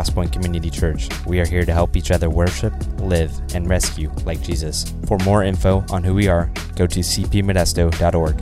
Crosspoint 0.00 0.32
Community 0.32 0.70
Church. 0.70 1.10
We 1.26 1.40
are 1.40 1.46
here 1.46 1.66
to 1.66 1.74
help 1.74 1.94
each 1.94 2.10
other 2.10 2.30
worship, 2.30 2.72
live, 3.00 3.38
and 3.54 3.68
rescue 3.68 4.10
like 4.24 4.40
Jesus. 4.40 4.94
For 5.06 5.18
more 5.18 5.44
info 5.44 5.84
on 5.90 6.02
who 6.02 6.14
we 6.14 6.26
are, 6.26 6.50
go 6.74 6.86
to 6.86 7.00
cpmodesto.org. 7.00 8.40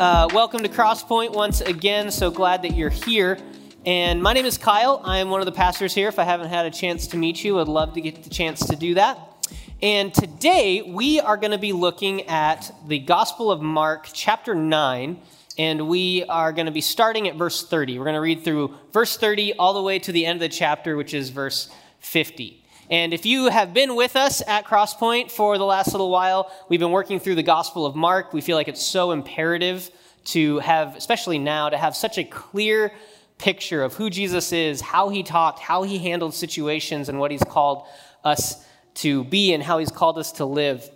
Uh, 0.00 0.28
welcome 0.34 0.64
to 0.64 0.68
Crosspoint 0.68 1.32
once 1.32 1.60
again. 1.60 2.10
So 2.10 2.32
glad 2.32 2.62
that 2.62 2.74
you're 2.74 2.90
here. 2.90 3.38
And 3.84 4.20
my 4.20 4.32
name 4.32 4.46
is 4.46 4.58
Kyle. 4.58 5.00
I 5.04 5.18
am 5.18 5.30
one 5.30 5.40
of 5.40 5.46
the 5.46 5.52
pastors 5.52 5.94
here. 5.94 6.08
If 6.08 6.18
I 6.18 6.24
haven't 6.24 6.48
had 6.48 6.66
a 6.66 6.70
chance 6.72 7.06
to 7.08 7.16
meet 7.16 7.44
you, 7.44 7.60
I'd 7.60 7.68
love 7.68 7.94
to 7.94 8.00
get 8.00 8.24
the 8.24 8.30
chance 8.30 8.66
to 8.66 8.74
do 8.74 8.94
that. 8.94 9.35
And 9.82 10.14
today 10.14 10.80
we 10.80 11.20
are 11.20 11.36
going 11.36 11.50
to 11.50 11.58
be 11.58 11.74
looking 11.74 12.22
at 12.28 12.74
the 12.88 12.98
Gospel 12.98 13.50
of 13.52 13.60
Mark, 13.60 14.08
chapter 14.10 14.54
9, 14.54 15.20
and 15.58 15.86
we 15.86 16.24
are 16.30 16.50
going 16.54 16.64
to 16.64 16.72
be 16.72 16.80
starting 16.80 17.28
at 17.28 17.36
verse 17.36 17.62
30. 17.62 17.98
We're 17.98 18.06
going 18.06 18.14
to 18.14 18.22
read 18.22 18.42
through 18.42 18.74
verse 18.94 19.18
30 19.18 19.52
all 19.58 19.74
the 19.74 19.82
way 19.82 19.98
to 19.98 20.12
the 20.12 20.24
end 20.24 20.36
of 20.36 20.40
the 20.40 20.48
chapter, 20.48 20.96
which 20.96 21.12
is 21.12 21.28
verse 21.28 21.68
50. 21.98 22.64
And 22.88 23.12
if 23.12 23.26
you 23.26 23.50
have 23.50 23.74
been 23.74 23.96
with 23.96 24.16
us 24.16 24.40
at 24.48 24.64
Crosspoint 24.64 25.30
for 25.30 25.58
the 25.58 25.66
last 25.66 25.92
little 25.92 26.10
while, 26.10 26.50
we've 26.70 26.80
been 26.80 26.90
working 26.90 27.20
through 27.20 27.34
the 27.34 27.42
Gospel 27.42 27.84
of 27.84 27.94
Mark. 27.94 28.32
We 28.32 28.40
feel 28.40 28.56
like 28.56 28.68
it's 28.68 28.82
so 28.82 29.10
imperative 29.10 29.90
to 30.26 30.58
have, 30.60 30.96
especially 30.96 31.38
now, 31.38 31.68
to 31.68 31.76
have 31.76 31.94
such 31.94 32.16
a 32.16 32.24
clear 32.24 32.92
picture 33.36 33.82
of 33.82 33.92
who 33.92 34.08
Jesus 34.08 34.52
is, 34.52 34.80
how 34.80 35.10
he 35.10 35.22
talked, 35.22 35.58
how 35.58 35.82
he 35.82 35.98
handled 35.98 36.32
situations, 36.32 37.10
and 37.10 37.20
what 37.20 37.30
he's 37.30 37.44
called 37.44 37.86
us 38.24 38.65
to 38.96 39.24
be 39.24 39.52
and 39.52 39.62
how 39.62 39.78
he's 39.78 39.90
called 39.90 40.18
us 40.18 40.32
to 40.32 40.44
live. 40.44 40.88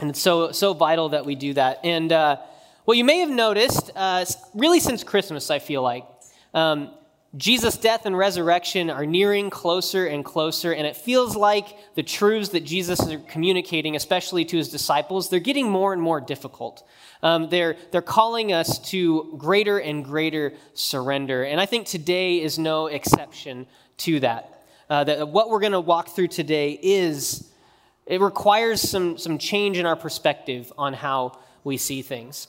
And 0.00 0.10
it's 0.10 0.20
so, 0.20 0.52
so 0.52 0.74
vital 0.74 1.10
that 1.10 1.24
we 1.24 1.34
do 1.34 1.54
that. 1.54 1.80
And 1.84 2.12
uh, 2.12 2.38
what 2.84 2.96
you 2.96 3.04
may 3.04 3.18
have 3.18 3.30
noticed, 3.30 3.90
uh, 3.94 4.24
really 4.54 4.80
since 4.80 5.04
Christmas, 5.04 5.50
I 5.50 5.58
feel 5.58 5.82
like, 5.82 6.06
um, 6.52 6.90
Jesus' 7.36 7.76
death 7.76 8.06
and 8.06 8.16
resurrection 8.16 8.90
are 8.90 9.06
nearing 9.06 9.50
closer 9.50 10.06
and 10.06 10.24
closer, 10.24 10.72
and 10.72 10.86
it 10.86 10.96
feels 10.96 11.34
like 11.34 11.66
the 11.96 12.02
truths 12.04 12.50
that 12.50 12.64
Jesus 12.64 13.00
is 13.00 13.20
communicating, 13.28 13.96
especially 13.96 14.44
to 14.44 14.56
his 14.56 14.68
disciples, 14.68 15.30
they're 15.30 15.40
getting 15.40 15.68
more 15.68 15.92
and 15.92 16.00
more 16.00 16.20
difficult. 16.20 16.86
Um, 17.24 17.48
they're, 17.48 17.76
they're 17.90 18.02
calling 18.02 18.52
us 18.52 18.78
to 18.90 19.34
greater 19.36 19.78
and 19.78 20.04
greater 20.04 20.52
surrender. 20.74 21.42
And 21.42 21.60
I 21.60 21.66
think 21.66 21.88
today 21.88 22.40
is 22.40 22.56
no 22.56 22.86
exception 22.86 23.66
to 23.98 24.20
that. 24.20 24.53
Uh, 24.94 25.02
that 25.02 25.28
what 25.28 25.50
we're 25.50 25.58
going 25.58 25.72
to 25.72 25.80
walk 25.80 26.10
through 26.10 26.28
today 26.28 26.78
is, 26.80 27.50
it 28.06 28.20
requires 28.20 28.80
some, 28.80 29.18
some 29.18 29.38
change 29.38 29.76
in 29.76 29.86
our 29.86 29.96
perspective 29.96 30.72
on 30.78 30.92
how 30.94 31.36
we 31.64 31.76
see 31.76 32.00
things. 32.00 32.46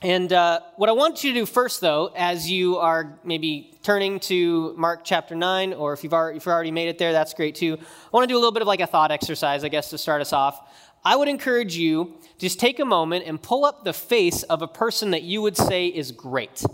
And 0.00 0.32
uh, 0.32 0.60
what 0.76 0.88
I 0.88 0.92
want 0.92 1.22
you 1.22 1.34
to 1.34 1.40
do 1.40 1.44
first, 1.44 1.82
though, 1.82 2.10
as 2.16 2.50
you 2.50 2.78
are 2.78 3.18
maybe 3.24 3.74
turning 3.82 4.20
to 4.20 4.74
Mark 4.78 5.04
chapter 5.04 5.34
9, 5.34 5.74
or 5.74 5.92
if 5.92 6.02
you've 6.02 6.14
already, 6.14 6.38
if 6.38 6.46
you've 6.46 6.54
already 6.54 6.70
made 6.70 6.88
it 6.88 6.96
there, 6.96 7.12
that's 7.12 7.34
great 7.34 7.56
too. 7.56 7.76
I 7.78 8.08
want 8.10 8.24
to 8.24 8.32
do 8.32 8.36
a 8.36 8.40
little 8.40 8.52
bit 8.52 8.62
of 8.62 8.68
like 8.68 8.80
a 8.80 8.86
thought 8.86 9.10
exercise, 9.10 9.62
I 9.62 9.68
guess, 9.68 9.90
to 9.90 9.98
start 9.98 10.22
us 10.22 10.32
off. 10.32 10.74
I 11.04 11.14
would 11.14 11.28
encourage 11.28 11.76
you 11.76 12.14
just 12.38 12.58
take 12.58 12.78
a 12.78 12.86
moment 12.86 13.26
and 13.26 13.42
pull 13.42 13.66
up 13.66 13.84
the 13.84 13.92
face 13.92 14.44
of 14.44 14.62
a 14.62 14.66
person 14.66 15.10
that 15.10 15.24
you 15.24 15.42
would 15.42 15.58
say 15.58 15.88
is 15.88 16.10
great 16.10 16.64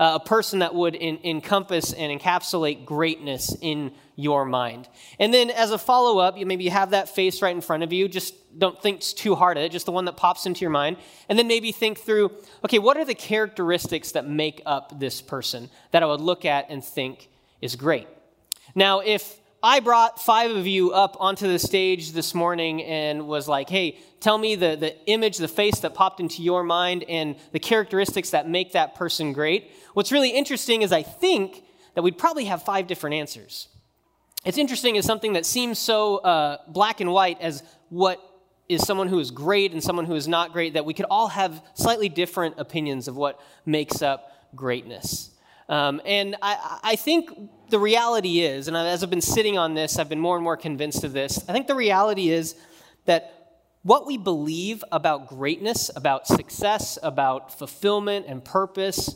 uh, 0.00 0.18
a 0.20 0.24
person 0.26 0.60
that 0.60 0.74
would 0.74 0.94
in, 0.94 1.18
encompass 1.22 1.92
and 1.92 2.18
encapsulate 2.18 2.86
greatness 2.86 3.54
in 3.60 3.92
your 4.16 4.46
mind. 4.46 4.88
And 5.18 5.32
then 5.32 5.50
as 5.50 5.72
a 5.72 5.78
follow 5.78 6.18
up, 6.18 6.38
you 6.38 6.46
maybe 6.46 6.68
have 6.68 6.90
that 6.90 7.10
face 7.10 7.42
right 7.42 7.54
in 7.54 7.60
front 7.60 7.82
of 7.82 7.92
you. 7.92 8.08
Just 8.08 8.34
don't 8.58 8.80
think 8.80 9.02
too 9.02 9.34
hard 9.34 9.58
at 9.58 9.64
it, 9.64 9.72
just 9.72 9.84
the 9.84 9.92
one 9.92 10.06
that 10.06 10.16
pops 10.16 10.46
into 10.46 10.62
your 10.62 10.70
mind. 10.70 10.96
And 11.28 11.38
then 11.38 11.46
maybe 11.46 11.70
think 11.70 11.98
through 11.98 12.32
okay, 12.64 12.78
what 12.78 12.96
are 12.96 13.04
the 13.04 13.14
characteristics 13.14 14.12
that 14.12 14.26
make 14.26 14.62
up 14.64 14.98
this 14.98 15.20
person 15.20 15.68
that 15.90 16.02
I 16.02 16.06
would 16.06 16.22
look 16.22 16.46
at 16.46 16.70
and 16.70 16.82
think 16.82 17.28
is 17.60 17.76
great? 17.76 18.08
Now, 18.74 19.00
if 19.00 19.39
I 19.62 19.80
brought 19.80 20.22
five 20.22 20.50
of 20.50 20.66
you 20.66 20.92
up 20.92 21.18
onto 21.20 21.46
the 21.46 21.58
stage 21.58 22.12
this 22.12 22.34
morning 22.34 22.82
and 22.82 23.28
was 23.28 23.46
like, 23.46 23.68
hey, 23.68 23.98
tell 24.18 24.38
me 24.38 24.54
the, 24.54 24.74
the 24.74 24.96
image, 25.06 25.36
the 25.36 25.48
face 25.48 25.80
that 25.80 25.92
popped 25.92 26.18
into 26.18 26.42
your 26.42 26.64
mind 26.64 27.04
and 27.08 27.36
the 27.52 27.58
characteristics 27.58 28.30
that 28.30 28.48
make 28.48 28.72
that 28.72 28.94
person 28.94 29.34
great. 29.34 29.70
What's 29.92 30.12
really 30.12 30.30
interesting 30.30 30.80
is 30.80 30.92
I 30.92 31.02
think 31.02 31.62
that 31.94 32.00
we'd 32.00 32.16
probably 32.16 32.46
have 32.46 32.62
five 32.62 32.86
different 32.86 33.16
answers. 33.16 33.68
It's 34.46 34.56
interesting 34.56 34.96
as 34.96 35.04
something 35.04 35.34
that 35.34 35.44
seems 35.44 35.78
so 35.78 36.18
uh, 36.18 36.58
black 36.68 37.02
and 37.02 37.12
white 37.12 37.38
as 37.42 37.62
what 37.90 38.18
is 38.66 38.80
someone 38.86 39.08
who 39.08 39.18
is 39.18 39.30
great 39.30 39.72
and 39.72 39.82
someone 39.82 40.06
who 40.06 40.14
is 40.14 40.26
not 40.26 40.54
great, 40.54 40.72
that 40.72 40.86
we 40.86 40.94
could 40.94 41.06
all 41.10 41.28
have 41.28 41.62
slightly 41.74 42.08
different 42.08 42.54
opinions 42.56 43.08
of 43.08 43.16
what 43.16 43.38
makes 43.66 44.00
up 44.00 44.32
greatness. 44.54 45.30
Um, 45.70 46.02
and 46.04 46.34
I, 46.42 46.80
I 46.82 46.96
think 46.96 47.30
the 47.70 47.78
reality 47.78 48.40
is, 48.40 48.66
and 48.66 48.76
as 48.76 49.04
I've 49.04 49.08
been 49.08 49.20
sitting 49.20 49.56
on 49.56 49.74
this, 49.74 50.00
I've 50.00 50.08
been 50.08 50.20
more 50.20 50.34
and 50.34 50.42
more 50.42 50.56
convinced 50.56 51.04
of 51.04 51.12
this. 51.12 51.48
I 51.48 51.52
think 51.52 51.68
the 51.68 51.76
reality 51.76 52.30
is 52.30 52.56
that 53.04 53.62
what 53.82 54.04
we 54.04 54.18
believe 54.18 54.82
about 54.90 55.28
greatness, 55.28 55.88
about 55.94 56.26
success, 56.26 56.98
about 57.04 57.56
fulfillment 57.56 58.26
and 58.28 58.44
purpose, 58.44 59.14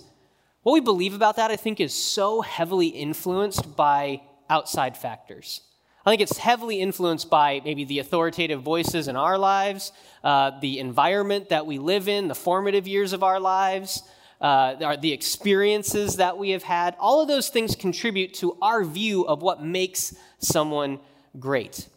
what 0.63 0.75
we 0.75 0.81
believe 0.81 1.13
about 1.13 1.37
that, 1.37 1.51
I 1.51 1.57
think, 1.57 1.81
is 1.81 1.93
so 1.93 2.41
heavily 2.41 2.87
influenced 2.87 3.75
by 3.77 4.23
outside 4.49 4.97
factors. 4.97 5.61
I 6.07 6.11
think 6.11 6.23
it's 6.23 6.39
heavily 6.39 6.81
influenced 6.81 7.29
by 7.31 7.63
maybe 7.65 7.85
the 7.85 7.99
authoritative 7.99 8.63
voices 8.63 9.09
in 9.09 9.17
our 9.17 9.39
lives, 9.39 9.91
uh, 10.23 10.53
the 10.61 10.79
environment 10.79 11.49
that 11.49 11.67
we 11.67 11.79
live 11.79 12.09
in, 12.09 12.29
the 12.29 12.35
formative 12.37 12.87
years 12.87 13.13
of 13.13 13.25
our 13.25 13.41
lives, 13.41 14.05
uh, 14.45 14.97
the 14.97 15.11
experiences 15.11 16.17
that 16.17 16.37
we 16.37 16.51
have 16.51 16.63
had. 16.63 16.95
All 17.01 17.23
of 17.23 17.29
those 17.29 17.49
things 17.49 17.75
contribute 17.75 18.35
to 18.35 18.59
our 18.61 18.85
view 18.85 19.27
of 19.27 19.41
what 19.41 19.63
makes 19.63 20.15
someone 20.39 21.01
great. 21.39 21.89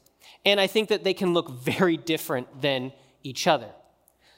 And 0.45 0.57
I 0.57 0.67
think 0.67 0.87
that 0.87 1.03
they 1.03 1.13
can 1.13 1.33
look 1.33 1.51
very 1.51 1.97
different 1.97 2.61
than 2.61 2.93
each 3.21 3.47
other. 3.47 3.67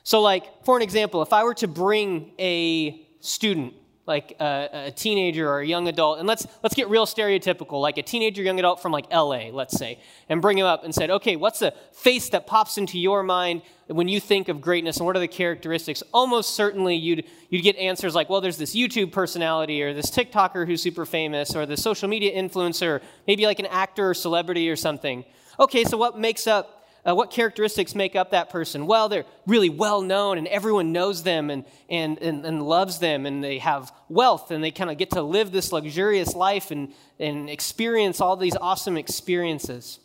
So, 0.02 0.22
like, 0.22 0.66
for 0.66 0.75
an 0.75 0.81
example, 0.81 1.22
if 1.22 1.31
I 1.31 1.44
were 1.44 1.53
to 1.56 1.68
bring 1.68 2.31
a 2.40 3.06
student 3.20 3.75
like 4.09 4.36
a, 4.42 4.88
a, 4.88 4.92
teenager 4.92 5.47
or 5.47 5.59
a 5.62 5.66
young 5.66 5.88
adult, 5.88 6.20
and 6.20 6.28
let's 6.28 6.46
let's 6.64 6.75
get 6.75 6.90
real 6.90 7.06
stereotypical, 7.06 7.80
like 7.80 7.97
a 7.97 8.02
teenager, 8.02 8.42
young 8.42 8.59
adult 8.59 8.81
from 8.81 8.92
like 8.92 9.06
L.A., 9.12 9.52
let's 9.52 9.78
say, 9.78 10.00
and 10.28 10.42
bring 10.42 10.58
him 10.58 10.66
up 10.66 10.84
and 10.84 10.94
said, 10.94 11.09
okay, 11.09 11.36
what's 11.36 11.59
the 11.59 11.74
face 11.94 12.30
that 12.30 12.47
pops 12.47 12.78
into 12.78 13.00
your 13.00 13.24
mind 13.24 13.62
when 13.88 14.08
you 14.08 14.20
think 14.20 14.50
of 14.50 14.59
greatness, 14.59 14.97
and 14.97 15.06
what 15.06 15.16
are 15.16 15.20
the 15.20 15.28
characteristics? 15.28 16.03
Almost 16.14 16.56
certainly, 16.56 16.96
you'd 16.96 17.24
you'd 17.50 17.62
get 17.62 17.78
answers 17.78 18.16
like, 18.16 18.30
well, 18.30 18.42
there's 18.42 18.58
this 18.58 18.75
YouTube 18.75 19.12
personality, 19.12 19.81
or 19.84 19.94
this 19.94 20.09
TikToker 20.09 20.66
who's 20.66 20.81
super 20.81 21.06
famous, 21.06 21.56
or 21.56 21.66
the 21.66 21.78
social 21.78 22.09
media 22.09 22.36
influencer, 22.36 23.02
maybe 23.28 23.46
like 23.46 23.59
an 23.59 23.68
actor 23.68 24.09
or 24.09 24.14
celebrity 24.14 24.70
or 24.70 24.76
something. 24.76 25.24
Okay, 25.59 25.84
so 25.84 25.97
what 25.97 26.18
makes 26.18 26.47
up 26.47 26.78
uh, 27.08 27.16
what 27.16 27.32
characteristics 27.32 27.96
make 27.96 28.16
up 28.16 28.32
that 28.32 28.50
person? 28.50 28.88
Well, 28.88 29.10
they're 29.10 29.26
really 29.48 29.70
well 29.70 30.02
known 30.02 30.38
and 30.38 30.48
everyone 30.48 30.92
knows 30.92 31.24
them 31.24 31.50
and, 31.50 31.66
and, 31.90 32.20
and, 32.20 32.46
and 32.46 32.62
loves 32.62 33.00
them 33.00 33.26
and 33.26 33.44
they 33.44 33.60
have 33.60 33.92
wealth 34.10 34.52
and 34.52 34.64
they 34.64 34.72
kind 34.72 34.90
of 34.90 34.98
get 34.98 35.12
to 35.12 35.22
live 35.22 35.52
this 35.52 35.72
luxurious 35.72 36.36
life 36.36 36.72
and, 36.72 36.94
and 37.20 37.50
experience 37.50 38.22
all 38.22 38.36
these 38.36 38.56
awesome 38.56 38.98
experiences. 38.98 40.00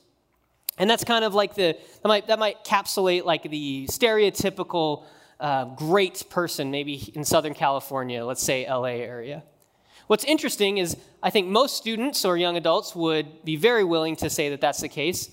And 0.79 0.89
that's 0.89 1.05
kind 1.05 1.25
of 1.25 1.35
like 1.35 1.55
the, 1.55 1.77
that 2.03 2.09
might, 2.09 2.27
that 2.29 2.39
might 2.39 2.65
capsulate 2.65 3.25
like 3.25 3.43
the 3.43 3.87
stereotypical 3.91 5.05
uh, 5.41 5.65
great 5.65 6.25
person, 6.31 6.71
maybe 6.71 6.95
in 7.15 7.25
Southern 7.25 7.55
California, 7.55 8.25
let's 8.25 8.43
say 8.43 8.69
LA 8.69 8.85
area. 8.85 9.43
What's 10.07 10.25
interesting 10.25 10.79
is 10.79 10.97
I 11.23 11.31
think 11.31 11.49
most 11.49 11.77
students 11.77 12.25
or 12.25 12.37
young 12.37 12.57
adults 12.57 12.95
would 12.95 13.45
be 13.45 13.57
very 13.57 13.85
willing 13.85 14.17
to 14.17 14.31
say 14.31 14.51
that 14.51 14.61
that's 14.61 14.81
the 14.81 14.89
case. 14.89 15.31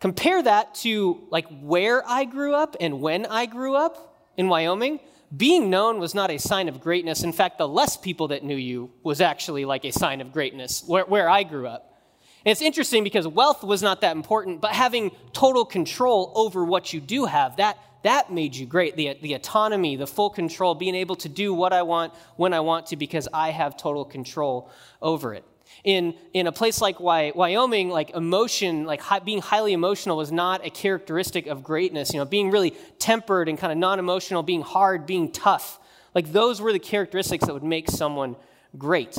Compare 0.00 0.44
that 0.44 0.74
to 0.76 1.26
like 1.30 1.46
where 1.60 2.08
I 2.08 2.24
grew 2.24 2.54
up 2.54 2.76
and 2.80 3.00
when 3.00 3.26
I 3.26 3.46
grew 3.46 3.74
up 3.74 4.30
in 4.36 4.48
Wyoming. 4.48 5.00
Being 5.36 5.68
known 5.68 5.98
was 5.98 6.14
not 6.14 6.30
a 6.30 6.38
sign 6.38 6.68
of 6.68 6.80
greatness. 6.80 7.22
In 7.22 7.32
fact, 7.32 7.58
the 7.58 7.68
less 7.68 7.96
people 7.96 8.28
that 8.28 8.44
knew 8.44 8.56
you 8.56 8.90
was 9.02 9.20
actually 9.20 9.64
like 9.64 9.84
a 9.84 9.90
sign 9.90 10.20
of 10.20 10.32
greatness 10.32 10.84
where, 10.86 11.04
where 11.04 11.28
I 11.28 11.42
grew 11.42 11.66
up. 11.66 12.00
And 12.46 12.52
it's 12.52 12.62
interesting 12.62 13.04
because 13.04 13.26
wealth 13.26 13.64
was 13.64 13.82
not 13.82 14.00
that 14.02 14.14
important, 14.16 14.60
but 14.60 14.70
having 14.70 15.10
total 15.32 15.64
control 15.64 16.32
over 16.34 16.64
what 16.64 16.92
you 16.92 17.00
do 17.00 17.24
have, 17.26 17.56
that, 17.56 17.76
that 18.04 18.32
made 18.32 18.54
you 18.54 18.64
great. 18.64 18.96
The, 18.96 19.18
the 19.20 19.34
autonomy, 19.34 19.96
the 19.96 20.06
full 20.06 20.30
control, 20.30 20.76
being 20.76 20.94
able 20.94 21.16
to 21.16 21.28
do 21.28 21.52
what 21.52 21.72
I 21.72 21.82
want 21.82 22.14
when 22.36 22.54
I 22.54 22.60
want 22.60 22.86
to 22.86 22.96
because 22.96 23.28
I 23.34 23.50
have 23.50 23.76
total 23.76 24.04
control 24.04 24.70
over 25.02 25.34
it 25.34 25.44
in, 25.84 26.14
in 26.34 26.46
a 26.46 26.52
place 26.52 26.80
like 26.80 27.00
Wyoming, 27.00 27.88
like 27.88 28.10
emotion, 28.10 28.84
like 28.84 29.00
high, 29.00 29.20
being 29.20 29.40
highly 29.40 29.72
emotional 29.72 30.16
was 30.16 30.32
not 30.32 30.66
a 30.66 30.70
characteristic 30.70 31.46
of 31.46 31.62
greatness. 31.62 32.12
You 32.12 32.18
know, 32.18 32.24
being 32.24 32.50
really 32.50 32.72
tempered 32.98 33.48
and 33.48 33.56
kind 33.58 33.72
of 33.72 33.78
non 33.78 33.98
emotional, 33.98 34.42
being 34.42 34.62
hard, 34.62 35.06
being 35.06 35.30
tough. 35.30 35.78
Like 36.14 36.32
those 36.32 36.60
were 36.60 36.72
the 36.72 36.78
characteristics 36.78 37.46
that 37.46 37.52
would 37.52 37.62
make 37.62 37.88
someone 37.88 38.36
great. 38.76 39.16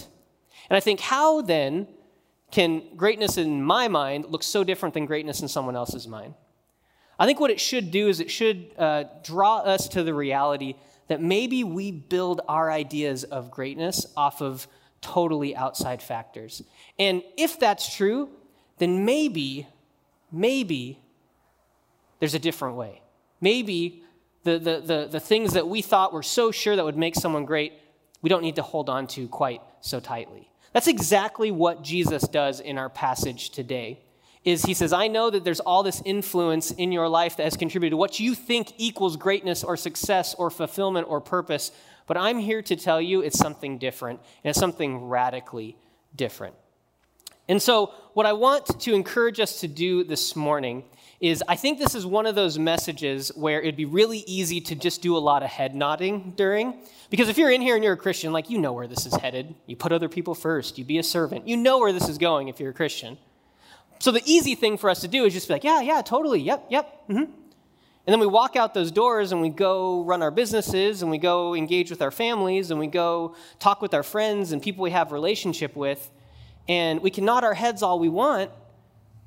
And 0.70 0.78
I 0.78 0.80
think, 0.80 1.00
how 1.00 1.42
then 1.42 1.88
can 2.52 2.84
greatness 2.96 3.38
in 3.38 3.64
my 3.64 3.88
mind 3.88 4.26
look 4.28 4.44
so 4.44 4.64
different 4.64 4.94
than 4.94 5.06
greatness 5.06 5.42
in 5.42 5.48
someone 5.48 5.76
else's 5.76 6.08
mind? 6.08 6.34
I 7.18 7.26
think 7.26 7.40
what 7.40 7.52
it 7.52 7.60
should 7.60 7.92
do 7.92 8.08
is 8.08 8.20
it 8.20 8.32
should 8.32 8.72
uh, 8.78 9.04
draw 9.24 9.58
us 9.58 9.88
to 9.90 10.04
the 10.04 10.14
reality 10.14 10.76
that 11.10 11.22
maybe 11.22 11.64
we 11.64 11.92
build 11.92 12.42
our 12.48 12.72
ideas 12.72 13.24
of 13.26 13.52
greatness 13.52 14.06
off 14.16 14.42
of 14.42 14.68
totally 15.02 15.56
outside 15.56 16.02
factors. 16.02 16.64
And 16.98 17.24
if 17.38 17.60
that's 17.60 17.96
true, 17.96 18.30
then 18.78 19.06
maybe, 19.06 19.68
maybe 20.32 21.00
there's 22.20 22.34
a 22.34 22.40
different 22.40 22.76
way. 22.76 23.02
Maybe 23.42 24.04
the, 24.44 24.58
the, 24.58 24.82
the, 24.82 25.08
the 25.12 25.20
things 25.20 25.54
that 25.54 25.68
we 25.68 25.82
thought 25.82 26.14
were 26.14 26.24
so 26.24 26.52
sure 26.52 26.76
that 26.76 26.86
would 26.86 26.98
make 26.98 27.16
someone 27.16 27.46
great, 27.46 27.74
we 28.22 28.30
don't 28.30 28.42
need 28.42 28.56
to 28.56 28.62
hold 28.62 28.90
on 28.90 29.08
to 29.08 29.28
quite 29.28 29.62
so 29.82 30.00
tightly. 30.00 30.50
That's 30.74 30.88
exactly 30.88 31.52
what 31.52 31.84
Jesus 31.84 32.24
does 32.24 32.60
in 32.60 32.78
our 32.78 32.90
passage 32.90 33.50
today. 33.50 34.02
Is 34.46 34.64
he 34.64 34.74
says, 34.74 34.94
I 34.94 35.08
know 35.08 35.30
that 35.30 35.44
there's 35.44 35.60
all 35.60 35.84
this 35.84 36.02
influence 36.06 36.72
in 36.72 36.92
your 36.92 37.10
life 37.10 37.38
that 37.38 37.44
has 37.44 37.58
contributed 37.58 37.92
to 37.92 37.98
what 37.98 38.20
you 38.20 38.34
think 38.34 38.74
equals 38.78 39.18
greatness 39.18 39.64
or 39.64 39.76
success 39.76 40.34
or 40.36 40.50
fulfillment 40.50 41.08
or 41.10 41.20
purpose, 41.20 41.72
but 42.10 42.18
I'm 42.18 42.40
here 42.40 42.64
to 42.64 42.76
tell 42.76 43.00
you 43.00 43.22
it's 43.22 43.38
something 43.38 43.78
different, 43.78 44.20
and 44.44 44.50
it's 44.50 44.60
something 44.60 45.08
radically 45.08 45.78
different. 46.16 46.56
And 47.48 47.62
so, 47.62 47.94
what 48.16 48.26
I 48.26 48.34
want 48.34 48.80
to 48.80 48.96
encourage 48.96 49.40
us 49.40 49.60
to 49.60 49.68
do 49.68 50.04
this 50.04 50.36
morning 50.36 50.86
is 51.20 51.44
I 51.48 51.56
think 51.56 51.78
this 51.78 51.94
is 51.94 52.08
one 52.08 52.26
of 52.26 52.34
those 52.34 52.58
messages 52.58 53.32
where 53.36 53.62
it'd 53.62 53.76
be 53.76 53.86
really 53.86 54.24
easy 54.26 54.60
to 54.62 54.76
just 54.76 55.04
do 55.04 55.16
a 55.16 55.20
lot 55.20 55.44
of 55.44 55.50
head 55.52 55.76
nodding 55.76 56.34
during. 56.36 56.82
Because 57.12 57.30
if 57.30 57.38
you're 57.38 57.52
in 57.52 57.62
here 57.62 57.76
and 57.76 57.84
you're 57.84 57.94
a 57.94 57.98
Christian, 57.98 58.34
like 58.34 58.50
you 58.50 58.58
know 58.58 58.74
where 58.74 58.88
this 58.88 59.06
is 59.06 59.14
headed. 59.14 59.54
You 59.68 59.76
put 59.76 59.92
other 59.92 60.10
people 60.10 60.34
first, 60.34 60.80
you 60.80 60.86
be 60.86 60.98
a 60.98 61.04
servant. 61.04 61.48
You 61.48 61.58
know 61.58 61.78
where 61.78 61.94
this 61.94 62.10
is 62.10 62.18
going 62.18 62.48
if 62.48 62.60
you're 62.60 62.72
a 62.72 62.74
Christian. 62.74 63.20
So 64.00 64.12
the 64.12 64.24
easy 64.26 64.56
thing 64.56 64.80
for 64.80 64.90
us 64.90 65.02
to 65.02 65.08
do 65.08 65.26
is 65.26 65.34
just 65.34 65.48
be 65.48 65.54
like, 65.54 65.64
yeah, 65.64 65.82
yeah, 65.82 66.02
totally, 66.02 66.40
yep, 66.40 66.66
yep, 66.70 67.08
mm-hmm. 67.08 67.32
And 68.10 68.14
then 68.16 68.22
we 68.22 68.26
walk 68.26 68.56
out 68.56 68.74
those 68.74 68.92
doors 68.92 69.32
and 69.32 69.40
we 69.40 69.50
go 69.50 70.02
run 70.02 70.24
our 70.24 70.32
businesses 70.32 71.04
and 71.04 71.12
we 71.12 71.20
go 71.20 71.54
engage 71.54 71.92
with 71.92 72.02
our 72.02 72.10
families 72.10 72.72
and 72.72 72.80
we 72.80 72.88
go 72.88 73.36
talk 73.60 73.84
with 73.84 73.94
our 73.94 74.02
friends 74.02 74.52
and 74.52 74.64
people 74.64 74.82
we 74.82 74.90
have 74.90 75.12
relationship 75.12 75.76
with. 75.76 76.10
And 76.68 77.04
we 77.04 77.12
can 77.12 77.24
nod 77.24 77.44
our 77.44 77.54
heads 77.54 77.84
all 77.84 78.00
we 78.00 78.10
want, 78.10 78.50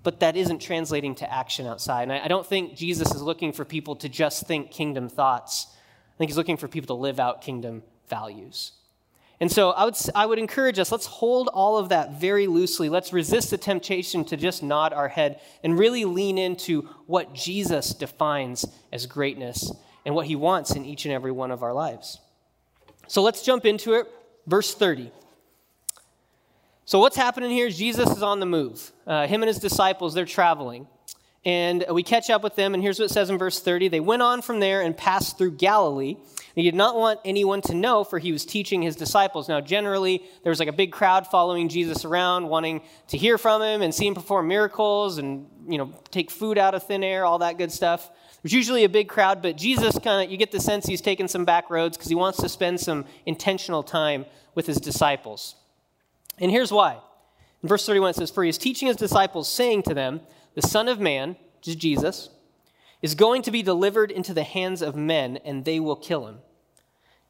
but 0.02 0.18
that 0.18 0.36
isn't 0.36 0.58
translating 0.58 1.14
to 1.14 1.32
action 1.32 1.64
outside. 1.64 2.10
And 2.10 2.12
I, 2.12 2.26
don't 2.26 2.44
think 2.44 2.74
Jesus 2.74 3.14
is 3.14 3.22
looking 3.22 3.52
for 3.52 3.64
people 3.64 3.94
to 3.94 4.08
just 4.08 4.48
think 4.48 4.72
kingdom 4.72 5.08
thoughts. 5.08 5.68
I 5.70 6.18
think 6.18 6.30
he's 6.32 6.36
looking 6.36 6.56
for 6.56 6.66
people 6.66 6.96
to 6.96 7.00
live 7.00 7.20
out 7.20 7.40
kingdom 7.40 7.84
values. 8.08 8.72
And 9.42 9.50
so 9.50 9.72
I 9.72 9.84
would, 9.84 9.96
I 10.14 10.24
would 10.24 10.38
encourage 10.38 10.78
us, 10.78 10.92
let's 10.92 11.06
hold 11.06 11.48
all 11.48 11.76
of 11.76 11.88
that 11.88 12.12
very 12.12 12.46
loosely. 12.46 12.88
Let's 12.88 13.12
resist 13.12 13.50
the 13.50 13.58
temptation 13.58 14.24
to 14.26 14.36
just 14.36 14.62
nod 14.62 14.92
our 14.92 15.08
head 15.08 15.40
and 15.64 15.76
really 15.76 16.04
lean 16.04 16.38
into 16.38 16.82
what 17.06 17.34
Jesus 17.34 17.92
defines 17.92 18.64
as 18.92 19.04
greatness 19.06 19.72
and 20.06 20.14
what 20.14 20.26
he 20.26 20.36
wants 20.36 20.76
in 20.76 20.84
each 20.84 21.06
and 21.06 21.12
every 21.12 21.32
one 21.32 21.50
of 21.50 21.64
our 21.64 21.72
lives. 21.72 22.20
So 23.08 23.20
let's 23.20 23.42
jump 23.42 23.66
into 23.66 23.94
it. 23.94 24.06
Verse 24.46 24.76
30. 24.76 25.10
So, 26.84 27.00
what's 27.00 27.16
happening 27.16 27.50
here 27.50 27.68
Jesus 27.68 28.10
is 28.10 28.22
on 28.22 28.38
the 28.38 28.46
move. 28.46 28.92
Uh, 29.08 29.26
him 29.26 29.42
and 29.42 29.48
his 29.48 29.58
disciples, 29.58 30.14
they're 30.14 30.24
traveling. 30.24 30.86
And 31.44 31.84
we 31.90 32.04
catch 32.04 32.30
up 32.30 32.44
with 32.44 32.54
them, 32.54 32.72
and 32.72 32.82
here's 32.82 33.00
what 33.00 33.06
it 33.06 33.12
says 33.12 33.28
in 33.28 33.36
verse 33.36 33.58
30 33.58 33.88
They 33.88 34.00
went 34.00 34.22
on 34.22 34.42
from 34.42 34.60
there 34.60 34.80
and 34.80 34.96
passed 34.96 35.38
through 35.38 35.52
Galilee. 35.52 36.16
He 36.54 36.62
did 36.62 36.74
not 36.74 36.96
want 36.96 37.18
anyone 37.24 37.62
to 37.62 37.74
know, 37.74 38.04
for 38.04 38.18
he 38.18 38.30
was 38.30 38.44
teaching 38.44 38.82
his 38.82 38.94
disciples. 38.94 39.48
Now, 39.48 39.60
generally, 39.60 40.22
there 40.42 40.50
was 40.50 40.60
like 40.60 40.68
a 40.68 40.72
big 40.72 40.92
crowd 40.92 41.26
following 41.26 41.68
Jesus 41.68 42.04
around, 42.04 42.48
wanting 42.48 42.82
to 43.08 43.16
hear 43.16 43.38
from 43.38 43.62
him 43.62 43.80
and 43.80 43.94
see 43.94 44.06
him 44.06 44.14
perform 44.14 44.48
miracles 44.48 45.18
and, 45.18 45.46
you 45.66 45.78
know, 45.78 45.94
take 46.10 46.30
food 46.30 46.58
out 46.58 46.74
of 46.74 46.82
thin 46.86 47.02
air, 47.02 47.24
all 47.24 47.38
that 47.38 47.56
good 47.56 47.72
stuff. 47.72 48.10
There's 48.42 48.52
usually 48.52 48.84
a 48.84 48.88
big 48.88 49.08
crowd, 49.08 49.40
but 49.40 49.56
Jesus 49.56 49.98
kind 49.98 50.24
of, 50.24 50.30
you 50.30 50.36
get 50.36 50.52
the 50.52 50.60
sense 50.60 50.84
he's 50.84 51.00
taking 51.00 51.26
some 51.26 51.44
back 51.44 51.70
roads 51.70 51.96
because 51.96 52.10
he 52.10 52.16
wants 52.16 52.38
to 52.40 52.48
spend 52.48 52.80
some 52.80 53.06
intentional 53.24 53.82
time 53.82 54.26
with 54.54 54.66
his 54.66 54.76
disciples. 54.76 55.54
And 56.38 56.50
here's 56.50 56.70
why. 56.70 56.98
In 57.62 57.68
verse 57.68 57.86
31, 57.86 58.10
it 58.10 58.16
says, 58.16 58.30
For 58.30 58.42
he 58.42 58.50
is 58.50 58.58
teaching 58.58 58.88
his 58.88 58.96
disciples, 58.96 59.48
saying 59.48 59.84
to 59.84 59.94
them, 59.94 60.20
The 60.54 60.62
Son 60.62 60.88
of 60.88 61.00
Man, 61.00 61.36
which 61.56 61.68
is 61.68 61.76
Jesus, 61.76 62.30
is 63.00 63.14
going 63.14 63.42
to 63.42 63.50
be 63.50 63.62
delivered 63.62 64.10
into 64.10 64.32
the 64.32 64.44
hands 64.44 64.82
of 64.82 64.94
men, 64.94 65.38
and 65.44 65.64
they 65.64 65.80
will 65.80 65.96
kill 65.96 66.26
him. 66.26 66.38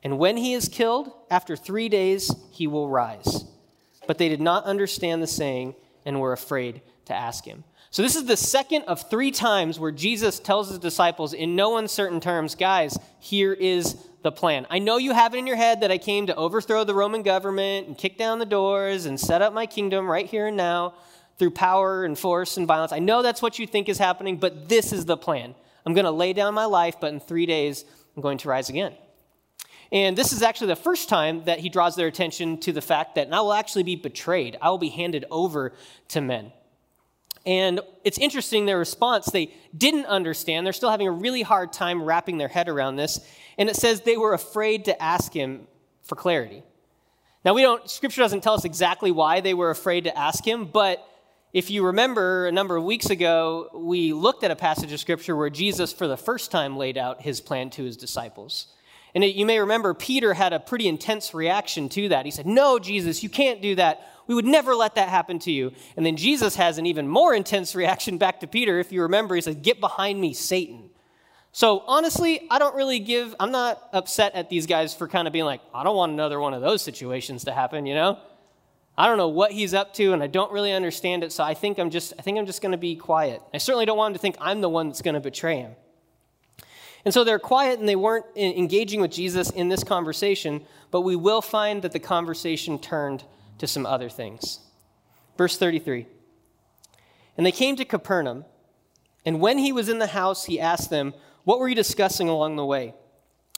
And 0.02 0.18
when 0.18 0.36
he 0.36 0.52
is 0.52 0.68
killed, 0.68 1.12
after 1.30 1.56
three 1.56 1.88
days, 1.88 2.34
he 2.50 2.66
will 2.66 2.88
rise. 2.88 3.44
But 4.06 4.18
they 4.18 4.28
did 4.28 4.40
not 4.40 4.64
understand 4.64 5.22
the 5.22 5.28
saying 5.28 5.74
and 6.04 6.20
were 6.20 6.32
afraid 6.32 6.82
to 7.06 7.14
ask 7.14 7.44
him. 7.44 7.64
So, 7.90 8.02
this 8.02 8.16
is 8.16 8.24
the 8.24 8.38
second 8.38 8.84
of 8.84 9.08
three 9.10 9.30
times 9.30 9.78
where 9.78 9.92
Jesus 9.92 10.38
tells 10.38 10.70
his 10.70 10.78
disciples 10.78 11.34
in 11.34 11.54
no 11.54 11.76
uncertain 11.76 12.20
terms, 12.20 12.54
guys, 12.54 12.98
here 13.20 13.52
is 13.52 13.96
the 14.22 14.32
plan. 14.32 14.66
I 14.70 14.78
know 14.78 14.96
you 14.96 15.12
have 15.12 15.34
it 15.34 15.38
in 15.38 15.46
your 15.46 15.56
head 15.56 15.82
that 15.82 15.90
I 15.90 15.98
came 15.98 16.26
to 16.26 16.34
overthrow 16.34 16.84
the 16.84 16.94
Roman 16.94 17.22
government 17.22 17.86
and 17.86 17.98
kick 17.98 18.16
down 18.16 18.38
the 18.38 18.46
doors 18.46 19.04
and 19.04 19.20
set 19.20 19.42
up 19.42 19.52
my 19.52 19.66
kingdom 19.66 20.10
right 20.10 20.26
here 20.26 20.46
and 20.46 20.56
now 20.56 20.94
through 21.42 21.50
power 21.50 22.04
and 22.04 22.16
force 22.16 22.56
and 22.56 22.68
violence. 22.68 22.92
I 22.92 23.00
know 23.00 23.20
that's 23.20 23.42
what 23.42 23.58
you 23.58 23.66
think 23.66 23.88
is 23.88 23.98
happening, 23.98 24.36
but 24.36 24.68
this 24.68 24.92
is 24.92 25.06
the 25.06 25.16
plan. 25.16 25.56
I'm 25.84 25.92
going 25.92 26.04
to 26.04 26.12
lay 26.12 26.32
down 26.32 26.54
my 26.54 26.66
life, 26.66 27.00
but 27.00 27.12
in 27.12 27.18
three 27.18 27.46
days, 27.46 27.84
I'm 28.14 28.22
going 28.22 28.38
to 28.38 28.48
rise 28.48 28.68
again. 28.68 28.94
And 29.90 30.16
this 30.16 30.32
is 30.32 30.40
actually 30.40 30.68
the 30.68 30.76
first 30.76 31.08
time 31.08 31.42
that 31.46 31.58
he 31.58 31.68
draws 31.68 31.96
their 31.96 32.06
attention 32.06 32.58
to 32.60 32.70
the 32.70 32.80
fact 32.80 33.16
that 33.16 33.32
I 33.32 33.40
will 33.40 33.54
actually 33.54 33.82
be 33.82 33.96
betrayed. 33.96 34.56
I 34.62 34.70
will 34.70 34.78
be 34.78 34.90
handed 34.90 35.24
over 35.32 35.72
to 36.10 36.20
men. 36.20 36.52
And 37.44 37.80
it's 38.04 38.18
interesting, 38.18 38.66
their 38.66 38.78
response, 38.78 39.26
they 39.26 39.52
didn't 39.76 40.06
understand. 40.06 40.64
They're 40.64 40.72
still 40.72 40.92
having 40.92 41.08
a 41.08 41.12
really 41.12 41.42
hard 41.42 41.72
time 41.72 42.04
wrapping 42.04 42.38
their 42.38 42.46
head 42.46 42.68
around 42.68 42.94
this. 42.94 43.18
And 43.58 43.68
it 43.68 43.74
says 43.74 44.02
they 44.02 44.16
were 44.16 44.32
afraid 44.32 44.84
to 44.84 45.02
ask 45.02 45.32
him 45.32 45.66
for 46.04 46.14
clarity. 46.14 46.62
Now, 47.44 47.52
we 47.52 47.62
don't, 47.62 47.90
scripture 47.90 48.20
doesn't 48.20 48.42
tell 48.42 48.54
us 48.54 48.64
exactly 48.64 49.10
why 49.10 49.40
they 49.40 49.54
were 49.54 49.70
afraid 49.70 50.04
to 50.04 50.16
ask 50.16 50.46
him, 50.46 50.66
but 50.66 51.04
if 51.52 51.70
you 51.70 51.84
remember 51.84 52.46
a 52.46 52.52
number 52.52 52.76
of 52.76 52.84
weeks 52.84 53.10
ago, 53.10 53.68
we 53.74 54.14
looked 54.14 54.42
at 54.42 54.50
a 54.50 54.56
passage 54.56 54.90
of 54.90 55.00
scripture 55.00 55.36
where 55.36 55.50
Jesus, 55.50 55.92
for 55.92 56.08
the 56.08 56.16
first 56.16 56.50
time, 56.50 56.78
laid 56.78 56.96
out 56.96 57.20
his 57.20 57.42
plan 57.42 57.68
to 57.70 57.84
his 57.84 57.96
disciples. 57.96 58.68
And 59.14 59.22
it, 59.22 59.34
you 59.34 59.44
may 59.44 59.58
remember 59.58 59.92
Peter 59.92 60.32
had 60.32 60.54
a 60.54 60.60
pretty 60.60 60.88
intense 60.88 61.34
reaction 61.34 61.90
to 61.90 62.08
that. 62.08 62.24
He 62.24 62.30
said, 62.30 62.46
No, 62.46 62.78
Jesus, 62.78 63.22
you 63.22 63.28
can't 63.28 63.60
do 63.60 63.74
that. 63.74 64.08
We 64.26 64.34
would 64.34 64.46
never 64.46 64.74
let 64.74 64.94
that 64.94 65.10
happen 65.10 65.38
to 65.40 65.52
you. 65.52 65.72
And 65.96 66.06
then 66.06 66.16
Jesus 66.16 66.56
has 66.56 66.78
an 66.78 66.86
even 66.86 67.06
more 67.06 67.34
intense 67.34 67.74
reaction 67.74 68.16
back 68.16 68.40
to 68.40 68.46
Peter. 68.46 68.78
If 68.78 68.90
you 68.90 69.02
remember, 69.02 69.34
he 69.34 69.42
said, 69.42 69.62
Get 69.62 69.78
behind 69.78 70.20
me, 70.20 70.32
Satan. 70.32 70.88
So 71.54 71.80
honestly, 71.80 72.46
I 72.50 72.58
don't 72.58 72.74
really 72.74 72.98
give, 72.98 73.34
I'm 73.38 73.52
not 73.52 73.90
upset 73.92 74.34
at 74.34 74.48
these 74.48 74.66
guys 74.66 74.94
for 74.94 75.06
kind 75.06 75.26
of 75.26 75.34
being 75.34 75.44
like, 75.44 75.60
I 75.74 75.84
don't 75.84 75.96
want 75.96 76.12
another 76.12 76.40
one 76.40 76.54
of 76.54 76.62
those 76.62 76.80
situations 76.80 77.44
to 77.44 77.52
happen, 77.52 77.84
you 77.84 77.94
know? 77.94 78.18
I 78.96 79.06
don't 79.06 79.16
know 79.16 79.28
what 79.28 79.52
he's 79.52 79.72
up 79.72 79.94
to 79.94 80.12
and 80.12 80.22
I 80.22 80.26
don't 80.26 80.52
really 80.52 80.72
understand 80.72 81.24
it, 81.24 81.32
so 81.32 81.44
I 81.44 81.54
think 81.54 81.78
I'm 81.78 81.90
just 81.90 82.12
I 82.18 82.22
think 82.22 82.38
I'm 82.38 82.46
just 82.46 82.60
going 82.60 82.72
to 82.72 82.78
be 82.78 82.94
quiet. 82.96 83.42
I 83.52 83.58
certainly 83.58 83.86
don't 83.86 83.96
want 83.96 84.12
him 84.12 84.14
to 84.14 84.20
think 84.20 84.36
I'm 84.40 84.60
the 84.60 84.68
one 84.68 84.88
that's 84.88 85.02
going 85.02 85.14
to 85.14 85.20
betray 85.20 85.56
him. 85.56 85.72
And 87.04 87.12
so 87.12 87.24
they're 87.24 87.38
quiet 87.38 87.80
and 87.80 87.88
they 87.88 87.96
weren't 87.96 88.26
engaging 88.36 89.00
with 89.00 89.10
Jesus 89.10 89.50
in 89.50 89.68
this 89.68 89.82
conversation, 89.82 90.64
but 90.90 91.00
we 91.00 91.16
will 91.16 91.42
find 91.42 91.82
that 91.82 91.92
the 91.92 91.98
conversation 91.98 92.78
turned 92.78 93.24
to 93.58 93.66
some 93.66 93.86
other 93.86 94.08
things. 94.08 94.60
Verse 95.36 95.56
33 95.56 96.06
And 97.36 97.44
they 97.44 97.52
came 97.52 97.76
to 97.76 97.84
Capernaum, 97.84 98.44
and 99.24 99.40
when 99.40 99.58
he 99.58 99.72
was 99.72 99.88
in 99.88 99.98
the 99.98 100.08
house, 100.08 100.44
he 100.44 100.60
asked 100.60 100.90
them, 100.90 101.14
What 101.44 101.58
were 101.58 101.68
you 101.68 101.74
discussing 101.74 102.28
along 102.28 102.56
the 102.56 102.66
way? 102.66 102.94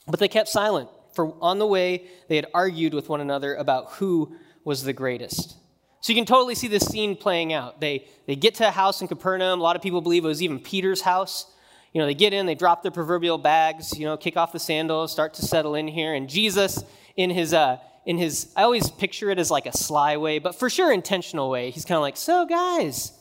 But 0.07 0.21
they 0.21 0.29
kept 0.29 0.49
silent, 0.49 0.89
for 1.13 1.35
on 1.41 1.59
the 1.59 1.67
way 1.67 2.07
they 2.29 2.37
had 2.37 2.47
argued 2.55 2.95
with 2.95 3.09
one 3.09 3.21
another 3.21 3.55
about 3.55 3.93
who 3.93 4.35
was 4.65 4.83
the 4.83 4.93
greatest. 4.93 5.57
So 6.01 6.13
you 6.13 6.19
can 6.19 6.27
totally 6.27 6.55
see 6.55 6.69
this 6.69 6.85
scene 6.85 7.17
playing 7.17 7.53
out. 7.53 7.81
They, 7.81 8.07
they 8.27 8.37
get 8.37 8.57
to 8.57 8.69
a 8.69 8.71
house 8.71 9.01
in 9.01 9.09
Capernaum. 9.09 9.59
A 9.59 9.63
lot 9.63 9.77
of 9.77 9.83
people 9.83 10.01
believe 10.01 10.25
it 10.25 10.29
was 10.29 10.43
even 10.43 10.59
Peter's 10.59 11.01
house. 11.01 11.47
You 11.93 12.01
know, 12.01 12.07
they 12.07 12.15
get 12.15 12.33
in, 12.33 12.45
they 12.45 12.55
drop 12.55 12.83
their 12.83 12.91
proverbial 12.91 13.39
bags, 13.39 13.99
you 13.99 14.05
know, 14.05 14.17
kick 14.17 14.37
off 14.37 14.53
the 14.53 14.59
sandals, 14.59 15.13
start 15.13 15.33
to 15.35 15.43
settle 15.43 15.75
in 15.77 15.87
here. 15.87 16.13
And 16.13 16.29
Jesus, 16.29 16.83
in 17.17 17.31
his, 17.31 17.55
uh, 17.55 17.79
in 18.05 18.19
his, 18.19 18.53
I 18.57 18.65
always 18.65 18.91
picture 18.91 19.31
it 19.31 19.39
as 19.39 19.51
like 19.51 19.65
a 19.65 19.77
sly 19.77 20.17
way, 20.17 20.39
but 20.41 20.57
for 20.57 20.69
sure 20.69 20.93
intentional 20.93 21.49
way. 21.49 21.71
He's 21.71 21.85
kind 21.85 21.97
of 21.97 22.03
like, 22.03 22.17
so 22.17 22.45
guys, 22.47 23.13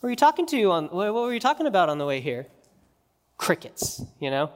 what 0.00 0.08
were 0.08 0.10
you 0.10 0.16
talking 0.16 0.46
to 0.46 0.70
on, 0.70 0.88
what 0.88 1.14
were 1.14 1.34
you 1.34 1.38
talking 1.38 1.66
about 1.66 1.88
on 1.88 1.98
the 1.98 2.06
way 2.06 2.20
here? 2.20 2.46
Crickets, 3.36 4.02
you 4.18 4.30
know? 4.30 4.50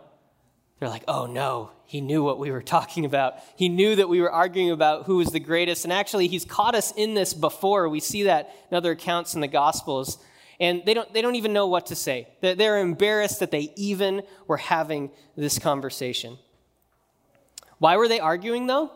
They're 0.78 0.88
like, 0.88 1.04
oh 1.08 1.26
no, 1.26 1.70
he 1.86 2.00
knew 2.00 2.22
what 2.22 2.38
we 2.38 2.50
were 2.50 2.62
talking 2.62 3.04
about. 3.04 3.34
He 3.56 3.68
knew 3.68 3.96
that 3.96 4.08
we 4.08 4.20
were 4.20 4.30
arguing 4.30 4.70
about 4.70 5.06
who 5.06 5.16
was 5.16 5.28
the 5.28 5.40
greatest. 5.40 5.84
And 5.84 5.92
actually, 5.92 6.28
he's 6.28 6.44
caught 6.44 6.74
us 6.74 6.92
in 6.96 7.14
this 7.14 7.34
before. 7.34 7.88
We 7.88 8.00
see 8.00 8.24
that 8.24 8.54
in 8.70 8.76
other 8.76 8.92
accounts 8.92 9.34
in 9.34 9.40
the 9.40 9.48
Gospels. 9.48 10.18
And 10.60 10.82
they 10.84 10.94
don't, 10.94 11.12
they 11.12 11.22
don't 11.22 11.36
even 11.36 11.52
know 11.52 11.66
what 11.66 11.86
to 11.86 11.94
say. 11.94 12.28
They're 12.40 12.78
embarrassed 12.78 13.40
that 13.40 13.50
they 13.50 13.72
even 13.76 14.22
were 14.46 14.56
having 14.56 15.10
this 15.36 15.58
conversation. 15.58 16.38
Why 17.78 17.96
were 17.96 18.08
they 18.08 18.20
arguing, 18.20 18.66
though? 18.66 18.90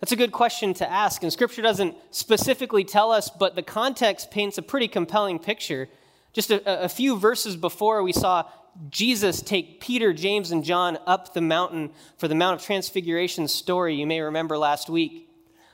That's 0.00 0.12
a 0.12 0.16
good 0.16 0.32
question 0.32 0.72
to 0.74 0.90
ask, 0.90 1.22
and 1.22 1.30
Scripture 1.30 1.60
doesn't 1.60 1.94
specifically 2.10 2.84
tell 2.84 3.12
us, 3.12 3.28
but 3.28 3.54
the 3.54 3.62
context 3.62 4.30
paints 4.30 4.56
a 4.56 4.62
pretty 4.62 4.88
compelling 4.88 5.38
picture. 5.38 5.90
Just 6.32 6.50
a, 6.50 6.84
a, 6.84 6.88
few 6.88 7.18
verses 7.18 7.54
before, 7.54 8.02
we 8.02 8.12
saw 8.12 8.48
Jesus 8.88 9.42
take 9.42 9.80
Peter, 9.80 10.12
James, 10.12 10.50
and 10.50 10.64
John 10.64 10.98
up 11.06 11.34
the 11.34 11.40
mountain 11.40 11.90
for 12.16 12.28
the 12.28 12.34
Mount 12.34 12.60
of 12.60 12.66
Transfiguration 12.66 13.48
story 13.48 13.94
you 13.94 14.06
may 14.06 14.20
remember 14.20 14.56
last 14.56 14.88
week, 14.88 15.28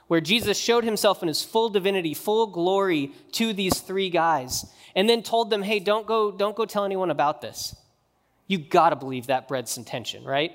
where 0.09 0.21
Jesus 0.21 0.59
showed 0.59 0.85
himself 0.85 1.23
in 1.23 1.29
his 1.29 1.45
full 1.45 1.69
divinity, 1.69 2.15
full 2.15 2.47
glory 2.47 3.13
to 3.33 3.53
these 3.53 3.81
three 3.81 4.11
guys, 4.11 4.67
and 4.95 5.09
then 5.09 5.23
told 5.23 5.51
them, 5.51 5.63
hey, 5.63 5.79
don't 5.79 6.07
go, 6.07 6.31
don't 6.31 6.57
go 6.57 6.65
tell 6.65 6.85
anyone 6.85 7.11
about 7.11 7.41
this. 7.41 7.77
You 8.47 8.59
gotta 8.59 8.97
believe 8.97 9.27
that 9.27 9.49
bred 9.49 9.69
some 9.69 9.85
tension, 9.85 10.25
right? 10.25 10.53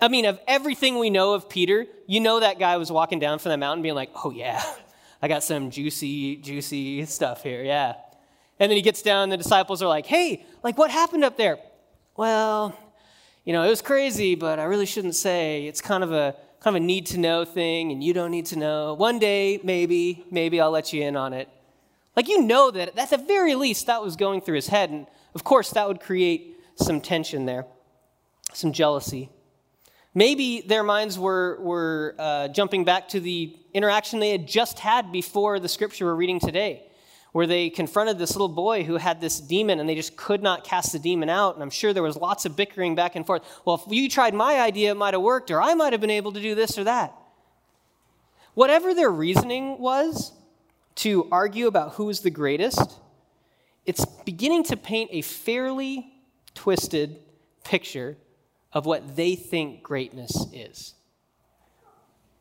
I 0.00 0.08
mean, 0.08 0.24
of 0.26 0.38
everything 0.46 0.98
we 0.98 1.10
know 1.10 1.34
of 1.34 1.48
Peter, 1.48 1.86
you 2.06 2.20
know 2.20 2.40
that 2.40 2.58
guy 2.58 2.76
was 2.76 2.92
walking 2.92 3.18
down 3.18 3.38
from 3.38 3.50
the 3.50 3.56
mountain 3.56 3.82
being 3.82 3.94
like, 3.94 4.10
oh 4.24 4.30
yeah, 4.30 4.62
I 5.22 5.28
got 5.28 5.42
some 5.42 5.70
juicy, 5.70 6.36
juicy 6.36 7.04
stuff 7.06 7.42
here, 7.42 7.62
yeah. 7.62 7.94
And 8.58 8.70
then 8.70 8.76
he 8.76 8.82
gets 8.82 9.02
down, 9.02 9.24
and 9.24 9.32
the 9.32 9.36
disciples 9.36 9.82
are 9.82 9.88
like, 9.88 10.06
hey, 10.06 10.44
like 10.62 10.76
what 10.78 10.90
happened 10.90 11.24
up 11.24 11.36
there? 11.36 11.58
Well, 12.16 12.74
you 13.44 13.52
know, 13.52 13.62
it 13.62 13.68
was 13.68 13.82
crazy, 13.82 14.36
but 14.36 14.58
I 14.58 14.64
really 14.64 14.86
shouldn't 14.86 15.16
say. 15.16 15.66
It's 15.66 15.82
kind 15.82 16.02
of 16.02 16.12
a 16.12 16.34
kind 16.60 16.74
of 16.74 16.82
a 16.82 16.86
need 16.86 17.04
to 17.06 17.18
know 17.18 17.44
thing, 17.44 17.92
and 17.92 18.02
you 18.02 18.14
don't 18.14 18.30
need 18.30 18.46
to 18.46 18.58
know. 18.58 18.94
One 18.94 19.18
day, 19.18 19.60
maybe, 19.62 20.24
maybe 20.30 20.58
I'll 20.58 20.70
let 20.70 20.94
you 20.94 21.02
in 21.02 21.14
on 21.14 21.34
it. 21.34 21.46
Like 22.16 22.26
you 22.28 22.40
know 22.40 22.70
that 22.70 22.98
at 22.98 23.10
the 23.10 23.18
very 23.18 23.54
least 23.54 23.86
that 23.88 24.02
was 24.02 24.16
going 24.16 24.40
through 24.40 24.54
his 24.54 24.68
head, 24.68 24.88
and 24.88 25.06
of 25.34 25.44
course 25.44 25.70
that 25.72 25.86
would 25.86 26.00
create 26.00 26.58
some 26.76 27.02
tension 27.02 27.44
there, 27.44 27.66
some 28.54 28.72
jealousy. 28.72 29.28
Maybe 30.14 30.62
their 30.62 30.82
minds 30.82 31.18
were, 31.18 31.58
were 31.60 32.14
uh, 32.18 32.48
jumping 32.48 32.86
back 32.86 33.10
to 33.10 33.20
the 33.20 33.54
interaction 33.74 34.20
they 34.20 34.30
had 34.30 34.48
just 34.48 34.78
had 34.78 35.12
before 35.12 35.60
the 35.60 35.68
scripture 35.68 36.06
we're 36.06 36.14
reading 36.14 36.40
today 36.40 36.85
where 37.36 37.46
they 37.46 37.68
confronted 37.68 38.16
this 38.16 38.30
little 38.30 38.48
boy 38.48 38.82
who 38.82 38.96
had 38.96 39.20
this 39.20 39.40
demon 39.40 39.78
and 39.78 39.86
they 39.86 39.94
just 39.94 40.16
could 40.16 40.42
not 40.42 40.64
cast 40.64 40.92
the 40.92 40.98
demon 40.98 41.28
out. 41.28 41.52
And 41.52 41.62
I'm 41.62 41.68
sure 41.68 41.92
there 41.92 42.02
was 42.02 42.16
lots 42.16 42.46
of 42.46 42.56
bickering 42.56 42.94
back 42.94 43.14
and 43.14 43.26
forth. 43.26 43.42
Well, 43.66 43.76
if 43.76 43.92
you 43.92 44.08
tried 44.08 44.32
my 44.32 44.58
idea, 44.58 44.92
it 44.92 44.96
might 44.96 45.12
have 45.12 45.20
worked, 45.20 45.50
or 45.50 45.60
I 45.60 45.74
might 45.74 45.92
have 45.92 46.00
been 46.00 46.08
able 46.08 46.32
to 46.32 46.40
do 46.40 46.54
this 46.54 46.78
or 46.78 46.84
that. 46.84 47.12
Whatever 48.54 48.94
their 48.94 49.10
reasoning 49.10 49.78
was 49.78 50.32
to 50.94 51.28
argue 51.30 51.66
about 51.66 51.92
who 51.92 52.08
is 52.08 52.20
the 52.20 52.30
greatest, 52.30 52.98
it's 53.84 54.06
beginning 54.24 54.64
to 54.64 54.76
paint 54.78 55.10
a 55.12 55.20
fairly 55.20 56.10
twisted 56.54 57.18
picture 57.64 58.16
of 58.72 58.86
what 58.86 59.14
they 59.14 59.34
think 59.34 59.82
greatness 59.82 60.46
is. 60.54 60.94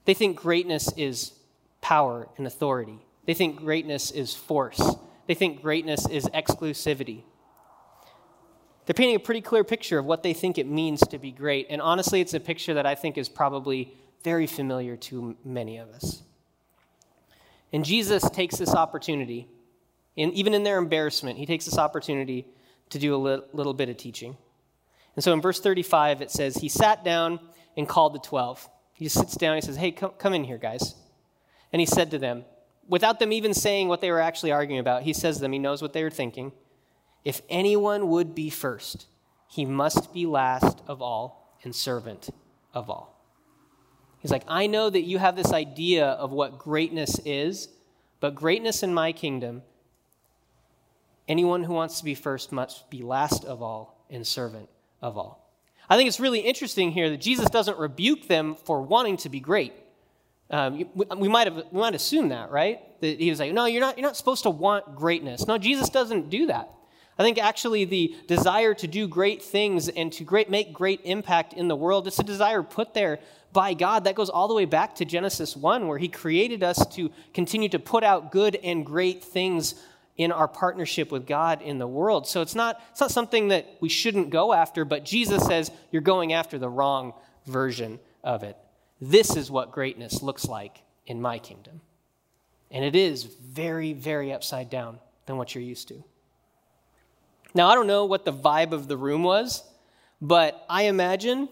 They 0.05 0.13
think 0.13 0.37
greatness 0.37 0.89
is 0.95 1.33
power 1.81 2.29
and 2.37 2.47
authority. 2.47 3.05
They 3.25 3.33
think 3.33 3.57
greatness 3.57 4.11
is 4.11 4.33
force. 4.33 4.81
They 5.27 5.33
think 5.33 5.61
greatness 5.61 6.07
is 6.07 6.25
exclusivity. 6.27 7.23
They're 8.85 8.93
painting 8.93 9.15
a 9.15 9.19
pretty 9.19 9.41
clear 9.41 9.63
picture 9.63 9.97
of 9.97 10.05
what 10.05 10.21
they 10.21 10.33
think 10.33 10.57
it 10.57 10.67
means 10.67 11.01
to 11.07 11.17
be 11.17 11.31
great. 11.31 11.67
And 11.69 11.81
honestly, 11.81 12.21
it's 12.21 12.35
a 12.35 12.39
picture 12.39 12.75
that 12.75 12.85
I 12.85 12.93
think 12.93 13.17
is 13.17 13.27
probably 13.27 13.93
very 14.23 14.45
familiar 14.45 14.95
to 14.95 15.35
many 15.43 15.77
of 15.77 15.89
us. 15.89 16.21
And 17.73 17.83
Jesus 17.83 18.29
takes 18.29 18.57
this 18.57 18.73
opportunity, 18.73 19.47
and 20.15 20.31
even 20.33 20.53
in 20.53 20.63
their 20.63 20.77
embarrassment, 20.77 21.37
he 21.39 21.45
takes 21.45 21.65
this 21.65 21.77
opportunity 21.77 22.45
to 22.91 22.99
do 22.99 23.15
a 23.15 23.41
little 23.53 23.73
bit 23.73 23.89
of 23.89 23.97
teaching. 23.97 24.37
And 25.15 25.23
so 25.23 25.33
in 25.33 25.41
verse 25.41 25.59
35, 25.59 26.21
it 26.21 26.29
says, 26.29 26.57
He 26.57 26.69
sat 26.69 27.03
down 27.03 27.39
and 27.75 27.89
called 27.89 28.13
the 28.13 28.19
12. 28.19 28.69
He 28.93 29.09
sits 29.09 29.35
down, 29.35 29.55
he 29.55 29.61
says, 29.61 29.77
Hey, 29.77 29.91
come 29.91 30.33
in 30.33 30.43
here, 30.43 30.57
guys. 30.57 30.95
And 31.73 31.79
he 31.79 31.85
said 31.85 32.11
to 32.11 32.19
them, 32.19 32.45
without 32.87 33.19
them 33.19 33.31
even 33.31 33.53
saying 33.53 33.87
what 33.87 34.01
they 34.01 34.11
were 34.11 34.19
actually 34.19 34.51
arguing 34.51 34.79
about, 34.79 35.03
he 35.03 35.13
says 35.13 35.35
to 35.35 35.41
them, 35.41 35.51
he 35.51 35.59
knows 35.59 35.81
what 35.81 35.93
they 35.93 36.03
were 36.03 36.09
thinking. 36.09 36.51
If 37.23 37.41
anyone 37.49 38.09
would 38.09 38.35
be 38.35 38.49
first, 38.49 39.07
he 39.47 39.65
must 39.65 40.13
be 40.13 40.25
last 40.25 40.81
of 40.87 41.01
all 41.01 41.57
and 41.63 41.75
servant 41.75 42.29
of 42.73 42.89
all. 42.89 43.15
He's 44.19 44.31
like, 44.31 44.43
I 44.47 44.67
know 44.67 44.89
that 44.89 45.01
you 45.01 45.17
have 45.17 45.35
this 45.35 45.53
idea 45.53 46.07
of 46.07 46.31
what 46.31 46.59
greatness 46.59 47.19
is, 47.25 47.69
but 48.19 48.35
greatness 48.35 48.83
in 48.83 48.93
my 48.93 49.11
kingdom, 49.11 49.61
anyone 51.27 51.63
who 51.63 51.73
wants 51.73 51.99
to 51.99 52.05
be 52.05 52.15
first 52.15 52.51
must 52.51 52.89
be 52.89 53.01
last 53.01 53.45
of 53.45 53.61
all 53.61 54.05
and 54.09 54.25
servant 54.25 54.69
of 55.01 55.17
all. 55.17 55.53
I 55.89 55.97
think 55.97 56.07
it's 56.07 56.19
really 56.19 56.39
interesting 56.39 56.91
here 56.91 57.09
that 57.11 57.21
Jesus 57.21 57.49
doesn't 57.49 57.77
rebuke 57.77 58.27
them 58.27 58.55
for 58.55 58.81
wanting 58.81 59.17
to 59.17 59.29
be 59.29 59.39
great. 59.39 59.73
Um, 60.49 60.85
we, 60.93 61.27
might 61.27 61.47
have 61.47 61.65
we 61.71 61.79
might 61.79 61.95
assume 61.95 62.29
that, 62.29 62.51
right? 62.51 62.79
That 63.01 63.19
he 63.19 63.29
was 63.29 63.39
like, 63.39 63.51
no, 63.51 63.65
you're 63.65 63.81
not 63.81 63.97
you're 63.97 64.07
not 64.07 64.15
supposed 64.15 64.43
to 64.43 64.49
want 64.51 64.95
greatness. 64.95 65.47
No, 65.47 65.57
Jesus 65.57 65.89
doesn't 65.89 66.29
do 66.29 66.47
that. 66.47 66.69
I 67.17 67.23
think 67.23 67.37
actually 67.37 67.85
the 67.85 68.15
desire 68.27 68.73
to 68.75 68.87
do 68.87 69.07
great 69.07 69.41
things 69.41 69.87
and 69.87 70.11
to 70.13 70.23
great, 70.23 70.49
make 70.49 70.73
great 70.73 71.01
impact 71.05 71.53
in 71.53 71.67
the 71.67 71.75
world, 71.75 72.07
it's 72.07 72.19
a 72.19 72.23
desire 72.23 72.61
put 72.61 72.93
there 72.93 73.19
by 73.53 73.73
God 73.73 74.03
that 74.03 74.15
goes 74.15 74.29
all 74.29 74.49
the 74.49 74.53
way 74.53 74.65
back 74.65 74.95
to 74.95 75.05
Genesis 75.05 75.55
1, 75.55 75.87
where 75.87 75.97
He 75.97 76.09
created 76.09 76.61
us 76.61 76.85
to 76.95 77.09
continue 77.33 77.69
to 77.69 77.79
put 77.79 78.03
out 78.03 78.33
good 78.33 78.57
and 78.61 78.85
great 78.85 79.23
things 79.23 79.75
in 80.17 80.31
our 80.31 80.47
partnership 80.47 81.11
with 81.11 81.25
God 81.25 81.61
in 81.61 81.77
the 81.77 81.87
world. 81.87 82.27
So 82.27 82.41
it's 82.41 82.55
not, 82.55 82.81
it's 82.91 83.01
not 83.01 83.11
something 83.11 83.49
that 83.49 83.65
we 83.79 83.89
shouldn't 83.89 84.29
go 84.29 84.51
after, 84.51 84.83
but 84.83 85.05
Jesus 85.05 85.45
says 85.45 85.71
you're 85.91 86.01
going 86.01 86.33
after 86.33 86.57
the 86.57 86.69
wrong 86.69 87.13
version 87.45 87.99
of 88.23 88.43
it. 88.43 88.57
This 89.01 89.35
is 89.35 89.51
what 89.51 89.71
greatness 89.71 90.21
looks 90.21 90.45
like 90.45 90.81
in 91.05 91.21
my 91.21 91.39
kingdom. 91.39 91.81
And 92.71 92.83
it 92.83 92.95
is 92.95 93.23
very, 93.23 93.93
very 93.93 94.33
upside 94.33 94.69
down 94.69 94.99
than 95.25 95.37
what 95.37 95.53
you're 95.53 95.63
used 95.63 95.87
to. 95.89 96.03
Now, 97.53 97.67
I 97.69 97.75
don't 97.75 97.87
know 97.87 98.05
what 98.05 98.25
the 98.25 98.33
vibe 98.33 98.71
of 98.71 98.87
the 98.87 98.97
room 98.97 99.23
was, 99.23 99.63
but 100.21 100.65
I 100.69 100.83
imagine, 100.83 101.47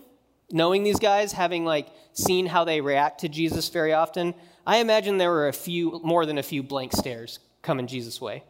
knowing 0.52 0.84
these 0.84 1.00
guys, 1.00 1.32
having 1.32 1.66
like 1.66 1.88
seen 2.14 2.46
how 2.46 2.64
they 2.64 2.82
react 2.82 3.22
to 3.22 3.30
Jesus 3.30 3.70
very 3.70 3.94
often, 3.94 4.34
I 4.66 4.78
imagine 4.78 5.18
there 5.18 5.32
were 5.32 5.48
a 5.48 5.54
few, 5.54 6.02
more 6.04 6.26
than 6.26 6.38
a 6.38 6.44
few 6.44 6.64
blank 6.64 6.94
stares 6.94 7.40
coming 7.62 7.88
Jesus' 7.88 8.20
way. 8.20 8.44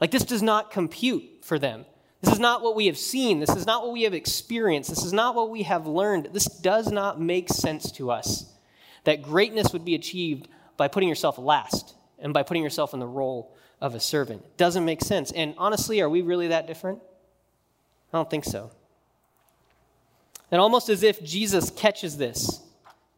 Like, 0.00 0.10
this 0.10 0.24
does 0.24 0.42
not 0.42 0.70
compute 0.70 1.22
for 1.42 1.58
them. 1.58 1.84
This 2.22 2.34
is 2.34 2.38
not 2.38 2.62
what 2.62 2.76
we 2.76 2.86
have 2.86 2.96
seen. 2.96 3.40
This 3.40 3.54
is 3.56 3.66
not 3.66 3.82
what 3.82 3.92
we 3.92 4.02
have 4.02 4.14
experienced. 4.14 4.90
This 4.90 5.04
is 5.04 5.12
not 5.12 5.34
what 5.34 5.50
we 5.50 5.64
have 5.64 5.86
learned. 5.86 6.28
This 6.32 6.46
does 6.46 6.90
not 6.90 7.20
make 7.20 7.48
sense 7.48 7.90
to 7.92 8.10
us 8.10 8.46
that 9.04 9.22
greatness 9.22 9.72
would 9.72 9.84
be 9.84 9.96
achieved 9.96 10.48
by 10.76 10.88
putting 10.88 11.08
yourself 11.08 11.36
last 11.36 11.94
and 12.20 12.32
by 12.32 12.44
putting 12.44 12.62
yourself 12.62 12.94
in 12.94 13.00
the 13.00 13.06
role 13.06 13.54
of 13.80 13.96
a 13.96 14.00
servant. 14.00 14.42
It 14.42 14.56
doesn't 14.56 14.84
make 14.84 15.02
sense. 15.02 15.32
And 15.32 15.54
honestly, 15.58 16.00
are 16.00 16.08
we 16.08 16.22
really 16.22 16.48
that 16.48 16.68
different? 16.68 17.00
I 18.12 18.18
don't 18.18 18.30
think 18.30 18.44
so. 18.44 18.70
And 20.52 20.60
almost 20.60 20.88
as 20.88 21.02
if 21.02 21.24
Jesus 21.24 21.70
catches 21.70 22.18
this, 22.18 22.60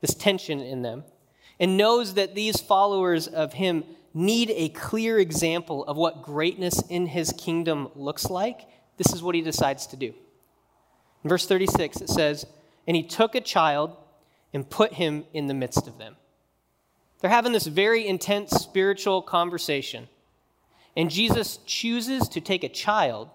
this 0.01 0.15
tension 0.15 0.61
in 0.61 0.83
them, 0.83 1.05
and 1.61 1.77
knows 1.77 2.15
that 2.15 2.35
these 2.35 2.61
followers 2.61 3.27
of 3.27 3.53
him 3.53 3.85
need 4.15 4.51
a 4.55 4.69
clear 4.71 5.19
example 5.19 5.85
of 5.85 5.97
what 5.97 6.23
greatness 6.23 6.83
in 6.89 7.07
his 7.07 7.33
kingdom 7.37 7.89
looks 7.95 8.31
like, 8.31 8.63
this 8.97 9.13
is 9.13 9.23
what 9.23 9.35
he 9.35 9.41
decides 9.41 9.87
to 9.89 9.97
do. 9.97 10.15
In 11.23 11.31
verse 11.31 11.47
36, 11.47 12.03
it 12.03 12.09
says, 12.09 12.47
And 12.87 12.97
he 12.97 13.03
took 13.03 13.35
a 13.35 13.41
child 13.41 13.97
and 14.53 14.69
put 14.69 14.95
him 14.95 15.25
in 15.33 15.47
the 15.47 15.55
midst 15.55 15.89
of 15.89 15.99
them. 15.99 16.17
They're 17.21 17.31
having 17.31 17.53
this 17.53 17.67
very 17.67 18.07
intense 18.07 18.51
spiritual 18.51 19.23
conversation. 19.23 20.09
And 20.97 21.11
Jesus 21.11 21.59
chooses 21.67 22.29
to 22.29 22.41
take 22.41 22.63
a 22.63 22.69
child 22.69 23.31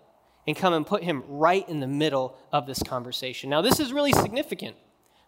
and 0.47 0.55
come 0.55 0.73
and 0.73 0.85
put 0.85 1.03
him 1.03 1.23
right 1.27 1.67
in 1.67 1.79
the 1.79 1.87
middle 1.87 2.37
of 2.51 2.65
this 2.67 2.81
conversation. 2.81 3.49
Now, 3.49 3.61
this 3.61 3.79
is 3.79 3.91
really 3.91 4.13
significant 4.13 4.75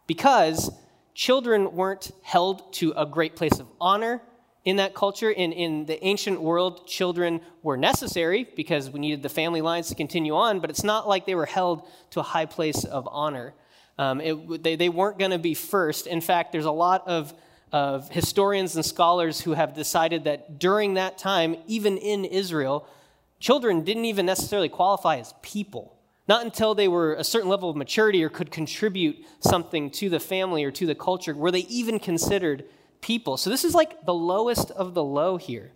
because 0.07 0.71
children 1.13 1.75
weren't 1.75 2.11
held 2.21 2.71
to 2.73 2.93
a 2.95 3.05
great 3.05 3.35
place 3.35 3.59
of 3.59 3.67
honor 3.79 4.21
in 4.63 4.75
that 4.75 4.93
culture, 4.93 5.31
in, 5.31 5.51
in 5.51 5.85
the 5.85 6.03
ancient 6.05 6.39
world, 6.39 6.85
children 6.87 7.41
were 7.63 7.77
necessary 7.77 8.47
because 8.55 8.89
we 8.89 8.99
needed 8.99 9.23
the 9.23 9.29
family 9.29 9.61
lines 9.61 9.87
to 9.87 9.95
continue 9.95 10.35
on, 10.35 10.59
but 10.59 10.69
it's 10.69 10.83
not 10.83 11.07
like 11.07 11.25
they 11.25 11.35
were 11.35 11.47
held 11.47 11.87
to 12.11 12.19
a 12.19 12.23
high 12.23 12.45
place 12.45 12.83
of 12.83 13.07
honor. 13.11 13.53
Um, 13.97 14.21
it, 14.21 14.63
they, 14.63 14.75
they 14.75 14.89
weren't 14.89 15.17
going 15.17 15.31
to 15.31 15.39
be 15.39 15.55
first. 15.55 16.05
In 16.05 16.21
fact, 16.21 16.51
there's 16.51 16.65
a 16.65 16.71
lot 16.71 17.07
of, 17.07 17.33
of 17.71 18.09
historians 18.09 18.75
and 18.75 18.85
scholars 18.85 19.41
who 19.41 19.53
have 19.53 19.73
decided 19.73 20.25
that 20.25 20.59
during 20.59 20.93
that 20.93 21.17
time, 21.17 21.55
even 21.65 21.97
in 21.97 22.23
Israel, 22.25 22.87
children 23.39 23.83
didn't 23.83 24.05
even 24.05 24.27
necessarily 24.27 24.69
qualify 24.69 25.17
as 25.17 25.33
people. 25.41 25.97
Not 26.27 26.45
until 26.45 26.75
they 26.75 26.87
were 26.87 27.15
a 27.15 27.23
certain 27.23 27.49
level 27.49 27.69
of 27.69 27.75
maturity 27.75 28.23
or 28.23 28.29
could 28.29 28.51
contribute 28.51 29.25
something 29.39 29.89
to 29.91 30.07
the 30.07 30.19
family 30.19 30.63
or 30.63 30.71
to 30.71 30.85
the 30.85 30.95
culture 30.95 31.33
were 31.33 31.51
they 31.51 31.61
even 31.61 31.99
considered 31.99 32.63
people. 33.01 33.37
So 33.37 33.49
this 33.49 33.65
is 33.65 33.73
like 33.73 34.05
the 34.05 34.13
lowest 34.13 34.71
of 34.71 34.93
the 34.93 35.03
low 35.03 35.37
here. 35.37 35.71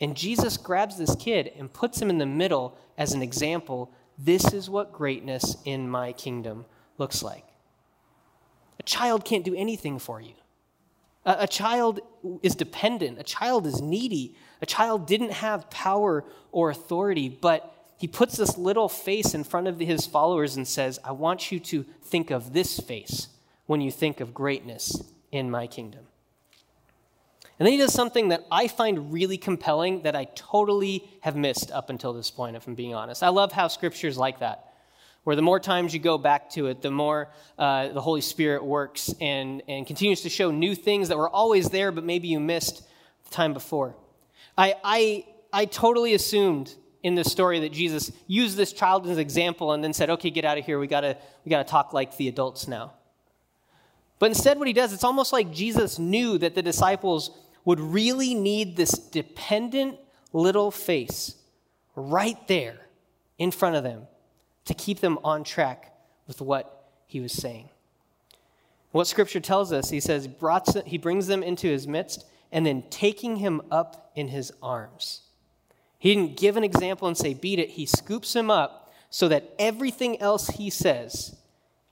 And 0.00 0.16
Jesus 0.16 0.56
grabs 0.56 0.98
this 0.98 1.14
kid 1.16 1.52
and 1.58 1.72
puts 1.72 2.00
him 2.00 2.10
in 2.10 2.18
the 2.18 2.26
middle 2.26 2.76
as 2.98 3.12
an 3.12 3.22
example. 3.22 3.90
This 4.18 4.52
is 4.52 4.68
what 4.68 4.92
greatness 4.92 5.56
in 5.64 5.88
my 5.88 6.12
kingdom 6.12 6.66
looks 6.98 7.22
like. 7.22 7.44
A 8.78 8.82
child 8.82 9.24
can't 9.24 9.44
do 9.44 9.54
anything 9.54 9.98
for 9.98 10.20
you. 10.20 10.34
A, 11.24 11.36
a 11.40 11.46
child 11.46 12.00
is 12.42 12.54
dependent. 12.54 13.18
A 13.18 13.24
child 13.24 13.66
is 13.66 13.80
needy. 13.80 14.36
A 14.60 14.66
child 14.66 15.06
didn't 15.06 15.32
have 15.32 15.70
power 15.70 16.24
or 16.52 16.70
authority, 16.70 17.28
but 17.28 17.72
he 17.98 18.06
puts 18.06 18.36
this 18.36 18.58
little 18.58 18.90
face 18.90 19.34
in 19.34 19.44
front 19.44 19.66
of 19.66 19.78
his 19.78 20.06
followers 20.06 20.56
and 20.56 20.68
says, 20.68 20.98
I 21.02 21.12
want 21.12 21.50
you 21.50 21.58
to 21.60 21.84
think 22.02 22.30
of 22.30 22.52
this 22.52 22.78
face 22.78 23.28
when 23.64 23.80
you 23.80 23.90
think 23.90 24.20
of 24.20 24.34
greatness 24.34 25.02
in 25.36 25.50
my 25.50 25.66
kingdom. 25.66 26.06
And 27.58 27.66
then 27.66 27.72
he 27.72 27.78
does 27.78 27.94
something 27.94 28.28
that 28.28 28.44
I 28.50 28.68
find 28.68 29.12
really 29.12 29.38
compelling 29.38 30.02
that 30.02 30.14
I 30.14 30.26
totally 30.34 31.08
have 31.20 31.36
missed 31.36 31.70
up 31.70 31.88
until 31.88 32.12
this 32.12 32.30
point, 32.30 32.54
if 32.54 32.66
I'm 32.66 32.74
being 32.74 32.94
honest. 32.94 33.22
I 33.22 33.28
love 33.28 33.52
how 33.52 33.68
scripture's 33.68 34.18
like 34.18 34.40
that, 34.40 34.74
where 35.24 35.36
the 35.36 35.42
more 35.42 35.58
times 35.58 35.94
you 35.94 36.00
go 36.00 36.18
back 36.18 36.50
to 36.50 36.66
it, 36.66 36.82
the 36.82 36.90
more 36.90 37.30
uh, 37.58 37.88
the 37.88 38.00
Holy 38.02 38.20
Spirit 38.20 38.62
works 38.62 39.14
and, 39.22 39.62
and 39.68 39.86
continues 39.86 40.20
to 40.22 40.28
show 40.28 40.50
new 40.50 40.74
things 40.74 41.08
that 41.08 41.16
were 41.16 41.30
always 41.30 41.70
there, 41.70 41.90
but 41.92 42.04
maybe 42.04 42.28
you 42.28 42.40
missed 42.40 42.82
the 43.24 43.30
time 43.30 43.54
before. 43.54 43.96
I, 44.58 44.74
I, 44.84 45.26
I 45.50 45.64
totally 45.64 46.12
assumed 46.12 46.74
in 47.02 47.14
this 47.14 47.32
story 47.32 47.60
that 47.60 47.72
Jesus 47.72 48.12
used 48.26 48.56
this 48.58 48.72
child 48.74 49.06
as 49.06 49.12
an 49.12 49.18
example 49.18 49.72
and 49.72 49.82
then 49.82 49.94
said, 49.94 50.10
okay, 50.10 50.28
get 50.28 50.44
out 50.44 50.58
of 50.58 50.66
here. 50.66 50.78
We 50.78 50.88
gotta, 50.88 51.16
we 51.44 51.50
gotta 51.50 51.68
talk 51.68 51.94
like 51.94 52.16
the 52.18 52.28
adults 52.28 52.68
now. 52.68 52.92
But 54.18 54.30
instead, 54.30 54.58
what 54.58 54.66
he 54.66 54.72
does, 54.72 54.92
it's 54.92 55.04
almost 55.04 55.32
like 55.32 55.52
Jesus 55.52 55.98
knew 55.98 56.38
that 56.38 56.54
the 56.54 56.62
disciples 56.62 57.30
would 57.64 57.80
really 57.80 58.34
need 58.34 58.76
this 58.76 58.92
dependent 58.92 59.98
little 60.32 60.70
face 60.70 61.36
right 61.94 62.38
there 62.48 62.78
in 63.38 63.50
front 63.50 63.76
of 63.76 63.82
them 63.82 64.06
to 64.64 64.74
keep 64.74 65.00
them 65.00 65.18
on 65.22 65.44
track 65.44 65.94
with 66.26 66.40
what 66.40 66.90
he 67.06 67.20
was 67.20 67.32
saying. 67.32 67.68
What 68.92 69.06
scripture 69.06 69.40
tells 69.40 69.72
us, 69.72 69.90
he 69.90 70.00
says, 70.00 70.28
he 70.86 70.98
brings 70.98 71.26
them 71.26 71.42
into 71.42 71.68
his 71.68 71.86
midst 71.86 72.24
and 72.50 72.64
then 72.64 72.84
taking 72.88 73.36
him 73.36 73.60
up 73.70 74.10
in 74.14 74.28
his 74.28 74.52
arms 74.62 75.22
he 75.98 76.14
didn't 76.14 76.36
give 76.36 76.56
an 76.56 76.64
example 76.64 77.08
and 77.08 77.16
say, 77.16 77.34
beat 77.34 77.58
it. 77.58 77.70
He 77.70 77.86
scoops 77.86 78.34
him 78.34 78.50
up 78.50 78.92
so 79.10 79.28
that 79.28 79.54
everything 79.58 80.20
else 80.20 80.48
he 80.48 80.70
says 80.70 81.36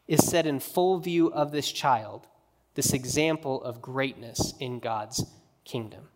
is 0.07 0.27
set 0.27 0.47
in 0.47 0.61
full 0.61 0.99
view 0.99 1.33
of 1.33 1.53
this 1.53 1.71
child, 1.71 2.27
this 2.75 2.93
example 2.93 3.63
of 3.63 3.81
greatness 3.81 4.55
in 4.61 4.81
God's 4.81 5.25
kingdom. 5.65 6.09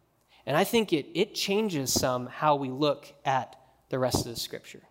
And 0.46 0.56
I 0.56 0.64
think 0.64 0.92
it, 0.92 1.06
it 1.14 1.34
changes 1.34 1.92
some 1.92 2.26
how 2.26 2.56
we 2.56 2.70
look 2.70 3.12
at 3.24 3.56
the 3.90 3.98
rest 3.98 4.26
of 4.26 4.34
the 4.34 4.40
scripture. 4.40 4.82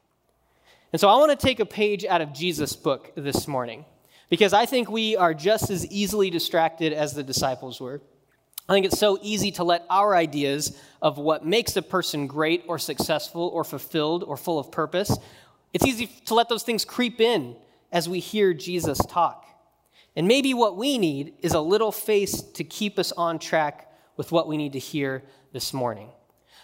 And 0.92 1.00
so 1.00 1.10
I 1.10 1.16
want 1.18 1.38
to 1.38 1.46
take 1.46 1.60
a 1.60 1.66
page 1.66 2.06
out 2.06 2.22
of 2.22 2.34
Jesus' 2.34 2.76
book 2.76 3.12
this 3.16 3.48
morning 3.48 3.86
because 4.30 4.54
I 4.54 4.66
think 4.66 4.90
we 4.90 5.16
are 5.16 5.34
just 5.34 5.70
as 5.70 5.86
easily 5.88 6.30
distracted 6.30 6.94
as 6.94 7.14
the 7.14 7.24
disciples 7.24 7.80
were. 7.80 8.02
I 8.70 8.74
think 8.74 8.86
it's 8.86 9.00
so 9.00 9.18
easy 9.22 9.52
to 9.52 9.64
let 9.64 9.86
our 9.90 10.16
ideas 10.16 10.78
of 11.02 11.18
what 11.18 11.46
makes 11.46 11.76
a 11.78 11.82
person 11.82 12.28
great 12.28 12.64
or 12.68 12.78
successful 12.78 13.50
or 13.54 13.64
fulfilled 13.64 14.24
or 14.24 14.36
full 14.36 14.60
of 14.60 14.72
purpose, 14.72 15.18
it's 15.74 15.86
easy 15.86 16.08
to 16.26 16.34
let 16.34 16.50
those 16.50 16.64
things 16.64 16.84
creep 16.84 17.22
in 17.22 17.56
as 17.92 18.08
we 18.10 18.20
hear 18.20 18.54
Jesus 18.54 18.98
talk. 19.08 19.46
And 20.16 20.28
maybe 20.28 20.54
what 20.54 20.78
we 20.78 20.98
need 20.98 21.36
is 21.42 21.54
a 21.54 21.60
little 21.60 21.92
face 21.92 22.42
to 22.42 22.64
keep 22.64 22.98
us 22.98 23.12
on 23.12 23.40
track 23.40 23.92
with 24.18 24.32
what 24.32 24.48
we 24.48 24.58
need 24.58 24.74
to 24.74 24.80
hear 24.80 25.24
this 25.54 25.74
morning. 25.74 26.10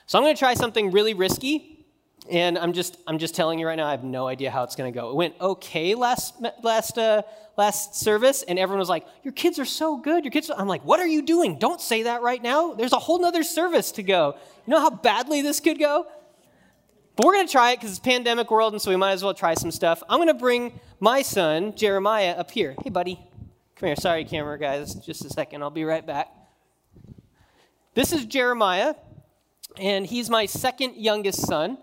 So 0.08 0.18
I'm 0.18 0.24
going 0.24 0.36
to 0.36 0.40
try 0.40 0.54
something 0.56 0.92
really 0.92 1.14
risky. 1.14 1.86
And 2.30 2.58
I'm 2.58 2.74
just, 2.74 2.98
I'm 3.06 3.18
just 3.18 3.36
telling 3.36 3.60
you 3.60 3.68
right 3.68 3.76
now, 3.76 3.88
I 3.88 3.92
have 3.92 4.04
no 4.04 4.28
idea 4.28 4.50
how 4.50 4.64
it's 4.64 4.76
going 4.76 4.92
to 4.92 4.98
go. 4.98 5.10
It 5.10 5.16
went 5.16 5.36
okay 5.42 5.94
last, 5.94 6.36
last, 6.64 6.98
uh, 6.98 7.24
last 7.58 7.96
service, 7.96 8.44
and 8.44 8.58
everyone 8.58 8.80
was 8.80 8.90
like, 8.90 9.06
Your 9.24 9.34
kids 9.34 9.60
are 9.60 9.66
so 9.66 9.98
good. 9.98 10.24
Your 10.24 10.32
kids, 10.32 10.50
I'm 10.50 10.68
like, 10.68 10.86
What 10.86 11.02
are 11.02 11.08
you 11.08 11.22
doing? 11.22 11.60
Don't 11.60 11.82
say 11.82 12.04
that 12.04 12.22
right 12.22 12.42
now. 12.42 12.74
There's 12.74 12.94
a 12.94 13.00
whole 13.00 13.20
nother 13.20 13.44
service 13.44 13.92
to 13.94 14.04
go. 14.04 14.36
You 14.66 14.72
know 14.72 14.80
how 14.80 14.90
badly 14.90 15.42
this 15.42 15.60
could 15.60 15.80
go? 15.80 16.08
But 17.16 17.26
we're 17.26 17.34
going 17.34 17.48
to 17.48 17.52
try 17.52 17.72
it 17.72 17.78
because 17.78 17.92
it's 17.92 18.00
pandemic 18.00 18.50
world, 18.50 18.74
and 18.74 18.82
so 18.82 18.90
we 18.90 18.98
might 18.98 19.12
as 19.12 19.24
well 19.24 19.34
try 19.34 19.54
some 19.54 19.72
stuff. 19.72 20.02
I'm 20.10 20.18
going 20.18 20.28
to 20.28 20.34
bring 20.34 20.80
my 21.00 21.22
son, 21.22 21.76
Jeremiah, 21.76 22.32
up 22.32 22.52
here. 22.52 22.76
Hey, 22.84 22.90
buddy. 22.90 23.16
Come 23.76 23.88
here. 23.88 23.96
Sorry, 23.96 24.26
camera 24.26 24.58
guys. 24.58 24.96
Just 24.96 25.24
a 25.26 25.30
second. 25.30 25.62
I'll 25.62 25.70
be 25.70 25.84
right 25.84 26.06
back. 26.06 26.30
This 27.94 28.12
is 28.12 28.26
Jeremiah, 28.26 28.96
and 29.78 30.06
he's 30.06 30.30
my 30.30 30.46
second 30.48 30.96
youngest 30.96 31.46
son 31.46 31.78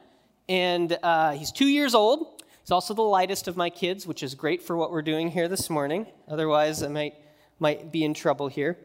and 0.50 0.98
uh, 1.04 1.30
he's 1.30 1.52
two 1.52 1.68
years 1.68 1.94
old. 1.94 2.42
He's 2.60 2.72
also 2.72 2.92
the 2.92 3.02
lightest 3.02 3.46
of 3.46 3.56
my 3.56 3.70
kids, 3.70 4.04
which 4.04 4.24
is 4.24 4.34
great 4.34 4.60
for 4.60 4.76
what 4.76 4.90
we're 4.90 5.00
doing 5.00 5.28
here 5.28 5.46
this 5.46 5.70
morning. 5.70 6.08
Otherwise, 6.28 6.82
I 6.82 6.88
might, 6.88 7.14
might 7.60 7.92
be 7.92 8.04
in 8.04 8.14
trouble 8.14 8.48
here. 8.48 8.76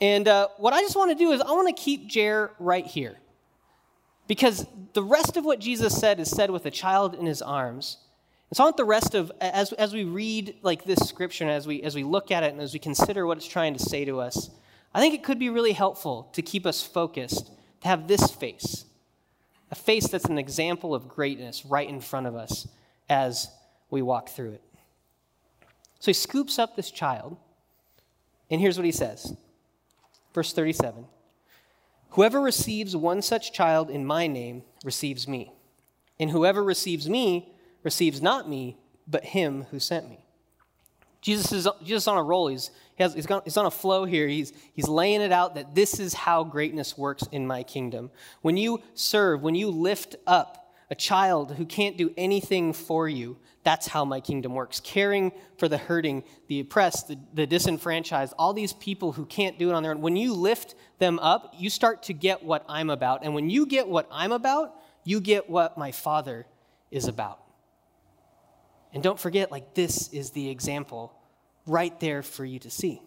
And 0.00 0.26
uh, 0.26 0.48
what 0.56 0.72
I 0.72 0.80
just 0.80 0.96
want 0.96 1.10
to 1.10 1.14
do 1.14 1.30
is 1.32 1.42
I 1.42 1.50
want 1.52 1.68
to 1.68 1.74
keep 1.74 2.08
Jer 2.08 2.52
right 2.58 2.86
here. 2.86 3.18
Because 4.28 4.66
the 4.92 5.02
rest 5.02 5.36
of 5.36 5.44
what 5.44 5.58
Jesus 5.58 5.98
said 5.98 6.20
is 6.20 6.30
said 6.30 6.50
with 6.50 6.66
a 6.66 6.70
child 6.70 7.14
in 7.14 7.26
his 7.26 7.42
arms. 7.42 7.96
And 8.50 8.56
so 8.56 8.62
I 8.62 8.66
want 8.66 8.76
the 8.76 8.84
rest 8.84 9.14
of, 9.14 9.32
as, 9.40 9.72
as 9.72 9.92
we 9.92 10.04
read 10.04 10.54
like 10.62 10.84
this 10.84 11.00
scripture 11.00 11.44
and 11.44 11.50
as 11.50 11.66
we, 11.66 11.82
as 11.82 11.94
we 11.94 12.04
look 12.04 12.30
at 12.30 12.44
it 12.44 12.52
and 12.52 12.60
as 12.60 12.72
we 12.72 12.78
consider 12.78 13.26
what 13.26 13.38
it's 13.38 13.48
trying 13.48 13.74
to 13.74 13.82
say 13.82 14.04
to 14.04 14.20
us, 14.20 14.50
I 14.94 15.00
think 15.00 15.14
it 15.14 15.24
could 15.24 15.38
be 15.38 15.50
really 15.50 15.72
helpful 15.72 16.28
to 16.34 16.42
keep 16.42 16.66
us 16.66 16.82
focused, 16.82 17.50
to 17.82 17.88
have 17.88 18.06
this 18.06 18.30
face, 18.30 18.84
a 19.70 19.74
face 19.74 20.08
that's 20.08 20.26
an 20.26 20.38
example 20.38 20.94
of 20.94 21.08
greatness 21.08 21.64
right 21.64 21.88
in 21.88 22.00
front 22.00 22.26
of 22.26 22.36
us 22.36 22.68
as 23.08 23.48
we 23.90 24.02
walk 24.02 24.28
through 24.28 24.52
it. 24.52 24.62
So 26.00 26.10
he 26.10 26.14
scoops 26.14 26.58
up 26.58 26.76
this 26.76 26.90
child, 26.90 27.36
and 28.50 28.60
here's 28.60 28.78
what 28.78 28.84
he 28.84 28.92
says. 28.92 29.34
Verse 30.34 30.52
37 30.52 31.06
Whoever 32.10 32.40
receives 32.40 32.96
one 32.96 33.22
such 33.22 33.52
child 33.52 33.90
in 33.90 34.06
my 34.06 34.26
name 34.26 34.62
receives 34.84 35.28
me, 35.28 35.52
and 36.18 36.30
whoever 36.30 36.62
receives 36.62 37.08
me 37.08 37.52
receives 37.82 38.20
not 38.22 38.48
me, 38.48 38.76
but 39.06 39.24
him 39.24 39.66
who 39.70 39.78
sent 39.78 40.08
me. 40.08 40.24
Jesus 41.20 41.52
is 41.52 41.68
Jesus 41.82 42.06
on 42.06 42.16
a 42.16 42.22
roll. 42.22 42.48
He's, 42.48 42.70
he 42.96 43.02
has, 43.02 43.14
he's, 43.14 43.26
he's 43.44 43.56
on 43.56 43.66
a 43.66 43.70
flow 43.70 44.04
here. 44.04 44.28
He's, 44.28 44.52
he's 44.72 44.88
laying 44.88 45.20
it 45.20 45.32
out 45.32 45.56
that 45.56 45.74
this 45.74 45.98
is 45.98 46.14
how 46.14 46.44
greatness 46.44 46.96
works 46.96 47.24
in 47.32 47.46
my 47.46 47.62
kingdom. 47.62 48.10
When 48.42 48.56
you 48.56 48.82
serve, 48.94 49.42
when 49.42 49.54
you 49.54 49.70
lift 49.70 50.16
up 50.26 50.72
a 50.90 50.94
child 50.94 51.52
who 51.52 51.66
can't 51.66 51.96
do 51.96 52.12
anything 52.16 52.72
for 52.72 53.08
you, 53.08 53.36
that's 53.68 53.86
how 53.86 54.02
my 54.02 54.18
kingdom 54.18 54.54
works. 54.54 54.80
Caring 54.80 55.30
for 55.58 55.68
the 55.68 55.76
hurting, 55.76 56.24
the 56.46 56.60
oppressed, 56.60 57.08
the, 57.08 57.18
the 57.34 57.46
disenfranchised, 57.46 58.32
all 58.38 58.54
these 58.54 58.72
people 58.72 59.12
who 59.12 59.26
can't 59.26 59.58
do 59.58 59.68
it 59.68 59.74
on 59.74 59.82
their 59.82 59.92
own. 59.92 60.00
When 60.00 60.16
you 60.16 60.32
lift 60.32 60.74
them 60.98 61.18
up, 61.18 61.52
you 61.54 61.68
start 61.68 62.04
to 62.04 62.14
get 62.14 62.42
what 62.42 62.64
I'm 62.66 62.88
about. 62.88 63.24
And 63.24 63.34
when 63.34 63.50
you 63.50 63.66
get 63.66 63.86
what 63.86 64.08
I'm 64.10 64.32
about, 64.32 64.74
you 65.04 65.20
get 65.20 65.50
what 65.50 65.76
my 65.76 65.92
Father 65.92 66.46
is 66.90 67.08
about. 67.08 67.40
And 68.94 69.02
don't 69.02 69.20
forget, 69.20 69.52
like, 69.52 69.74
this 69.74 70.08
is 70.14 70.30
the 70.30 70.48
example 70.48 71.12
right 71.66 72.00
there 72.00 72.22
for 72.22 72.46
you 72.46 72.58
to 72.60 72.70
see. 72.70 73.02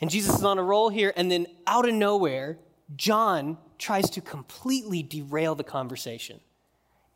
And 0.00 0.08
Jesus 0.08 0.36
is 0.36 0.44
on 0.44 0.58
a 0.58 0.62
roll 0.62 0.90
here, 0.90 1.12
and 1.16 1.28
then 1.28 1.48
out 1.66 1.88
of 1.88 1.94
nowhere, 1.94 2.60
John 2.94 3.58
tries 3.78 4.10
to 4.10 4.20
completely 4.20 5.02
derail 5.02 5.56
the 5.56 5.64
conversation. 5.64 6.38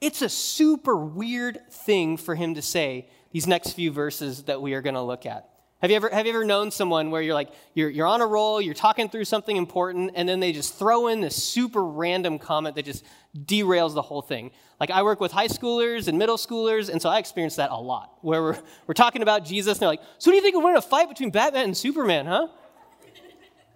It's 0.00 0.22
a 0.22 0.28
super 0.28 0.96
weird 0.96 1.60
thing 1.70 2.16
for 2.16 2.34
him 2.34 2.54
to 2.54 2.62
say 2.62 3.08
these 3.32 3.46
next 3.46 3.72
few 3.72 3.92
verses 3.92 4.44
that 4.44 4.62
we 4.62 4.74
are 4.74 4.80
going 4.80 4.94
to 4.94 5.02
look 5.02 5.26
at. 5.26 5.48
Have 5.82 5.90
you 5.90 5.96
ever, 5.96 6.10
have 6.10 6.26
you 6.26 6.32
ever 6.32 6.44
known 6.44 6.70
someone 6.70 7.10
where 7.10 7.22
you're 7.22 7.34
like, 7.34 7.50
you're, 7.74 7.88
you're 7.88 8.06
on 8.06 8.20
a 8.20 8.26
roll, 8.26 8.60
you're 8.60 8.74
talking 8.74 9.08
through 9.08 9.24
something 9.24 9.56
important, 9.56 10.12
and 10.14 10.28
then 10.28 10.38
they 10.38 10.52
just 10.52 10.78
throw 10.78 11.08
in 11.08 11.22
this 11.22 11.42
super 11.42 11.82
random 11.82 12.38
comment 12.38 12.76
that 12.76 12.84
just 12.84 13.02
derails 13.34 13.94
the 13.94 14.02
whole 14.02 14.20
thing? 14.20 14.50
Like, 14.78 14.90
I 14.90 15.02
work 15.02 15.20
with 15.20 15.32
high 15.32 15.48
schoolers 15.48 16.06
and 16.06 16.18
middle 16.18 16.36
schoolers, 16.36 16.90
and 16.90 17.00
so 17.00 17.08
I 17.08 17.18
experience 17.18 17.56
that 17.56 17.70
a 17.70 17.80
lot, 17.80 18.18
where 18.20 18.42
we're, 18.42 18.58
we're 18.86 18.94
talking 18.94 19.22
about 19.22 19.46
Jesus, 19.46 19.74
and 19.74 19.80
they're 19.80 19.88
like, 19.88 20.02
so 20.18 20.30
what 20.30 20.32
do 20.32 20.36
you 20.36 20.42
think 20.42 20.54
of 20.54 20.62
winning 20.62 20.76
a 20.76 20.82
fight 20.82 21.08
between 21.08 21.30
Batman 21.30 21.64
and 21.64 21.76
Superman, 21.76 22.26
huh? 22.26 22.48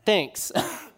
Thanks. 0.04 0.52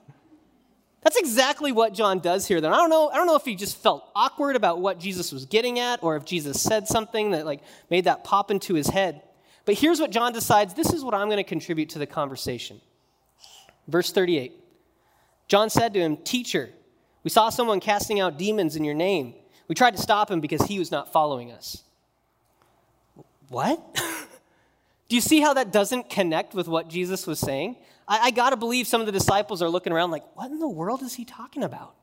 That's 1.06 1.18
exactly 1.18 1.70
what 1.70 1.94
John 1.94 2.18
does 2.18 2.48
here. 2.48 2.60
Then 2.60 2.72
I 2.72 2.78
don't 2.78 2.90
know. 2.90 3.08
I 3.08 3.14
don't 3.14 3.28
know 3.28 3.36
if 3.36 3.44
he 3.44 3.54
just 3.54 3.80
felt 3.80 4.10
awkward 4.16 4.56
about 4.56 4.80
what 4.80 4.98
Jesus 4.98 5.30
was 5.30 5.46
getting 5.46 5.78
at, 5.78 6.02
or 6.02 6.16
if 6.16 6.24
Jesus 6.24 6.60
said 6.60 6.88
something 6.88 7.30
that 7.30 7.46
like 7.46 7.60
made 7.88 8.06
that 8.06 8.24
pop 8.24 8.50
into 8.50 8.74
his 8.74 8.88
head. 8.88 9.22
But 9.66 9.76
here's 9.76 10.00
what 10.00 10.10
John 10.10 10.32
decides 10.32 10.74
this 10.74 10.92
is 10.92 11.04
what 11.04 11.14
I'm 11.14 11.28
going 11.28 11.36
to 11.36 11.44
contribute 11.44 11.90
to 11.90 12.00
the 12.00 12.08
conversation. 12.08 12.80
Verse 13.86 14.10
38 14.10 14.54
John 15.46 15.70
said 15.70 15.94
to 15.94 16.00
him, 16.00 16.16
Teacher, 16.16 16.70
we 17.22 17.30
saw 17.30 17.50
someone 17.50 17.78
casting 17.78 18.18
out 18.18 18.36
demons 18.36 18.74
in 18.74 18.82
your 18.82 18.96
name. 18.96 19.34
We 19.68 19.76
tried 19.76 19.94
to 19.94 20.02
stop 20.02 20.28
him 20.28 20.40
because 20.40 20.62
he 20.62 20.80
was 20.80 20.90
not 20.90 21.12
following 21.12 21.52
us. 21.52 21.84
What? 23.48 23.94
Do 25.08 25.14
you 25.14 25.22
see 25.22 25.40
how 25.40 25.54
that 25.54 25.70
doesn't 25.70 26.10
connect 26.10 26.52
with 26.52 26.66
what 26.66 26.88
Jesus 26.88 27.28
was 27.28 27.38
saying? 27.38 27.76
I, 28.08 28.26
I 28.26 28.30
got 28.30 28.50
to 28.50 28.56
believe 28.56 28.86
some 28.86 29.00
of 29.00 29.06
the 29.06 29.12
disciples 29.12 29.62
are 29.62 29.68
looking 29.68 29.92
around 29.92 30.10
like, 30.10 30.24
what 30.36 30.50
in 30.50 30.58
the 30.58 30.68
world 30.68 31.02
is 31.02 31.14
he 31.14 31.24
talking 31.24 31.62
about? 31.62 31.94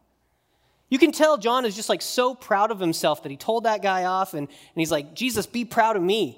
You 0.90 1.00
can 1.00 1.12
tell 1.12 1.38
John 1.38 1.66
is 1.66 1.76
just 1.76 1.90
like 1.90 2.02
so 2.02 2.36
proud 2.36 2.70
of 2.70 2.80
himself 2.80 3.24
that 3.24 3.30
he 3.30 3.38
told 3.38 3.64
that 3.64 3.82
guy 3.82 4.04
off 4.04 4.34
and, 4.34 4.48
and 4.48 4.76
he's 4.76 4.92
like, 4.92 5.16
Jesus, 5.16 5.46
be 5.46 5.66
proud 5.66 5.96
of 5.96 6.04
me. 6.04 6.38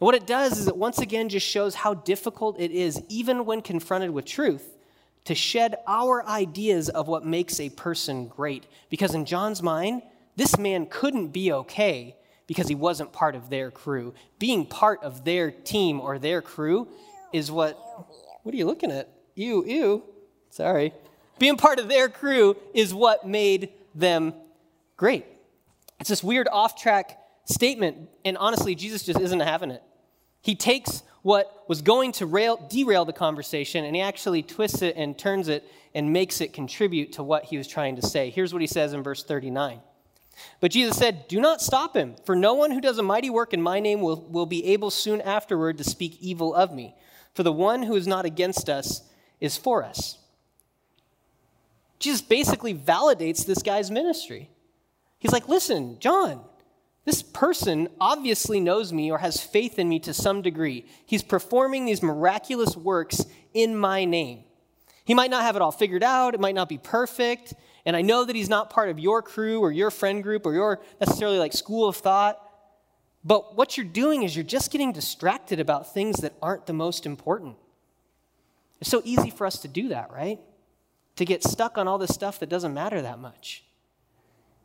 And 0.00 0.06
what 0.06 0.14
it 0.14 0.26
does 0.26 0.58
is 0.58 0.68
it 0.68 0.76
once 0.76 0.98
again 0.98 1.28
just 1.28 1.46
shows 1.46 1.74
how 1.74 1.94
difficult 1.94 2.58
it 2.58 2.70
is, 2.70 3.02
even 3.08 3.44
when 3.44 3.60
confronted 3.60 4.10
with 4.10 4.24
truth, 4.24 4.78
to 5.24 5.34
shed 5.34 5.76
our 5.86 6.24
ideas 6.26 6.88
of 6.88 7.08
what 7.08 7.26
makes 7.26 7.60
a 7.60 7.68
person 7.68 8.26
great. 8.26 8.66
Because 8.88 9.14
in 9.14 9.26
John's 9.26 9.62
mind, 9.62 10.00
this 10.36 10.56
man 10.56 10.86
couldn't 10.86 11.28
be 11.28 11.52
okay 11.52 12.16
because 12.46 12.68
he 12.68 12.74
wasn't 12.74 13.12
part 13.12 13.34
of 13.34 13.50
their 13.50 13.70
crew. 13.70 14.14
Being 14.38 14.64
part 14.64 15.02
of 15.02 15.24
their 15.24 15.50
team 15.50 16.00
or 16.00 16.18
their 16.18 16.40
crew 16.40 16.88
is 17.32 17.50
what. 17.50 17.78
What 18.42 18.54
are 18.54 18.58
you 18.58 18.66
looking 18.66 18.90
at? 18.90 19.08
Ew, 19.34 19.64
ew. 19.66 20.04
Sorry. 20.50 20.92
Being 21.38 21.56
part 21.56 21.78
of 21.78 21.88
their 21.88 22.08
crew 22.08 22.56
is 22.74 22.92
what 22.92 23.26
made 23.26 23.70
them 23.94 24.34
great. 24.96 25.26
It's 25.98 26.08
this 26.08 26.24
weird 26.24 26.48
off 26.50 26.80
track 26.80 27.18
statement, 27.44 28.08
and 28.24 28.36
honestly, 28.38 28.74
Jesus 28.74 29.02
just 29.02 29.20
isn't 29.20 29.40
having 29.40 29.70
it. 29.70 29.82
He 30.42 30.54
takes 30.54 31.02
what 31.22 31.64
was 31.68 31.82
going 31.82 32.12
to 32.12 32.26
rail, 32.26 32.56
derail 32.70 33.04
the 33.04 33.12
conversation 33.12 33.84
and 33.84 33.94
he 33.94 34.02
actually 34.02 34.42
twists 34.42 34.82
it 34.82 34.96
and 34.96 35.18
turns 35.18 35.48
it 35.48 35.64
and 35.94 36.12
makes 36.12 36.40
it 36.40 36.52
contribute 36.52 37.12
to 37.12 37.22
what 37.22 37.44
he 37.44 37.58
was 37.58 37.66
trying 37.66 37.96
to 37.96 38.02
say. 38.02 38.30
Here's 38.30 38.52
what 38.52 38.62
he 38.62 38.66
says 38.66 38.92
in 38.92 39.02
verse 39.02 39.22
39. 39.24 39.80
But 40.60 40.70
Jesus 40.70 40.96
said, 40.96 41.28
Do 41.28 41.40
not 41.40 41.60
stop 41.60 41.94
him, 41.94 42.14
for 42.24 42.34
no 42.34 42.54
one 42.54 42.70
who 42.70 42.80
does 42.80 42.98
a 42.98 43.02
mighty 43.02 43.28
work 43.28 43.52
in 43.52 43.60
my 43.60 43.80
name 43.80 44.00
will, 44.00 44.22
will 44.22 44.46
be 44.46 44.64
able 44.66 44.90
soon 44.90 45.20
afterward 45.20 45.76
to 45.78 45.84
speak 45.84 46.16
evil 46.20 46.54
of 46.54 46.72
me. 46.72 46.94
For 47.34 47.42
the 47.42 47.52
one 47.52 47.82
who 47.84 47.96
is 47.96 48.06
not 48.06 48.24
against 48.24 48.68
us 48.68 49.02
is 49.40 49.56
for 49.56 49.82
us. 49.84 50.18
Jesus 51.98 52.22
basically 52.22 52.74
validates 52.74 53.44
this 53.44 53.62
guy's 53.62 53.90
ministry. 53.90 54.50
He's 55.18 55.32
like, 55.32 55.48
Listen, 55.48 55.98
John, 56.00 56.40
this 57.04 57.22
person 57.22 57.88
obviously 58.00 58.60
knows 58.60 58.92
me 58.92 59.10
or 59.10 59.18
has 59.18 59.40
faith 59.40 59.78
in 59.78 59.88
me 59.88 59.98
to 60.00 60.14
some 60.14 60.42
degree. 60.42 60.86
He's 61.06 61.22
performing 61.22 61.84
these 61.84 62.02
miraculous 62.02 62.76
works 62.76 63.24
in 63.54 63.76
my 63.76 64.04
name. 64.04 64.44
He 65.04 65.14
might 65.14 65.30
not 65.30 65.42
have 65.42 65.56
it 65.56 65.62
all 65.62 65.72
figured 65.72 66.02
out, 66.02 66.34
it 66.34 66.40
might 66.40 66.54
not 66.54 66.68
be 66.68 66.78
perfect, 66.78 67.54
and 67.84 67.96
I 67.96 68.02
know 68.02 68.24
that 68.24 68.36
he's 68.36 68.48
not 68.48 68.70
part 68.70 68.90
of 68.90 68.98
your 68.98 69.22
crew 69.22 69.60
or 69.60 69.72
your 69.72 69.90
friend 69.90 70.22
group 70.22 70.46
or 70.46 70.54
your 70.54 70.80
necessarily 71.00 71.38
like 71.38 71.52
school 71.52 71.88
of 71.88 71.96
thought. 71.96 72.40
But 73.24 73.56
what 73.56 73.76
you're 73.76 73.86
doing 73.86 74.22
is 74.22 74.34
you're 74.34 74.44
just 74.44 74.70
getting 74.70 74.92
distracted 74.92 75.60
about 75.60 75.92
things 75.92 76.18
that 76.18 76.34
aren't 76.40 76.66
the 76.66 76.72
most 76.72 77.04
important. 77.04 77.56
It's 78.80 78.90
so 78.90 79.02
easy 79.04 79.30
for 79.30 79.46
us 79.46 79.58
to 79.58 79.68
do 79.68 79.88
that, 79.88 80.10
right? 80.10 80.38
To 81.16 81.24
get 81.24 81.44
stuck 81.44 81.76
on 81.76 81.86
all 81.86 81.98
this 81.98 82.14
stuff 82.14 82.40
that 82.40 82.48
doesn't 82.48 82.72
matter 82.72 83.02
that 83.02 83.18
much. 83.18 83.64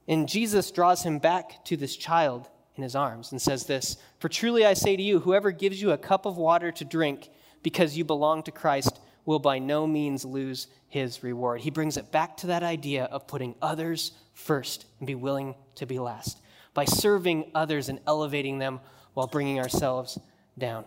And 0.07 0.29
Jesus 0.29 0.71
draws 0.71 1.03
him 1.03 1.19
back 1.19 1.65
to 1.65 1.75
this 1.75 1.97
child 1.97 2.47
in 2.77 2.83
his 2.83 2.95
arms 2.95 3.31
and 3.31 3.41
says 3.41 3.65
this 3.65 3.97
For 4.19 4.29
truly 4.29 4.65
I 4.65 4.73
say 4.73 4.95
to 4.95 5.03
you, 5.03 5.19
whoever 5.19 5.51
gives 5.51 5.81
you 5.81 5.91
a 5.91 5.97
cup 5.97 6.25
of 6.25 6.37
water 6.37 6.71
to 6.71 6.85
drink 6.85 7.29
because 7.61 7.97
you 7.97 8.05
belong 8.05 8.43
to 8.43 8.51
Christ 8.51 8.99
will 9.25 9.39
by 9.39 9.59
no 9.59 9.87
means 9.87 10.23
lose 10.23 10.67
his 10.87 11.23
reward. 11.23 11.61
He 11.61 11.71
brings 11.71 11.97
it 11.97 12.11
back 12.11 12.37
to 12.37 12.47
that 12.47 12.63
idea 12.63 13.05
of 13.05 13.27
putting 13.27 13.55
others 13.61 14.11
first 14.33 14.85
and 14.99 15.07
be 15.07 15.15
willing 15.15 15.55
to 15.75 15.85
be 15.85 15.99
last 15.99 16.39
by 16.75 16.85
serving 16.85 17.49
others 17.55 17.89
and 17.89 17.99
elevating 18.05 18.59
them 18.59 18.79
while 19.15 19.25
bringing 19.25 19.59
ourselves 19.59 20.19
down. 20.59 20.85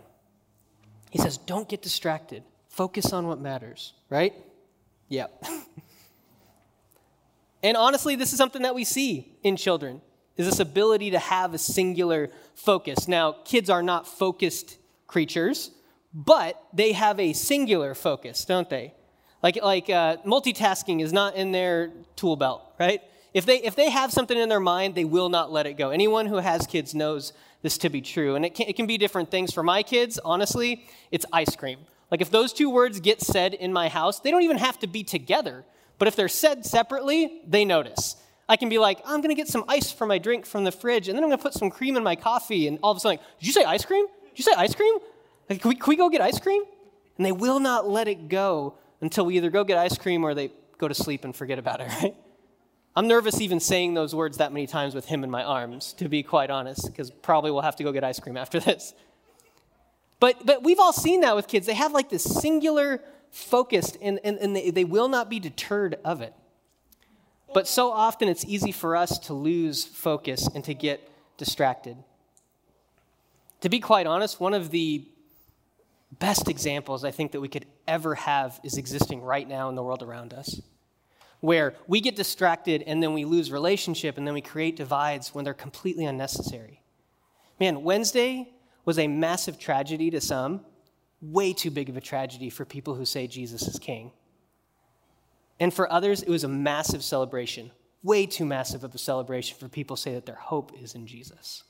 He 1.09 1.19
says, 1.19 1.37
Don't 1.37 1.67
get 1.67 1.81
distracted. 1.81 2.43
Focus 2.69 3.11
on 3.11 3.27
what 3.27 3.41
matters, 3.41 3.93
right? 4.09 4.33
Yep. 5.09 5.43
And 7.61 7.75
honestly, 7.75 8.15
this 8.15 8.31
is 8.31 8.37
something 8.37 8.61
that 8.61 8.75
we 8.75 8.83
see 8.83 9.37
in 9.43 9.55
children 9.57 10.01
is 10.37 10.45
this 10.45 10.59
ability 10.59 11.11
to 11.11 11.19
have 11.19 11.53
a 11.53 11.57
singular 11.57 12.29
focus. 12.55 13.07
Now, 13.07 13.33
kids 13.43 13.69
are 13.69 13.83
not 13.83 14.07
focused 14.07 14.77
creatures, 15.07 15.71
but 16.13 16.61
they 16.73 16.93
have 16.93 17.19
a 17.19 17.33
singular 17.33 17.93
focus, 17.93 18.45
don't 18.45 18.69
they? 18.69 18.93
Like, 19.43 19.61
like 19.61 19.89
uh, 19.89 20.17
multitasking 20.25 21.01
is 21.01 21.11
not 21.11 21.35
in 21.35 21.51
their 21.51 21.91
tool 22.15 22.37
belt, 22.37 22.63
right? 22.79 23.01
If 23.33 23.45
they, 23.45 23.61
if 23.61 23.75
they 23.75 23.89
have 23.89 24.11
something 24.11 24.37
in 24.37 24.49
their 24.49 24.59
mind, 24.59 24.95
they 24.95 25.05
will 25.05 25.29
not 25.29 25.51
let 25.51 25.67
it 25.67 25.73
go. 25.73 25.91
Anyone 25.91 26.25
who 26.25 26.37
has 26.37 26.65
kids 26.65 26.95
knows 26.95 27.33
this 27.61 27.77
to 27.79 27.89
be 27.89 28.01
true. 28.01 28.35
And 28.35 28.45
it 28.45 28.55
can, 28.55 28.67
it 28.67 28.75
can 28.75 28.87
be 28.87 28.97
different 28.97 29.29
things. 29.29 29.53
For 29.53 29.63
my 29.63 29.83
kids, 29.83 30.19
honestly, 30.23 30.85
it's 31.11 31.25
ice 31.31 31.55
cream. 31.55 31.79
Like, 32.09 32.21
if 32.21 32.31
those 32.31 32.53
two 32.53 32.69
words 32.69 32.99
get 32.99 33.21
said 33.21 33.53
in 33.53 33.71
my 33.71 33.87
house, 33.87 34.19
they 34.19 34.31
don't 34.31 34.41
even 34.41 34.57
have 34.57 34.79
to 34.79 34.87
be 34.87 35.03
together. 35.03 35.63
But 35.99 36.07
if 36.07 36.15
they're 36.15 36.27
said 36.27 36.65
separately, 36.65 37.41
they 37.45 37.65
notice. 37.65 38.15
I 38.47 38.55
can 38.55 38.69
be 38.69 38.79
like, 38.79 38.99
I'm 39.05 39.21
going 39.21 39.29
to 39.29 39.35
get 39.35 39.47
some 39.47 39.63
ice 39.67 39.91
for 39.91 40.07
my 40.07 40.17
drink 40.17 40.45
from 40.45 40.63
the 40.63 40.71
fridge, 40.71 41.07
and 41.07 41.15
then 41.15 41.23
I'm 41.23 41.29
going 41.29 41.37
to 41.37 41.43
put 41.43 41.53
some 41.53 41.69
cream 41.69 41.97
in 41.97 42.03
my 42.03 42.15
coffee, 42.15 42.67
and 42.67 42.79
all 42.81 42.91
of 42.91 42.97
a 42.97 42.99
sudden, 42.99 43.19
like, 43.19 43.39
did 43.39 43.45
you 43.45 43.53
say 43.53 43.63
ice 43.63 43.85
cream? 43.85 44.07
Did 44.07 44.39
you 44.39 44.43
say 44.43 44.53
ice 44.57 44.73
cream? 44.73 44.95
Like, 45.49 45.61
can 45.61 45.69
we, 45.69 45.75
can 45.75 45.87
we 45.87 45.95
go 45.95 46.09
get 46.09 46.21
ice 46.21 46.39
cream? 46.39 46.63
And 47.17 47.25
they 47.25 47.31
will 47.31 47.59
not 47.59 47.87
let 47.87 48.07
it 48.07 48.27
go 48.27 48.75
until 49.01 49.25
we 49.25 49.37
either 49.37 49.51
go 49.51 49.63
get 49.63 49.77
ice 49.77 49.97
cream 49.97 50.23
or 50.23 50.33
they 50.33 50.51
go 50.79 50.87
to 50.87 50.95
sleep 50.95 51.25
and 51.25 51.35
forget 51.35 51.59
about 51.59 51.81
it, 51.81 51.89
right? 52.01 52.15
I'm 52.99 53.07
nervous 53.07 53.39
even 53.39 53.61
saying 53.61 53.93
those 53.93 54.13
words 54.13 54.39
that 54.39 54.51
many 54.51 54.67
times 54.67 54.93
with 54.93 55.05
him 55.05 55.23
in 55.23 55.31
my 55.31 55.41
arms, 55.41 55.93
to 55.93 56.09
be 56.09 56.21
quite 56.21 56.49
honest, 56.49 56.85
because 56.85 57.09
probably 57.09 57.49
we'll 57.49 57.61
have 57.61 57.77
to 57.77 57.83
go 57.85 57.93
get 57.93 58.03
ice 58.03 58.19
cream 58.19 58.35
after 58.35 58.59
this. 58.59 58.93
But, 60.19 60.45
but 60.45 60.65
we've 60.65 60.81
all 60.81 60.91
seen 60.91 61.21
that 61.21 61.33
with 61.33 61.47
kids. 61.47 61.65
They 61.65 61.75
have 61.75 61.93
like 61.93 62.09
this 62.09 62.25
singular 62.25 63.01
focused 63.31 63.97
and, 64.01 64.19
and, 64.25 64.37
and 64.39 64.53
they, 64.53 64.71
they 64.71 64.83
will 64.83 65.07
not 65.07 65.29
be 65.29 65.39
deterred 65.39 65.97
of 66.03 66.19
it. 66.19 66.33
But 67.53 67.69
so 67.69 67.89
often 67.89 68.27
it's 68.27 68.43
easy 68.43 68.73
for 68.73 68.97
us 68.97 69.17
to 69.19 69.33
lose 69.33 69.85
focus 69.85 70.49
and 70.53 70.61
to 70.65 70.73
get 70.73 71.09
distracted. 71.37 71.95
To 73.61 73.69
be 73.69 73.79
quite 73.79 74.07
honest, 74.07 74.41
one 74.41 74.53
of 74.53 74.71
the 74.71 75.07
best 76.19 76.49
examples 76.49 77.05
I 77.05 77.11
think 77.11 77.31
that 77.31 77.39
we 77.39 77.47
could 77.47 77.65
ever 77.87 78.15
have 78.15 78.59
is 78.61 78.77
existing 78.77 79.21
right 79.21 79.47
now 79.47 79.69
in 79.69 79.75
the 79.75 79.83
world 79.83 80.03
around 80.03 80.33
us, 80.33 80.61
where 81.39 81.73
we 81.87 82.01
get 82.01 82.15
distracted 82.15 82.83
and 82.85 83.01
then 83.01 83.13
we 83.13 83.25
lose 83.25 83.51
relationship 83.51 84.17
and 84.17 84.27
then 84.27 84.33
we 84.33 84.41
create 84.41 84.75
divides 84.75 85.33
when 85.33 85.45
they're 85.45 85.53
completely 85.53 86.05
unnecessary. 86.05 86.81
Man, 87.59 87.83
Wednesday 87.83 88.51
was 88.85 88.99
a 88.99 89.07
massive 89.07 89.59
tragedy 89.59 90.09
to 90.09 90.21
some, 90.21 90.65
way 91.21 91.53
too 91.53 91.71
big 91.71 91.89
of 91.89 91.97
a 91.97 92.01
tragedy 92.01 92.49
for 92.49 92.65
people 92.65 92.95
who 92.95 93.05
say 93.05 93.27
Jesus 93.27 93.67
is 93.67 93.79
king. 93.79 94.11
And 95.59 95.73
for 95.73 95.91
others, 95.91 96.21
it 96.21 96.29
was 96.29 96.43
a 96.43 96.49
massive 96.49 97.03
celebration, 97.03 97.71
way 98.01 98.25
too 98.25 98.45
massive 98.45 98.83
of 98.83 98.95
a 98.95 98.97
celebration 98.97 99.57
for 99.57 99.67
people 99.67 99.95
say 99.95 100.13
that 100.13 100.25
their 100.25 100.35
hope 100.35 100.71
is 100.81 100.95
in 100.95 101.05
Jesus. 101.05 101.63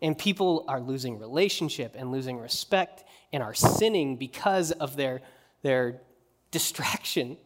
And 0.00 0.16
people 0.16 0.64
are 0.68 0.80
losing 0.80 1.18
relationship 1.18 1.94
and 1.98 2.12
losing 2.12 2.38
respect 2.38 3.04
and 3.32 3.42
are 3.42 3.54
sinning 3.54 4.16
because 4.16 4.70
of 4.72 4.96
their, 4.96 5.22
their 5.62 6.00
distraction 6.50 7.36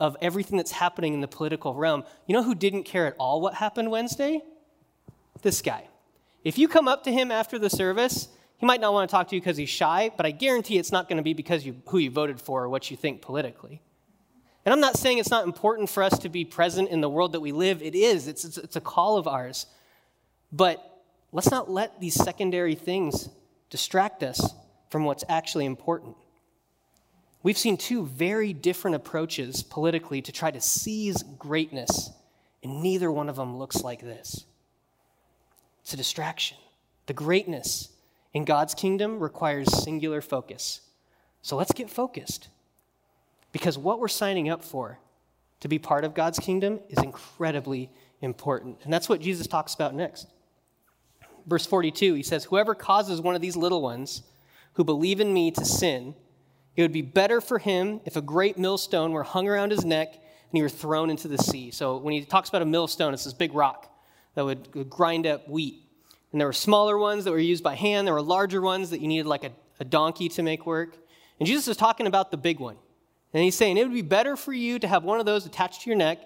of 0.00 0.16
everything 0.20 0.56
that's 0.56 0.72
happening 0.72 1.14
in 1.14 1.20
the 1.20 1.28
political 1.28 1.74
realm. 1.74 2.04
You 2.26 2.34
know 2.34 2.42
who 2.42 2.54
didn't 2.54 2.84
care 2.84 3.06
at 3.06 3.14
all 3.18 3.40
what 3.40 3.54
happened 3.54 3.90
Wednesday? 3.90 4.42
This 5.42 5.62
guy. 5.62 5.88
If 6.44 6.58
you 6.58 6.68
come 6.68 6.88
up 6.88 7.04
to 7.04 7.12
him 7.12 7.30
after 7.30 7.58
the 7.58 7.70
service 7.70 8.28
he 8.58 8.66
might 8.66 8.80
not 8.80 8.92
want 8.92 9.08
to 9.08 9.12
talk 9.12 9.28
to 9.28 9.36
you 9.36 9.40
because 9.40 9.56
he's 9.56 9.68
shy, 9.68 10.10
but 10.16 10.26
I 10.26 10.32
guarantee 10.32 10.78
it's 10.78 10.90
not 10.90 11.08
going 11.08 11.16
to 11.16 11.22
be 11.22 11.32
because 11.32 11.64
you, 11.64 11.80
who 11.86 11.98
you 11.98 12.10
voted 12.10 12.40
for 12.40 12.64
or 12.64 12.68
what 12.68 12.90
you 12.90 12.96
think 12.96 13.22
politically. 13.22 13.80
And 14.64 14.72
I'm 14.72 14.80
not 14.80 14.98
saying 14.98 15.18
it's 15.18 15.30
not 15.30 15.44
important 15.44 15.88
for 15.88 16.02
us 16.02 16.18
to 16.18 16.28
be 16.28 16.44
present 16.44 16.90
in 16.90 17.00
the 17.00 17.08
world 17.08 17.32
that 17.32 17.40
we 17.40 17.52
live. 17.52 17.80
It 17.80 17.94
is, 17.94 18.26
it's, 18.26 18.44
it's, 18.44 18.58
it's 18.58 18.76
a 18.76 18.80
call 18.80 19.16
of 19.16 19.28
ours. 19.28 19.66
But 20.50 20.84
let's 21.30 21.52
not 21.52 21.70
let 21.70 22.00
these 22.00 22.14
secondary 22.14 22.74
things 22.74 23.28
distract 23.70 24.24
us 24.24 24.52
from 24.90 25.04
what's 25.04 25.24
actually 25.28 25.64
important. 25.64 26.16
We've 27.42 27.58
seen 27.58 27.76
two 27.76 28.04
very 28.06 28.52
different 28.52 28.96
approaches 28.96 29.62
politically 29.62 30.20
to 30.22 30.32
try 30.32 30.50
to 30.50 30.60
seize 30.60 31.22
greatness, 31.38 32.10
and 32.62 32.82
neither 32.82 33.12
one 33.12 33.28
of 33.28 33.36
them 33.36 33.56
looks 33.56 33.82
like 33.82 34.00
this. 34.00 34.44
It's 35.82 35.94
a 35.94 35.96
distraction. 35.96 36.58
The 37.06 37.14
greatness 37.14 37.90
in 38.34 38.44
God's 38.44 38.74
kingdom 38.74 39.20
requires 39.20 39.82
singular 39.82 40.20
focus. 40.20 40.82
So 41.42 41.56
let's 41.56 41.72
get 41.72 41.88
focused. 41.88 42.48
Because 43.52 43.78
what 43.78 44.00
we're 44.00 44.08
signing 44.08 44.50
up 44.50 44.62
for 44.62 44.98
to 45.60 45.68
be 45.68 45.78
part 45.78 46.04
of 46.04 46.14
God's 46.14 46.38
kingdom 46.38 46.80
is 46.88 47.02
incredibly 47.02 47.90
important. 48.20 48.78
And 48.84 48.92
that's 48.92 49.08
what 49.08 49.20
Jesus 49.20 49.46
talks 49.46 49.74
about 49.74 49.94
next. 49.94 50.26
Verse 51.46 51.64
42, 51.66 52.14
he 52.14 52.22
says, 52.22 52.44
Whoever 52.44 52.74
causes 52.74 53.20
one 53.20 53.34
of 53.34 53.40
these 53.40 53.56
little 53.56 53.80
ones 53.80 54.22
who 54.74 54.84
believe 54.84 55.20
in 55.20 55.32
me 55.32 55.50
to 55.52 55.64
sin, 55.64 56.14
it 56.78 56.82
would 56.82 56.92
be 56.92 57.02
better 57.02 57.40
for 57.40 57.58
him 57.58 58.00
if 58.04 58.14
a 58.14 58.22
great 58.22 58.56
millstone 58.56 59.10
were 59.10 59.24
hung 59.24 59.48
around 59.48 59.72
his 59.72 59.84
neck 59.84 60.14
and 60.14 60.22
he 60.52 60.62
were 60.62 60.68
thrown 60.68 61.10
into 61.10 61.26
the 61.26 61.36
sea. 61.36 61.72
So 61.72 61.96
when 61.96 62.14
he 62.14 62.24
talks 62.24 62.48
about 62.48 62.62
a 62.62 62.66
millstone, 62.66 63.12
it's 63.12 63.24
this 63.24 63.34
big 63.34 63.52
rock 63.52 63.92
that 64.36 64.44
would, 64.44 64.88
grind 64.88 65.26
up 65.26 65.48
wheat. 65.48 65.82
And 66.30 66.40
there 66.40 66.46
were 66.46 66.52
smaller 66.52 66.96
ones 66.96 67.24
that 67.24 67.32
were 67.32 67.38
used 67.40 67.64
by 67.64 67.74
hand. 67.74 68.06
There 68.06 68.14
were 68.14 68.22
larger 68.22 68.60
ones 68.60 68.90
that 68.90 69.00
you 69.00 69.08
needed 69.08 69.26
like 69.26 69.42
a, 69.42 69.50
a 69.80 69.84
donkey 69.84 70.28
to 70.28 70.42
make 70.44 70.66
work. 70.66 70.96
And 71.40 71.48
Jesus 71.48 71.66
is 71.66 71.76
talking 71.76 72.06
about 72.06 72.30
the 72.30 72.36
big 72.36 72.60
one. 72.60 72.76
And 73.34 73.42
he's 73.42 73.56
saying 73.56 73.76
it 73.76 73.82
would 73.82 73.92
be 73.92 74.02
better 74.02 74.36
for 74.36 74.52
you 74.52 74.78
to 74.78 74.86
have 74.86 75.02
one 75.02 75.18
of 75.18 75.26
those 75.26 75.46
attached 75.46 75.82
to 75.82 75.90
your 75.90 75.96
neck 75.96 76.20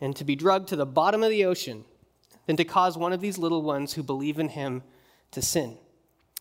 and 0.00 0.16
to 0.16 0.24
be 0.24 0.34
drugged 0.34 0.68
to 0.68 0.76
the 0.76 0.86
bottom 0.86 1.22
of 1.22 1.28
the 1.28 1.44
ocean 1.44 1.84
than 2.46 2.56
to 2.56 2.64
cause 2.64 2.96
one 2.96 3.12
of 3.12 3.20
these 3.20 3.36
little 3.36 3.60
ones 3.60 3.92
who 3.92 4.02
believe 4.02 4.38
in 4.38 4.48
him 4.48 4.82
to 5.32 5.42
sin. 5.42 5.76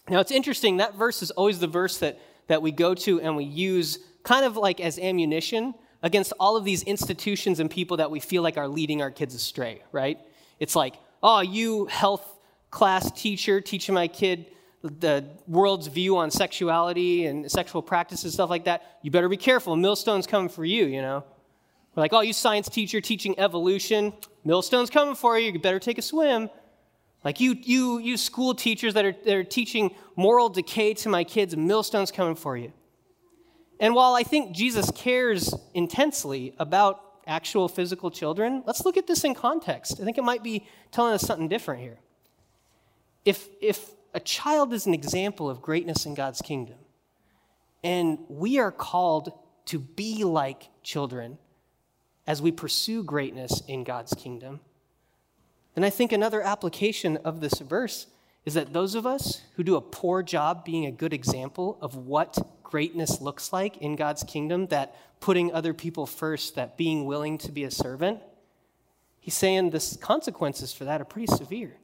Now, 0.08 0.22
it's 0.22 0.32
interesting, 0.32 0.78
that 0.78 0.96
verse 0.96 1.22
is 1.22 1.32
always 1.32 1.60
the 1.60 1.68
verse 1.68 1.98
that, 1.98 2.22
that 2.50 2.62
we 2.62 2.72
go 2.72 2.94
to 2.94 3.22
and 3.22 3.38
we 3.38 3.46
use 3.46 4.00
kind 4.24 4.44
of 4.44 4.58
like 4.58 4.82
as 4.82 5.00
ammunition 5.00 5.74
against 6.04 6.34
all 6.40 6.58
of 6.58 6.66
these 6.66 6.84
institutions 6.84 7.60
and 7.60 7.72
people 7.72 7.98
that 7.98 8.12
we 8.12 8.20
feel 8.20 8.44
like 8.44 8.58
are 8.58 8.68
leading 8.68 9.02
our 9.02 9.12
kids 9.12 9.34
astray, 9.34 9.82
right? 9.92 10.20
It's 10.60 10.76
like, 10.76 10.96
oh, 11.24 11.40
you 11.40 11.86
health 11.86 12.40
class 12.72 13.12
teacher 13.12 13.62
teaching 13.62 13.96
my 13.96 14.08
kid 14.08 14.48
the 14.82 15.26
world's 15.48 15.88
view 15.88 16.18
on 16.18 16.32
sexuality 16.32 17.26
and 17.26 17.52
sexual 17.52 17.82
practices, 17.82 18.34
stuff 18.34 18.50
like 18.50 18.66
that, 18.66 19.00
you 19.02 19.12
better 19.12 19.28
be 19.28 19.38
careful. 19.38 19.76
Millstone's 19.76 20.26
coming 20.26 20.50
for 20.50 20.64
you, 20.64 20.86
you 20.86 21.02
know. 21.02 21.24
We're 21.96 22.02
like, 22.02 22.14
oh, 22.14 22.22
you 22.22 22.34
science 22.34 22.70
teacher 22.70 23.02
teaching 23.02 23.38
evolution, 23.38 24.14
millstone's 24.46 24.90
coming 24.90 25.16
for 25.16 25.38
you. 25.38 25.52
You 25.52 25.60
better 25.60 25.80
take 25.80 25.98
a 25.98 26.02
swim. 26.02 26.50
Like 27.24 27.40
you, 27.40 27.56
you, 27.62 28.00
you 28.00 28.18
school 28.18 28.56
teachers 28.56 28.94
that 28.94 29.06
are, 29.06 29.12
that 29.12 29.36
are 29.36 29.44
teaching 29.44 29.94
moral 30.16 30.50
decay 30.50 30.94
to 30.96 31.10
my 31.10 31.24
kids, 31.24 31.56
millstone's 31.56 32.12
coming 32.12 32.36
for 32.36 32.56
you. 32.56 32.72
And 33.80 33.94
while 33.94 34.14
I 34.16 34.24
think 34.24 34.56
Jesus 34.56 34.92
cares 34.92 35.54
intensely 35.74 36.54
about 36.60 37.02
actual 37.28 37.68
physical 37.68 38.10
children, 38.10 38.64
let's 38.66 38.86
look 38.86 38.98
at 38.98 39.08
this 39.08 39.24
in 39.24 39.36
context. 39.36 40.00
I 40.02 40.04
think 40.04 40.18
it 40.18 40.24
might 40.24 40.44
be 40.44 40.66
telling 40.92 41.14
us 41.14 41.22
something 41.22 41.48
different 41.48 41.82
here. 41.82 42.00
If, 43.26 43.48
if 43.62 43.92
a 44.14 44.20
child 44.20 44.74
is 44.74 44.86
an 44.86 44.94
example 44.94 45.50
of 45.50 45.62
greatness 45.62 46.06
in 46.06 46.16
God's 46.16 46.42
kingdom, 46.42 46.78
and 47.84 48.20
we 48.28 48.60
are 48.60 48.72
called 48.72 49.32
to 49.66 49.80
be 49.80 50.24
like 50.24 50.70
children 50.84 51.38
as 52.26 52.42
we 52.42 52.52
pursue 52.52 53.04
greatness 53.04 53.62
in 53.68 53.84
God's 53.84 54.14
kingdom, 54.14 54.60
then 55.76 55.84
I 55.84 55.90
think 55.90 56.12
another 56.12 56.42
application 56.42 57.18
of 57.18 57.42
this 57.42 57.60
verse 57.60 58.08
is 58.46 58.54
that 58.54 58.74
those 58.74 58.96
of 58.96 59.06
us 59.06 59.42
who 59.56 59.64
do 59.64 59.76
a 59.76 59.82
poor 59.82 60.24
job 60.24 60.66
being 60.66 60.86
a 60.86 60.92
good 60.92 61.14
example 61.14 61.78
of 61.82 61.96
what 61.96 62.38
greatness 62.64 63.22
looks 63.22 63.52
like 63.52 63.78
in 63.78 63.96
God's 63.96 64.24
kingdom, 64.24 64.68
that 64.68 64.96
putting 65.20 65.54
other 65.54 65.74
people 65.74 66.06
first, 66.06 66.56
that 66.56 66.78
being 66.78 67.06
willing 67.06 67.38
to 67.40 67.52
be 67.52 67.64
a 67.64 67.72
servant, 67.72 68.20
he's 69.20 69.36
saying 69.36 69.72
the 69.72 69.98
consequences 70.02 70.74
for 70.74 70.86
that 70.86 71.02
are 71.02 71.06
pretty 71.06 71.28
severe. 71.28 71.76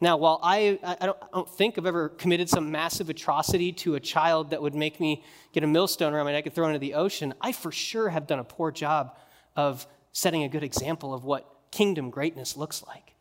Now, 0.00 0.16
while 0.16 0.38
I, 0.42 0.78
I, 0.84 1.06
don't, 1.06 1.18
I 1.20 1.26
don't 1.34 1.50
think 1.50 1.76
I've 1.76 1.86
ever 1.86 2.08
committed 2.10 2.48
some 2.48 2.70
massive 2.70 3.10
atrocity 3.10 3.72
to 3.72 3.96
a 3.96 4.00
child 4.00 4.50
that 4.50 4.62
would 4.62 4.74
make 4.74 5.00
me 5.00 5.24
get 5.52 5.64
a 5.64 5.66
millstone 5.66 6.14
around 6.14 6.26
my 6.26 6.32
neck 6.32 6.46
and 6.46 6.54
throw 6.54 6.68
into 6.68 6.78
the 6.78 6.94
ocean, 6.94 7.34
I 7.40 7.52
for 7.52 7.72
sure 7.72 8.08
have 8.08 8.26
done 8.26 8.38
a 8.38 8.44
poor 8.44 8.70
job 8.70 9.16
of 9.56 9.86
setting 10.12 10.44
a 10.44 10.48
good 10.48 10.62
example 10.62 11.12
of 11.12 11.24
what 11.24 11.52
kingdom 11.70 12.10
greatness 12.10 12.56
looks 12.56 12.84
like 12.86 13.14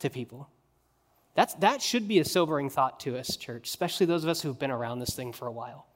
to 0.00 0.10
people. 0.10 0.48
That's, 1.34 1.54
that 1.54 1.80
should 1.80 2.08
be 2.08 2.18
a 2.18 2.24
sobering 2.24 2.70
thought 2.70 3.00
to 3.00 3.16
us, 3.16 3.36
church, 3.36 3.68
especially 3.68 4.06
those 4.06 4.24
of 4.24 4.30
us 4.30 4.42
who've 4.42 4.58
been 4.58 4.70
around 4.70 4.98
this 4.98 5.14
thing 5.14 5.32
for 5.32 5.46
a 5.46 5.52
while. 5.52 5.86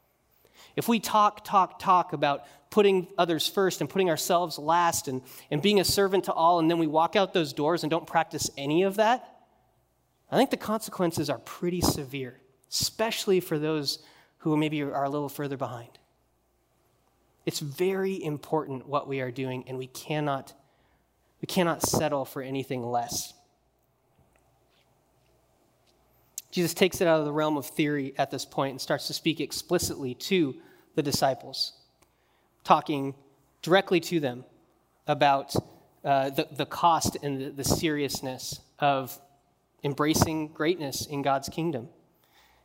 If 0.76 0.88
we 0.88 1.00
talk, 1.00 1.44
talk, 1.44 1.78
talk 1.78 2.12
about 2.12 2.44
putting 2.70 3.08
others 3.16 3.46
first 3.46 3.80
and 3.80 3.88
putting 3.88 4.10
ourselves 4.10 4.58
last 4.58 5.06
and, 5.06 5.22
and 5.50 5.62
being 5.62 5.80
a 5.80 5.84
servant 5.84 6.24
to 6.24 6.32
all, 6.32 6.58
and 6.58 6.70
then 6.70 6.78
we 6.78 6.86
walk 6.86 7.14
out 7.16 7.32
those 7.32 7.52
doors 7.52 7.82
and 7.82 7.90
don't 7.90 8.06
practice 8.06 8.50
any 8.56 8.82
of 8.82 8.96
that, 8.96 9.28
I 10.30 10.36
think 10.36 10.50
the 10.50 10.56
consequences 10.56 11.30
are 11.30 11.38
pretty 11.38 11.80
severe, 11.80 12.40
especially 12.70 13.38
for 13.38 13.58
those 13.58 14.00
who 14.38 14.56
maybe 14.56 14.82
are 14.82 15.04
a 15.04 15.08
little 15.08 15.28
further 15.28 15.56
behind. 15.56 15.90
It's 17.46 17.60
very 17.60 18.22
important 18.22 18.88
what 18.88 19.06
we 19.06 19.20
are 19.20 19.30
doing, 19.30 19.64
and 19.68 19.78
we 19.78 19.86
cannot, 19.86 20.54
we 21.44 21.46
cannot 21.46 21.82
settle 21.82 22.24
for 22.24 22.40
anything 22.40 22.82
less. 22.82 23.34
Jesus 26.50 26.72
takes 26.72 27.02
it 27.02 27.06
out 27.06 27.18
of 27.18 27.26
the 27.26 27.34
realm 27.34 27.58
of 27.58 27.66
theory 27.66 28.14
at 28.16 28.30
this 28.30 28.46
point 28.46 28.70
and 28.70 28.80
starts 28.80 29.08
to 29.08 29.12
speak 29.12 29.40
explicitly 29.40 30.14
to 30.14 30.56
the 30.94 31.02
disciples, 31.02 31.74
talking 32.64 33.14
directly 33.60 34.00
to 34.00 34.20
them 34.20 34.46
about 35.06 35.54
uh, 36.02 36.30
the, 36.30 36.48
the 36.50 36.64
cost 36.64 37.18
and 37.22 37.38
the, 37.38 37.50
the 37.50 37.64
seriousness 37.64 38.60
of 38.78 39.20
embracing 39.82 40.48
greatness 40.48 41.04
in 41.04 41.20
God's 41.20 41.50
kingdom. 41.50 41.90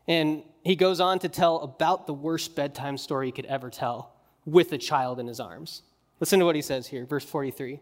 And 0.07 0.41
he 0.63 0.77
goes 0.77 1.01
on 1.01 1.19
to 1.19 1.27
tell 1.27 1.57
about 1.57 2.07
the 2.07 2.13
worst 2.13 2.55
bedtime 2.55 2.97
story 2.97 3.25
he 3.25 3.33
could 3.33 3.47
ever 3.47 3.69
tell 3.69 4.13
with 4.45 4.71
a 4.71 4.77
child 4.77 5.19
in 5.19 5.27
his 5.27 5.41
arms. 5.41 5.81
Listen 6.21 6.39
to 6.39 6.45
what 6.45 6.55
he 6.55 6.61
says 6.61 6.87
here, 6.87 7.05
verse 7.05 7.25
43. 7.25 7.81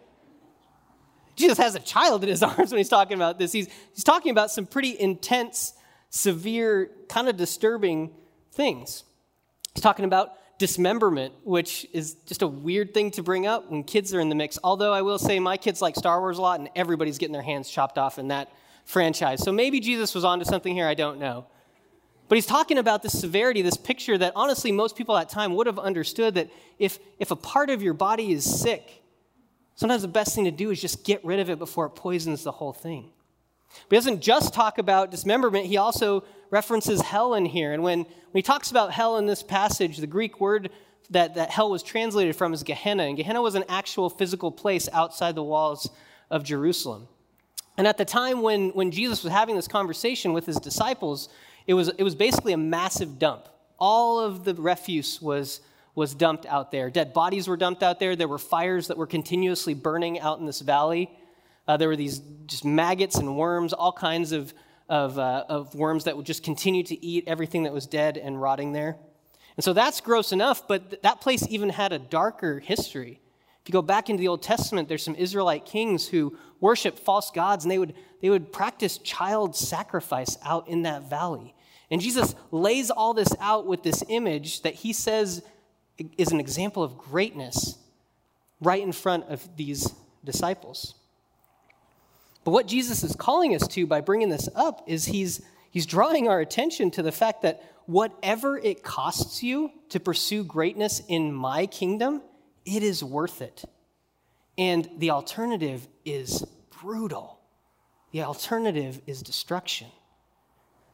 Jesus 1.35 1.57
has 1.57 1.75
a 1.75 1.79
child 1.79 2.23
in 2.23 2.29
his 2.29 2.43
arms 2.43 2.71
when 2.71 2.77
he's 2.77 2.89
talking 2.89 3.15
about 3.15 3.39
this. 3.39 3.51
He's, 3.51 3.67
he's 3.93 4.03
talking 4.03 4.31
about 4.31 4.51
some 4.51 4.65
pretty 4.65 4.99
intense, 4.99 5.73
severe, 6.09 6.89
kind 7.09 7.27
of 7.27 7.37
disturbing 7.37 8.11
things. 8.51 9.03
He's 9.73 9.81
talking 9.81 10.05
about 10.05 10.33
dismemberment, 10.57 11.33
which 11.43 11.87
is 11.91 12.13
just 12.27 12.43
a 12.43 12.47
weird 12.47 12.93
thing 12.93 13.09
to 13.11 13.23
bring 13.23 13.47
up 13.47 13.71
when 13.71 13.83
kids 13.83 14.13
are 14.13 14.19
in 14.19 14.29
the 14.29 14.35
mix. 14.35 14.59
Although 14.63 14.93
I 14.93 15.01
will 15.01 15.17
say 15.17 15.39
my 15.39 15.57
kids 15.57 15.81
like 15.81 15.95
Star 15.95 16.19
Wars 16.19 16.37
a 16.37 16.41
lot, 16.41 16.59
and 16.59 16.69
everybody's 16.75 17.17
getting 17.17 17.33
their 17.33 17.41
hands 17.41 17.69
chopped 17.69 17.97
off 17.97 18.19
in 18.19 18.27
that 18.27 18.51
franchise. 18.85 19.41
So 19.41 19.51
maybe 19.51 19.79
Jesus 19.79 20.13
was 20.13 20.23
onto 20.23 20.45
something 20.45 20.73
here, 20.73 20.87
I 20.87 20.93
don't 20.93 21.19
know. 21.19 21.47
But 22.27 22.35
he's 22.35 22.45
talking 22.45 22.77
about 22.77 23.03
this 23.03 23.19
severity, 23.19 23.61
this 23.61 23.75
picture 23.75 24.17
that 24.17 24.33
honestly 24.35 24.71
most 24.71 24.95
people 24.95 25.17
at 25.17 25.27
that 25.27 25.33
time 25.33 25.55
would 25.55 25.67
have 25.67 25.79
understood 25.79 26.35
that 26.35 26.49
if, 26.79 26.99
if 27.19 27.31
a 27.31 27.35
part 27.35 27.69
of 27.69 27.81
your 27.81 27.93
body 27.93 28.31
is 28.31 28.45
sick, 28.45 29.00
sometimes 29.81 30.03
the 30.03 30.07
best 30.07 30.35
thing 30.35 30.45
to 30.45 30.51
do 30.51 30.69
is 30.69 30.79
just 30.79 31.03
get 31.03 31.25
rid 31.25 31.39
of 31.39 31.49
it 31.49 31.57
before 31.57 31.87
it 31.87 31.95
poisons 31.95 32.43
the 32.43 32.51
whole 32.51 32.71
thing. 32.71 33.09
But 33.89 33.95
he 33.95 33.97
doesn't 33.97 34.21
just 34.21 34.53
talk 34.53 34.77
about 34.77 35.09
dismemberment, 35.09 35.65
he 35.65 35.77
also 35.77 36.23
references 36.51 37.01
hell 37.01 37.33
in 37.33 37.45
here. 37.45 37.73
And 37.73 37.81
when, 37.81 38.01
when 38.01 38.07
he 38.35 38.43
talks 38.43 38.69
about 38.69 38.91
hell 38.91 39.17
in 39.17 39.25
this 39.25 39.41
passage, 39.41 39.97
the 39.97 40.05
Greek 40.05 40.39
word 40.39 40.69
that, 41.09 41.33
that 41.33 41.49
hell 41.49 41.71
was 41.71 41.81
translated 41.81 42.35
from 42.35 42.53
is 42.53 42.61
Gehenna. 42.61 43.05
And 43.05 43.17
Gehenna 43.17 43.41
was 43.41 43.55
an 43.55 43.63
actual 43.69 44.11
physical 44.11 44.51
place 44.51 44.87
outside 44.93 45.33
the 45.33 45.43
walls 45.43 45.89
of 46.29 46.43
Jerusalem. 46.43 47.07
And 47.75 47.87
at 47.87 47.97
the 47.97 48.05
time 48.05 48.43
when, 48.43 48.69
when 48.71 48.91
Jesus 48.91 49.23
was 49.23 49.33
having 49.33 49.55
this 49.55 49.67
conversation 49.67 50.31
with 50.31 50.45
his 50.45 50.57
disciples, 50.57 51.27
it 51.65 51.73
was, 51.73 51.89
it 51.89 52.03
was 52.03 52.13
basically 52.13 52.53
a 52.53 52.57
massive 52.57 53.17
dump. 53.17 53.49
All 53.79 54.19
of 54.19 54.43
the 54.43 54.53
refuse 54.53 55.19
was, 55.19 55.61
was 55.95 56.15
dumped 56.15 56.45
out 56.45 56.71
there. 56.71 56.89
Dead 56.89 57.13
bodies 57.13 57.47
were 57.47 57.57
dumped 57.57 57.83
out 57.83 57.99
there. 57.99 58.15
There 58.15 58.27
were 58.27 58.37
fires 58.37 58.87
that 58.87 58.97
were 58.97 59.07
continuously 59.07 59.73
burning 59.73 60.19
out 60.19 60.39
in 60.39 60.45
this 60.45 60.61
valley. 60.61 61.11
Uh, 61.67 61.77
there 61.77 61.87
were 61.87 61.95
these 61.95 62.19
just 62.45 62.65
maggots 62.65 63.17
and 63.17 63.37
worms, 63.37 63.73
all 63.73 63.91
kinds 63.93 64.31
of 64.31 64.53
of, 64.91 65.17
uh, 65.17 65.45
of 65.47 65.73
worms 65.73 66.03
that 66.03 66.17
would 66.17 66.25
just 66.25 66.43
continue 66.43 66.83
to 66.83 67.05
eat 67.05 67.23
everything 67.25 67.63
that 67.63 67.71
was 67.71 67.87
dead 67.87 68.17
and 68.17 68.41
rotting 68.41 68.73
there. 68.73 68.97
And 69.55 69.63
so 69.63 69.71
that's 69.71 70.01
gross 70.01 70.33
enough, 70.33 70.67
but 70.67 70.89
th- 70.89 71.01
that 71.03 71.21
place 71.21 71.47
even 71.49 71.69
had 71.69 71.93
a 71.93 71.97
darker 71.97 72.59
history. 72.59 73.21
If 73.61 73.69
you 73.69 73.71
go 73.71 73.81
back 73.81 74.09
into 74.09 74.19
the 74.19 74.27
Old 74.27 74.43
Testament, 74.43 74.89
there's 74.89 75.01
some 75.01 75.15
Israelite 75.15 75.65
kings 75.65 76.09
who 76.09 76.37
worship 76.59 76.99
false 76.99 77.31
gods, 77.31 77.63
and 77.63 77.71
they 77.71 77.79
would, 77.79 77.93
they 78.21 78.29
would 78.29 78.51
practice 78.51 78.97
child 78.97 79.55
sacrifice 79.55 80.37
out 80.43 80.67
in 80.67 80.81
that 80.81 81.09
valley. 81.09 81.55
And 81.89 82.01
Jesus 82.01 82.35
lays 82.51 82.91
all 82.91 83.13
this 83.13 83.33
out 83.39 83.65
with 83.65 83.83
this 83.83 84.03
image 84.09 84.63
that 84.63 84.73
he 84.73 84.91
says 84.91 85.41
is 86.17 86.31
an 86.31 86.39
example 86.39 86.83
of 86.83 86.97
greatness 86.97 87.77
right 88.59 88.81
in 88.81 88.91
front 88.91 89.25
of 89.25 89.47
these 89.55 89.93
disciples. 90.23 90.95
But 92.43 92.51
what 92.51 92.67
Jesus 92.67 93.03
is 93.03 93.15
calling 93.15 93.55
us 93.55 93.67
to 93.69 93.85
by 93.85 94.01
bringing 94.01 94.29
this 94.29 94.49
up 94.55 94.83
is 94.87 95.05
he's, 95.05 95.41
he's 95.69 95.85
drawing 95.85 96.27
our 96.27 96.39
attention 96.39 96.91
to 96.91 97.03
the 97.03 97.11
fact 97.11 97.43
that 97.43 97.63
whatever 97.85 98.57
it 98.57 98.83
costs 98.83 99.43
you 99.43 99.71
to 99.89 99.99
pursue 99.99 100.43
greatness 100.43 101.01
in 101.07 101.33
my 101.33 101.65
kingdom, 101.65 102.21
it 102.65 102.83
is 102.83 103.03
worth 103.03 103.41
it. 103.41 103.63
And 104.57 104.89
the 104.97 105.11
alternative 105.11 105.87
is 106.05 106.45
brutal. 106.81 107.39
The 108.11 108.23
alternative 108.23 109.01
is 109.07 109.21
destruction. 109.21 109.87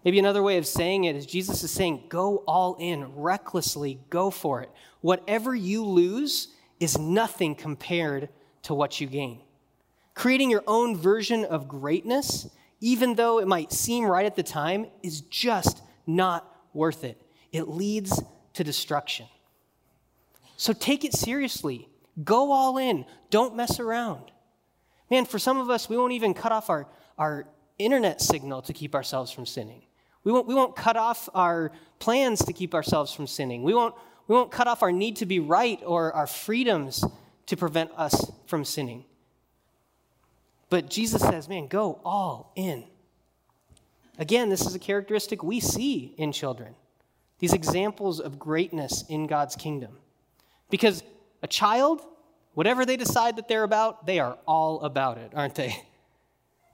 Maybe 0.06 0.20
another 0.20 0.44
way 0.44 0.58
of 0.58 0.66
saying 0.66 1.04
it 1.04 1.16
is 1.16 1.26
Jesus 1.26 1.64
is 1.64 1.72
saying, 1.72 2.06
go 2.10 2.38
all 2.48 2.76
in, 2.80 3.16
recklessly, 3.16 4.00
go 4.10 4.30
for 4.30 4.62
it. 4.62 4.70
Whatever 5.02 5.56
you 5.56 5.84
lose 5.84 6.50
is 6.80 6.98
nothing 6.98 7.56
compared 7.56 8.30
to 8.64 8.74
what 8.74 9.02
you 9.02 9.08
gain. 9.08 9.42
Creating 10.14 10.50
your 10.50 10.64
own 10.68 10.96
version 10.96 11.46
of 11.46 11.68
greatness, 11.68 12.50
even 12.80 13.16
though 13.16 13.40
it 13.40 13.48
might 13.48 13.72
seem 13.72 14.06
right 14.06 14.26
at 14.26 14.36
the 14.36 14.44
time, 14.44 14.88
is 15.04 15.22
just 15.22 15.82
not 16.06 16.56
worth 16.74 17.04
it. 17.04 17.22
It 17.52 17.68
leads 17.68 18.22
to 18.54 18.64
destruction. 18.64 19.28
So 20.56 20.74
take 20.74 21.06
it 21.06 21.14
seriously. 21.14 21.90
Go 22.24 22.52
all 22.52 22.78
in. 22.78 23.06
Don't 23.30 23.56
mess 23.56 23.80
around. 23.80 24.32
Man, 25.10 25.26
for 25.26 25.40
some 25.40 25.58
of 25.58 25.70
us, 25.70 25.88
we 25.88 25.98
won't 25.98 26.14
even 26.14 26.34
cut 26.34 26.52
off 26.52 26.70
our, 26.70 26.88
our 27.18 27.48
internet 27.80 28.22
signal 28.22 28.62
to 28.64 28.74
keep 28.74 28.96
ourselves 28.96 29.32
from 29.32 29.46
sinning. 29.46 29.82
We 30.24 30.32
won't, 30.32 30.48
we 30.48 30.56
won't 30.56 30.76
cut 30.76 30.98
off 30.98 31.30
our 31.34 31.72
plans 32.00 32.44
to 32.46 32.54
keep 32.54 32.74
ourselves 32.74 33.14
from 33.14 33.28
sinning. 33.28 33.64
We 33.64 33.74
won't, 33.74 33.96
we 34.28 34.36
won't 34.36 34.52
cut 34.52 34.68
off 34.68 34.84
our 34.84 34.92
need 34.92 35.18
to 35.18 35.26
be 35.26 35.40
right 35.40 35.80
or 35.86 36.12
our 36.14 36.28
freedoms 36.28 37.04
to 37.46 37.56
prevent 37.56 37.92
us 37.96 38.32
from 38.46 38.66
sinning. 38.66 39.06
But 40.70 40.90
Jesus 40.90 41.22
says, 41.22 41.48
man, 41.48 41.68
go 41.68 42.00
all 42.04 42.52
in. 42.56 42.84
Again, 44.20 44.50
this 44.50 44.66
is 44.66 44.76
a 44.76 44.80
characteristic 44.80 45.44
we 45.44 45.60
see 45.60 46.14
in 46.18 46.32
children. 46.32 46.76
These 47.40 47.54
examples 47.54 48.20
of 48.20 48.40
greatness 48.40 49.06
in 49.08 49.28
God's 49.28 49.56
kingdom. 49.56 49.98
Because 50.70 51.04
a 51.42 51.48
child, 51.48 52.02
whatever 52.54 52.86
they 52.86 52.98
decide 52.98 53.38
that 53.38 53.48
they're 53.48 53.64
about, 53.64 54.06
they 54.06 54.20
are 54.20 54.38
all 54.46 54.82
about 54.82 55.18
it, 55.20 55.32
aren't 55.36 55.56
they? 55.56 55.84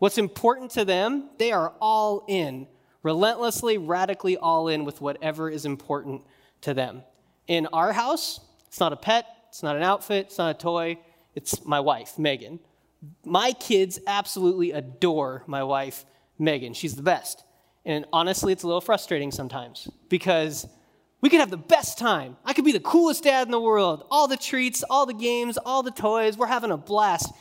What's 0.03 0.17
important 0.17 0.71
to 0.71 0.83
them, 0.83 1.29
they 1.37 1.53
are 1.53 1.71
all 1.79 2.25
in, 2.27 2.67
relentlessly, 3.03 3.77
radically 3.77 4.35
all 4.35 4.67
in 4.67 4.83
with 4.83 4.99
whatever 4.99 5.49
is 5.49 5.65
important 5.65 6.23
to 6.59 6.73
them. 6.73 7.03
In 7.47 7.67
our 7.67 7.93
house, 7.93 8.41
it's 8.67 8.81
not 8.81 8.91
a 8.91 8.97
pet, 8.97 9.25
it's 9.47 9.63
not 9.63 9.77
an 9.77 9.81
outfit, 9.81 10.25
it's 10.25 10.37
not 10.37 10.57
a 10.57 10.59
toy, 10.59 10.97
it's 11.35 11.65
my 11.65 11.79
wife, 11.79 12.19
Megan. 12.19 12.59
My 13.23 13.53
kids 13.53 13.97
absolutely 14.05 14.71
adore 14.71 15.45
my 15.47 15.63
wife, 15.63 16.03
Megan. 16.37 16.73
She's 16.73 16.97
the 16.97 17.01
best. 17.01 17.45
And 17.85 18.03
honestly, 18.11 18.51
it's 18.51 18.63
a 18.63 18.67
little 18.67 18.81
frustrating 18.81 19.31
sometimes 19.31 19.89
because 20.09 20.67
we 21.21 21.29
could 21.29 21.39
have 21.39 21.49
the 21.49 21.55
best 21.55 21.97
time. 21.97 22.35
I 22.43 22.51
could 22.51 22.65
be 22.65 22.73
the 22.73 22.81
coolest 22.81 23.23
dad 23.23 23.47
in 23.47 23.51
the 23.51 23.61
world. 23.61 24.05
All 24.11 24.27
the 24.27 24.35
treats, 24.35 24.83
all 24.83 25.05
the 25.05 25.13
games, 25.13 25.57
all 25.57 25.81
the 25.81 25.91
toys. 25.91 26.37
We're 26.37 26.47
having 26.47 26.71
a 26.71 26.77
blast. 26.77 27.31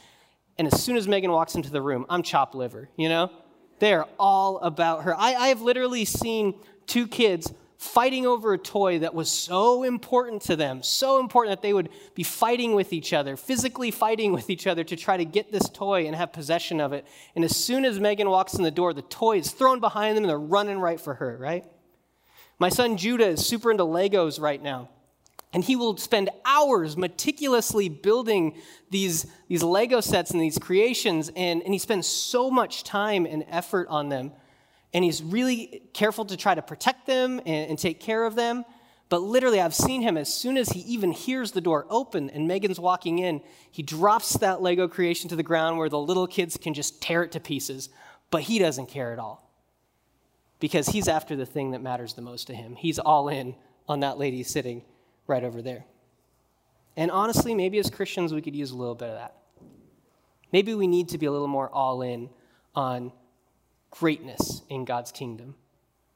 And 0.59 0.67
as 0.67 0.83
soon 0.83 0.97
as 0.97 1.09
Megan 1.09 1.33
walks 1.33 1.55
into 1.55 1.71
the 1.71 1.83
room, 1.83 2.07
I'm 2.09 2.23
chopped 2.23 2.55
liver, 2.55 2.89
you 2.97 3.09
know? 3.09 3.31
They're 3.79 4.07
all 4.19 4.59
about 4.59 5.05
her. 5.05 5.15
I, 5.17 5.35
I 5.35 5.49
have 5.49 5.61
literally 5.61 6.05
seen 6.05 6.55
two 6.87 7.09
kids 7.09 7.53
fighting 7.83 8.27
over 8.27 8.53
a 8.53 8.59
toy 8.59 9.01
that 9.01 9.13
was 9.13 9.29
so 9.29 9.83
important 9.83 10.41
to 10.43 10.55
them, 10.55 10.85
so 10.85 11.19
important 11.19 11.57
that 11.57 11.63
they 11.67 11.73
would 11.73 11.89
be 12.15 12.23
fighting 12.23 12.75
with 12.75 12.93
each 12.93 13.13
other, 13.13 13.37
physically 13.37 13.91
fighting 13.91 14.33
with 14.33 14.51
each 14.51 14.69
other 14.69 14.85
to 14.85 14.95
try 14.95 15.17
to 15.17 15.25
get 15.25 15.51
this 15.51 15.69
toy 15.69 16.07
and 16.07 16.15
have 16.15 16.33
possession 16.33 16.81
of 16.81 16.93
it. 16.93 17.05
And 17.35 17.45
as 17.45 17.57
soon 17.57 17.85
as 17.85 17.99
Megan 17.99 18.31
walks 18.31 18.55
in 18.55 18.63
the 18.63 18.71
door, 18.71 18.95
the 18.95 19.03
toy 19.03 19.39
is 19.39 19.51
thrown 19.51 19.81
behind 19.81 20.17
them 20.17 20.23
and 20.23 20.31
they're 20.31 20.39
running 20.39 20.79
right 20.79 21.01
for 21.01 21.15
her, 21.15 21.37
right? 21.41 21.65
My 22.61 22.69
son 22.69 22.97
Judah 22.97 23.27
is 23.27 23.45
super 23.45 23.73
into 23.73 23.83
Legos 23.83 24.41
right 24.41 24.63
now. 24.63 24.89
And 25.53 25.63
he 25.63 25.77
will 25.77 25.97
spend 25.99 26.31
hours 26.45 26.97
meticulously 26.97 27.89
building 27.89 28.57
these, 28.91 29.27
these 29.49 29.63
Lego 29.63 30.01
sets 30.01 30.31
and 30.31 30.41
these 30.41 30.59
creations, 30.59 31.31
and, 31.37 31.63
and 31.63 31.73
he 31.73 31.79
spends 31.79 32.07
so 32.07 32.51
much 32.51 32.85
time 32.85 33.27
and 33.27 33.45
effort 33.49 33.87
on 33.89 34.09
them 34.09 34.33
and 34.95 35.05
he's 35.05 35.23
really 35.23 35.83
careful 35.93 36.25
to 36.27 36.37
try 36.37 36.55
to 36.55 36.63
protect 36.63 37.07
them 37.07 37.39
and, 37.47 37.71
and, 37.71 37.79
take 37.79 38.01
care 38.01 38.25
of 38.25 38.35
them. 38.35 38.65
But 39.09 39.23
literally, 39.23 39.61
I've 39.61 39.75
seen 39.75 40.03
him 40.03 40.17
as 40.17 40.33
soon 40.33 40.57
as 40.57 40.71
he 40.71 40.81
even 40.81 41.13
hears 41.13 41.53
the 41.53 41.61
door 41.61 41.87
open 41.91 42.31
and 42.31 42.47
Megan's 42.47 42.81
walking 42.81 43.19
in, 43.19 43.43
he 43.71 43.83
drops 43.83 44.35
that 44.39 44.63
Lego 44.63 44.89
creation 44.89 45.29
to 45.31 45.37
the 45.37 45.43
ground 45.43 45.79
where 45.79 45.89
the 45.89 45.99
little 45.99 46.27
kids 46.27 46.57
can 46.57 46.75
just 46.75 47.03
tear 47.03 47.23
it 47.23 47.33
to 47.33 47.41
pieces. 47.41 47.89
But 48.31 48.43
he 48.43 48.59
doesn't 48.59 48.87
care 48.87 49.13
at 49.13 49.19
all 49.19 49.51
because 50.61 50.89
he's 50.89 51.09
after 51.09 51.37
the 51.37 51.45
thing 51.47 51.73
that 51.73 51.83
matters 51.83 52.15
the 52.15 52.23
most 52.23 52.47
to 52.47 52.55
him. 52.55 52.75
He's 52.75 52.99
all 52.99 53.29
in 53.29 53.55
on 53.89 54.01
that 54.01 54.19
lady 54.19 54.43
sitting 54.43 54.83
right 55.27 55.45
over 55.45 55.63
there. 55.63 55.85
And 56.97 57.11
honestly, 57.11 57.55
maybe 57.55 57.79
as 57.79 57.91
Christians, 57.91 58.35
we 58.35 58.43
could 58.43 58.55
use 58.55 58.71
a 58.71 58.77
little 58.77 58.95
bit 58.95 59.09
of 59.09 59.15
that. 59.17 59.37
Maybe 60.53 60.75
we 60.75 60.87
need 60.87 61.09
to 61.11 61.19
be 61.19 61.27
a 61.27 61.33
little 61.33 61.49
more 61.49 61.71
all 61.71 62.03
in 62.03 62.29
on 62.75 63.13
greatness 63.91 64.63
in 64.69 64.85
God's 64.85 65.11
kingdom. 65.11 65.55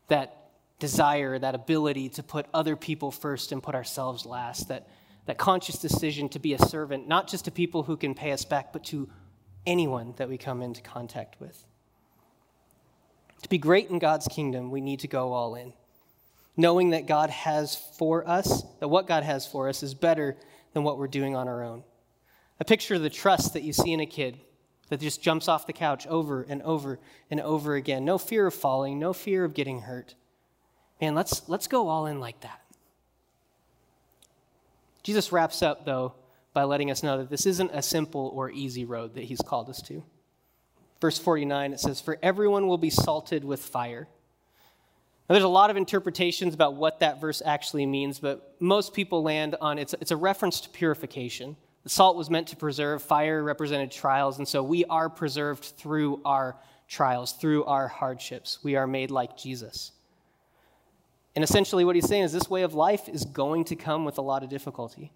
That 0.08 0.50
desire, 0.78 1.38
that 1.38 1.54
ability 1.54 2.10
to 2.10 2.22
put 2.22 2.46
other 2.52 2.76
people 2.76 3.10
first 3.10 3.52
and 3.52 3.62
put 3.62 3.74
ourselves 3.74 4.26
last. 4.26 4.68
That, 4.68 4.88
that 5.24 5.38
conscious 5.38 5.78
decision 5.78 6.28
to 6.30 6.38
be 6.38 6.52
a 6.52 6.58
servant, 6.58 7.08
not 7.08 7.28
just 7.28 7.46
to 7.46 7.50
people 7.50 7.84
who 7.84 7.96
can 7.96 8.14
pay 8.14 8.32
us 8.32 8.44
back, 8.44 8.72
but 8.72 8.84
to 8.84 9.08
anyone 9.66 10.14
that 10.18 10.28
we 10.28 10.36
come 10.38 10.62
into 10.62 10.82
contact 10.82 11.40
with. 11.40 11.64
To 13.42 13.48
be 13.48 13.58
great 13.58 13.90
in 13.90 13.98
God's 13.98 14.28
kingdom, 14.28 14.70
we 14.70 14.80
need 14.80 15.00
to 15.00 15.08
go 15.08 15.32
all 15.32 15.54
in, 15.54 15.72
knowing 16.56 16.90
that 16.90 17.06
God 17.06 17.30
has 17.30 17.74
for 17.74 18.26
us, 18.28 18.62
that 18.80 18.88
what 18.88 19.06
God 19.06 19.22
has 19.22 19.46
for 19.46 19.68
us 19.68 19.82
is 19.82 19.94
better 19.94 20.36
than 20.72 20.82
what 20.82 20.98
we're 20.98 21.06
doing 21.06 21.36
on 21.36 21.48
our 21.48 21.62
own. 21.62 21.84
A 22.58 22.64
picture 22.64 22.94
of 22.94 23.02
the 23.02 23.10
trust 23.10 23.52
that 23.52 23.62
you 23.62 23.72
see 23.72 23.92
in 23.92 24.00
a 24.00 24.06
kid 24.06 24.38
that 24.88 25.00
just 25.00 25.22
jumps 25.22 25.48
off 25.48 25.66
the 25.66 25.72
couch 25.72 26.06
over 26.06 26.42
and 26.42 26.62
over 26.62 26.98
and 27.30 27.40
over 27.40 27.74
again. 27.74 28.04
No 28.04 28.18
fear 28.18 28.46
of 28.46 28.54
falling, 28.54 28.98
no 28.98 29.12
fear 29.12 29.44
of 29.44 29.52
getting 29.52 29.82
hurt. 29.82 30.14
Man, 31.00 31.14
let's, 31.14 31.48
let's 31.48 31.66
go 31.66 31.88
all 31.88 32.06
in 32.06 32.20
like 32.20 32.40
that. 32.40 32.60
Jesus 35.02 35.32
wraps 35.32 35.62
up, 35.62 35.84
though, 35.84 36.14
by 36.52 36.64
letting 36.64 36.90
us 36.90 37.02
know 37.02 37.18
that 37.18 37.30
this 37.30 37.46
isn't 37.46 37.70
a 37.72 37.82
simple 37.82 38.32
or 38.34 38.50
easy 38.50 38.84
road 38.84 39.14
that 39.14 39.24
he's 39.24 39.40
called 39.40 39.68
us 39.68 39.82
to. 39.82 40.02
Verse 41.00 41.18
49, 41.18 41.74
it 41.74 41.80
says, 41.80 42.00
For 42.00 42.18
everyone 42.22 42.66
will 42.66 42.78
be 42.78 42.90
salted 42.90 43.44
with 43.44 43.60
fire. 43.60 44.08
Now, 45.28 45.34
there's 45.34 45.44
a 45.44 45.48
lot 45.48 45.70
of 45.70 45.76
interpretations 45.76 46.54
about 46.54 46.74
what 46.74 47.00
that 47.00 47.20
verse 47.20 47.42
actually 47.44 47.84
means, 47.84 48.20
but 48.20 48.54
most 48.60 48.94
people 48.94 49.22
land 49.22 49.56
on 49.60 49.78
it's, 49.78 49.92
it's 50.00 50.12
a 50.12 50.16
reference 50.16 50.60
to 50.60 50.70
purification. 50.70 51.56
The 51.82 51.90
salt 51.90 52.16
was 52.16 52.30
meant 52.30 52.48
to 52.48 52.56
preserve, 52.56 53.02
fire 53.02 53.42
represented 53.42 53.90
trials, 53.90 54.38
and 54.38 54.46
so 54.46 54.62
we 54.62 54.84
are 54.84 55.08
preserved 55.08 55.64
through 55.64 56.20
our 56.24 56.56
trials, 56.88 57.32
through 57.32 57.64
our 57.64 57.88
hardships. 57.88 58.60
We 58.62 58.76
are 58.76 58.86
made 58.86 59.10
like 59.10 59.36
Jesus. 59.36 59.92
And 61.34 61.42
essentially, 61.42 61.84
what 61.84 61.96
he's 61.96 62.08
saying 62.08 62.22
is 62.22 62.32
this 62.32 62.48
way 62.48 62.62
of 62.62 62.74
life 62.74 63.08
is 63.08 63.24
going 63.24 63.64
to 63.64 63.76
come 63.76 64.04
with 64.04 64.18
a 64.18 64.22
lot 64.22 64.42
of 64.42 64.48
difficulty. 64.48 65.12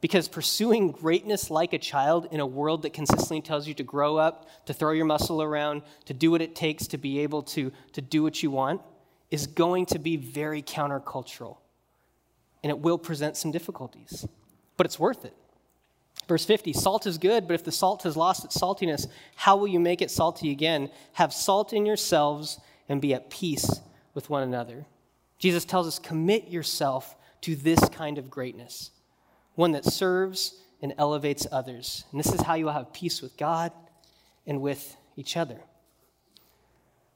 Because 0.00 0.28
pursuing 0.28 0.90
greatness 0.90 1.50
like 1.50 1.72
a 1.72 1.78
child 1.78 2.28
in 2.32 2.40
a 2.40 2.46
world 2.46 2.82
that 2.82 2.92
consistently 2.92 3.40
tells 3.40 3.66
you 3.66 3.74
to 3.74 3.82
grow 3.82 4.16
up, 4.16 4.48
to 4.66 4.74
throw 4.74 4.92
your 4.92 5.04
muscle 5.04 5.42
around, 5.42 5.82
to 6.04 6.14
do 6.14 6.30
what 6.30 6.42
it 6.42 6.54
takes 6.54 6.86
to 6.88 6.98
be 6.98 7.20
able 7.20 7.42
to, 7.42 7.72
to 7.92 8.00
do 8.00 8.22
what 8.22 8.42
you 8.42 8.50
want, 8.50 8.82
is 9.32 9.46
going 9.46 9.86
to 9.86 9.98
be 9.98 10.16
very 10.16 10.62
countercultural. 10.62 11.56
And 12.62 12.70
it 12.70 12.78
will 12.78 12.98
present 12.98 13.36
some 13.36 13.50
difficulties. 13.50 14.28
But 14.76 14.86
it's 14.86 14.98
worth 14.98 15.24
it. 15.24 15.34
Verse 16.28 16.44
50 16.44 16.74
Salt 16.74 17.06
is 17.06 17.18
good, 17.18 17.48
but 17.48 17.54
if 17.54 17.64
the 17.64 17.72
salt 17.72 18.02
has 18.04 18.16
lost 18.16 18.44
its 18.44 18.56
saltiness, 18.56 19.08
how 19.34 19.56
will 19.56 19.66
you 19.66 19.80
make 19.80 20.02
it 20.02 20.10
salty 20.10 20.50
again? 20.50 20.90
Have 21.14 21.32
salt 21.32 21.72
in 21.72 21.86
yourselves 21.86 22.60
and 22.88 23.00
be 23.00 23.14
at 23.14 23.30
peace 23.30 23.80
with 24.14 24.28
one 24.28 24.42
another. 24.42 24.84
Jesus 25.38 25.64
tells 25.64 25.88
us 25.88 25.98
commit 25.98 26.48
yourself 26.48 27.16
to 27.40 27.56
this 27.56 27.80
kind 27.88 28.18
of 28.18 28.30
greatness, 28.30 28.90
one 29.54 29.72
that 29.72 29.86
serves 29.86 30.60
and 30.82 30.92
elevates 30.98 31.46
others. 31.50 32.04
And 32.12 32.20
this 32.20 32.32
is 32.32 32.42
how 32.42 32.54
you 32.54 32.66
will 32.66 32.72
have 32.72 32.92
peace 32.92 33.22
with 33.22 33.36
God 33.38 33.72
and 34.46 34.60
with 34.60 34.96
each 35.16 35.36
other. 35.38 35.58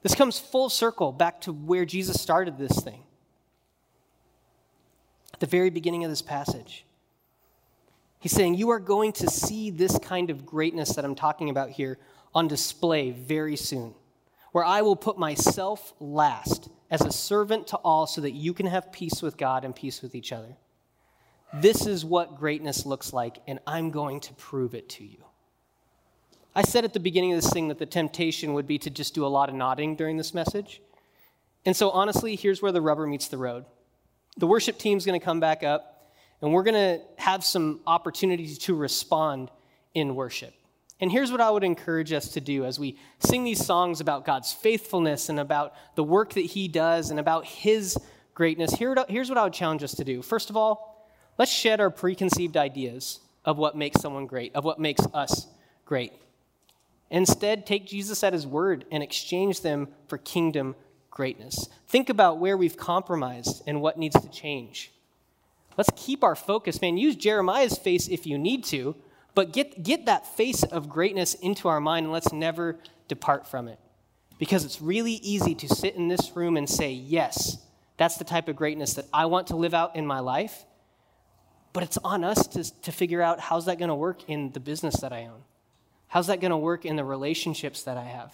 This 0.06 0.14
comes 0.14 0.38
full 0.38 0.68
circle 0.68 1.10
back 1.10 1.40
to 1.40 1.52
where 1.52 1.84
Jesus 1.84 2.22
started 2.22 2.58
this 2.58 2.78
thing. 2.78 3.02
At 5.34 5.40
the 5.40 5.48
very 5.48 5.68
beginning 5.68 6.04
of 6.04 6.10
this 6.10 6.22
passage. 6.22 6.86
He's 8.20 8.30
saying, 8.30 8.54
You 8.54 8.70
are 8.70 8.78
going 8.78 9.12
to 9.14 9.28
see 9.28 9.68
this 9.70 9.98
kind 9.98 10.30
of 10.30 10.46
greatness 10.46 10.94
that 10.94 11.04
I'm 11.04 11.16
talking 11.16 11.50
about 11.50 11.70
here 11.70 11.98
on 12.36 12.46
display 12.46 13.10
very 13.10 13.56
soon, 13.56 13.96
where 14.52 14.64
I 14.64 14.82
will 14.82 14.94
put 14.94 15.18
myself 15.18 15.92
last 15.98 16.68
as 16.88 17.00
a 17.00 17.10
servant 17.10 17.66
to 17.66 17.76
all 17.78 18.06
so 18.06 18.20
that 18.20 18.30
you 18.30 18.54
can 18.54 18.66
have 18.66 18.92
peace 18.92 19.20
with 19.22 19.36
God 19.36 19.64
and 19.64 19.74
peace 19.74 20.02
with 20.02 20.14
each 20.14 20.30
other. 20.30 20.56
This 21.52 21.84
is 21.84 22.04
what 22.04 22.38
greatness 22.38 22.86
looks 22.86 23.12
like, 23.12 23.42
and 23.48 23.58
I'm 23.66 23.90
going 23.90 24.20
to 24.20 24.34
prove 24.34 24.76
it 24.76 24.88
to 24.90 25.04
you. 25.04 25.25
I 26.56 26.62
said 26.62 26.86
at 26.86 26.94
the 26.94 27.00
beginning 27.00 27.34
of 27.34 27.42
this 27.42 27.52
thing 27.52 27.68
that 27.68 27.78
the 27.78 27.84
temptation 27.84 28.54
would 28.54 28.66
be 28.66 28.78
to 28.78 28.88
just 28.88 29.14
do 29.14 29.26
a 29.26 29.28
lot 29.28 29.50
of 29.50 29.54
nodding 29.54 29.94
during 29.94 30.16
this 30.16 30.32
message. 30.32 30.80
And 31.66 31.76
so, 31.76 31.90
honestly, 31.90 32.34
here's 32.34 32.62
where 32.62 32.72
the 32.72 32.80
rubber 32.80 33.06
meets 33.06 33.28
the 33.28 33.36
road. 33.36 33.66
The 34.38 34.46
worship 34.46 34.78
team's 34.78 35.04
going 35.04 35.20
to 35.20 35.24
come 35.24 35.38
back 35.38 35.62
up. 35.62 36.10
And 36.40 36.54
we're 36.54 36.62
going 36.62 36.74
to 36.98 37.02
have 37.18 37.44
some 37.44 37.80
opportunities 37.86 38.56
to 38.60 38.74
respond 38.74 39.50
in 39.92 40.14
worship. 40.14 40.54
And 40.98 41.12
here's 41.12 41.30
what 41.30 41.42
I 41.42 41.50
would 41.50 41.62
encourage 41.62 42.10
us 42.14 42.30
to 42.32 42.40
do 42.40 42.64
as 42.64 42.78
we 42.78 42.98
sing 43.18 43.44
these 43.44 43.62
songs 43.62 44.00
about 44.00 44.24
God's 44.24 44.50
faithfulness 44.50 45.28
and 45.28 45.38
about 45.38 45.74
the 45.94 46.04
work 46.04 46.32
that 46.34 46.40
He 46.46 46.68
does 46.68 47.10
and 47.10 47.20
about 47.20 47.44
His 47.44 47.98
greatness. 48.32 48.72
here's 48.72 49.28
what 49.28 49.36
I 49.36 49.44
would 49.44 49.52
challenge 49.52 49.82
us 49.82 49.94
to 49.96 50.04
do. 50.04 50.22
First 50.22 50.48
of 50.48 50.56
all, 50.56 51.06
let's 51.36 51.52
shed 51.52 51.80
our 51.80 51.90
preconceived 51.90 52.56
ideas 52.56 53.20
of 53.44 53.58
what 53.58 53.76
makes 53.76 54.00
someone 54.00 54.26
great, 54.26 54.54
of 54.54 54.64
what 54.64 54.78
makes 54.78 55.06
us 55.12 55.48
great. 55.84 56.14
Instead, 57.10 57.66
take 57.66 57.86
Jesus 57.86 58.24
at 58.24 58.32
His 58.32 58.46
word 58.46 58.84
and 58.90 59.02
exchange 59.02 59.60
them 59.60 59.88
for 60.08 60.18
kingdom 60.18 60.74
greatness. 61.10 61.68
Think 61.86 62.08
about 62.08 62.38
where 62.38 62.56
we've 62.56 62.76
compromised 62.76 63.62
and 63.66 63.80
what 63.80 63.98
needs 63.98 64.20
to 64.20 64.28
change. 64.28 64.92
Let's 65.76 65.90
keep 65.96 66.24
our 66.24 66.34
focus, 66.34 66.80
man. 66.80 66.98
Use 66.98 67.16
Jeremiah's 67.16 67.78
face 67.78 68.08
if 68.08 68.26
you 68.26 68.38
need 68.38 68.64
to, 68.64 68.96
But 69.36 69.52
get, 69.52 69.82
get 69.82 70.06
that 70.06 70.26
face 70.26 70.62
of 70.62 70.88
greatness 70.88 71.34
into 71.34 71.68
our 71.68 71.78
mind 71.78 72.06
and 72.06 72.12
let's 72.12 72.32
never 72.32 72.78
depart 73.06 73.46
from 73.46 73.68
it. 73.68 73.78
Because 74.38 74.64
it's 74.64 74.80
really 74.80 75.12
easy 75.12 75.54
to 75.56 75.68
sit 75.68 75.94
in 75.94 76.08
this 76.08 76.34
room 76.34 76.56
and 76.56 76.68
say, 76.68 76.90
yes, 76.90 77.58
that's 77.98 78.16
the 78.16 78.24
type 78.24 78.48
of 78.48 78.56
greatness 78.56 78.94
that 78.94 79.04
I 79.12 79.26
want 79.26 79.48
to 79.48 79.56
live 79.56 79.74
out 79.74 79.94
in 79.94 80.06
my 80.06 80.20
life. 80.20 80.64
But 81.74 81.82
it's 81.82 81.98
on 81.98 82.24
us 82.24 82.46
to, 82.48 82.80
to 82.82 82.90
figure 82.90 83.20
out 83.20 83.38
how's 83.38 83.66
that 83.66 83.78
going 83.78 83.90
to 83.90 83.94
work 83.94 84.26
in 84.26 84.52
the 84.52 84.60
business 84.60 85.00
that 85.00 85.12
I 85.12 85.26
own? 85.26 85.42
How's 86.08 86.28
that 86.28 86.40
going 86.40 86.50
to 86.50 86.56
work 86.56 86.84
in 86.84 86.96
the 86.96 87.04
relationships 87.04 87.82
that 87.84 87.96
I 87.96 88.04
have? 88.04 88.32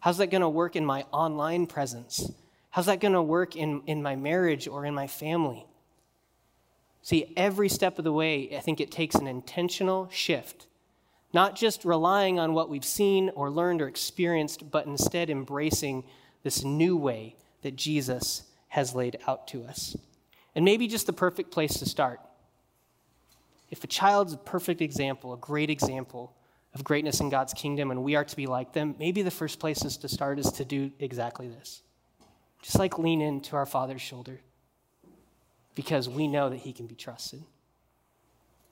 How's 0.00 0.18
that 0.18 0.30
going 0.30 0.42
to 0.42 0.48
work 0.48 0.76
in 0.76 0.84
my 0.84 1.04
online 1.12 1.66
presence? 1.66 2.30
How's 2.70 2.86
that 2.86 3.00
going 3.00 3.14
to 3.14 3.22
work 3.22 3.56
in, 3.56 3.82
in 3.86 4.02
my 4.02 4.16
marriage 4.16 4.68
or 4.68 4.84
in 4.84 4.94
my 4.94 5.06
family? 5.06 5.66
See, 7.02 7.32
every 7.36 7.68
step 7.68 7.98
of 7.98 8.04
the 8.04 8.12
way, 8.12 8.56
I 8.56 8.60
think 8.60 8.80
it 8.80 8.90
takes 8.90 9.14
an 9.14 9.26
intentional 9.26 10.08
shift. 10.10 10.66
Not 11.32 11.56
just 11.56 11.84
relying 11.84 12.38
on 12.38 12.54
what 12.54 12.68
we've 12.68 12.84
seen 12.84 13.30
or 13.34 13.50
learned 13.50 13.82
or 13.82 13.88
experienced, 13.88 14.70
but 14.70 14.86
instead 14.86 15.30
embracing 15.30 16.04
this 16.42 16.64
new 16.64 16.96
way 16.96 17.36
that 17.62 17.76
Jesus 17.76 18.44
has 18.68 18.94
laid 18.94 19.18
out 19.26 19.48
to 19.48 19.64
us. 19.64 19.96
And 20.54 20.64
maybe 20.64 20.86
just 20.86 21.06
the 21.06 21.12
perfect 21.12 21.50
place 21.50 21.74
to 21.78 21.86
start. 21.86 22.20
If 23.70 23.82
a 23.84 23.88
child's 23.88 24.32
a 24.32 24.38
perfect 24.38 24.80
example, 24.80 25.32
a 25.32 25.38
great 25.38 25.70
example 25.70 26.34
of 26.74 26.82
greatness 26.82 27.20
in 27.20 27.30
God's 27.30 27.54
kingdom, 27.54 27.90
and 27.90 28.02
we 28.02 28.16
are 28.16 28.24
to 28.24 28.36
be 28.36 28.46
like 28.46 28.72
them, 28.72 28.96
maybe 28.98 29.22
the 29.22 29.30
first 29.30 29.60
place 29.60 29.84
is 29.84 29.96
to 29.98 30.08
start 30.08 30.38
is 30.38 30.50
to 30.52 30.64
do 30.64 30.90
exactly 30.98 31.48
this. 31.48 31.82
Just 32.62 32.78
like 32.78 32.98
lean 32.98 33.20
into 33.20 33.56
our 33.56 33.66
Father's 33.66 34.02
shoulder 34.02 34.40
because 35.74 36.08
we 36.08 36.26
know 36.26 36.50
that 36.50 36.58
He 36.58 36.72
can 36.72 36.86
be 36.86 36.94
trusted. 36.94 37.42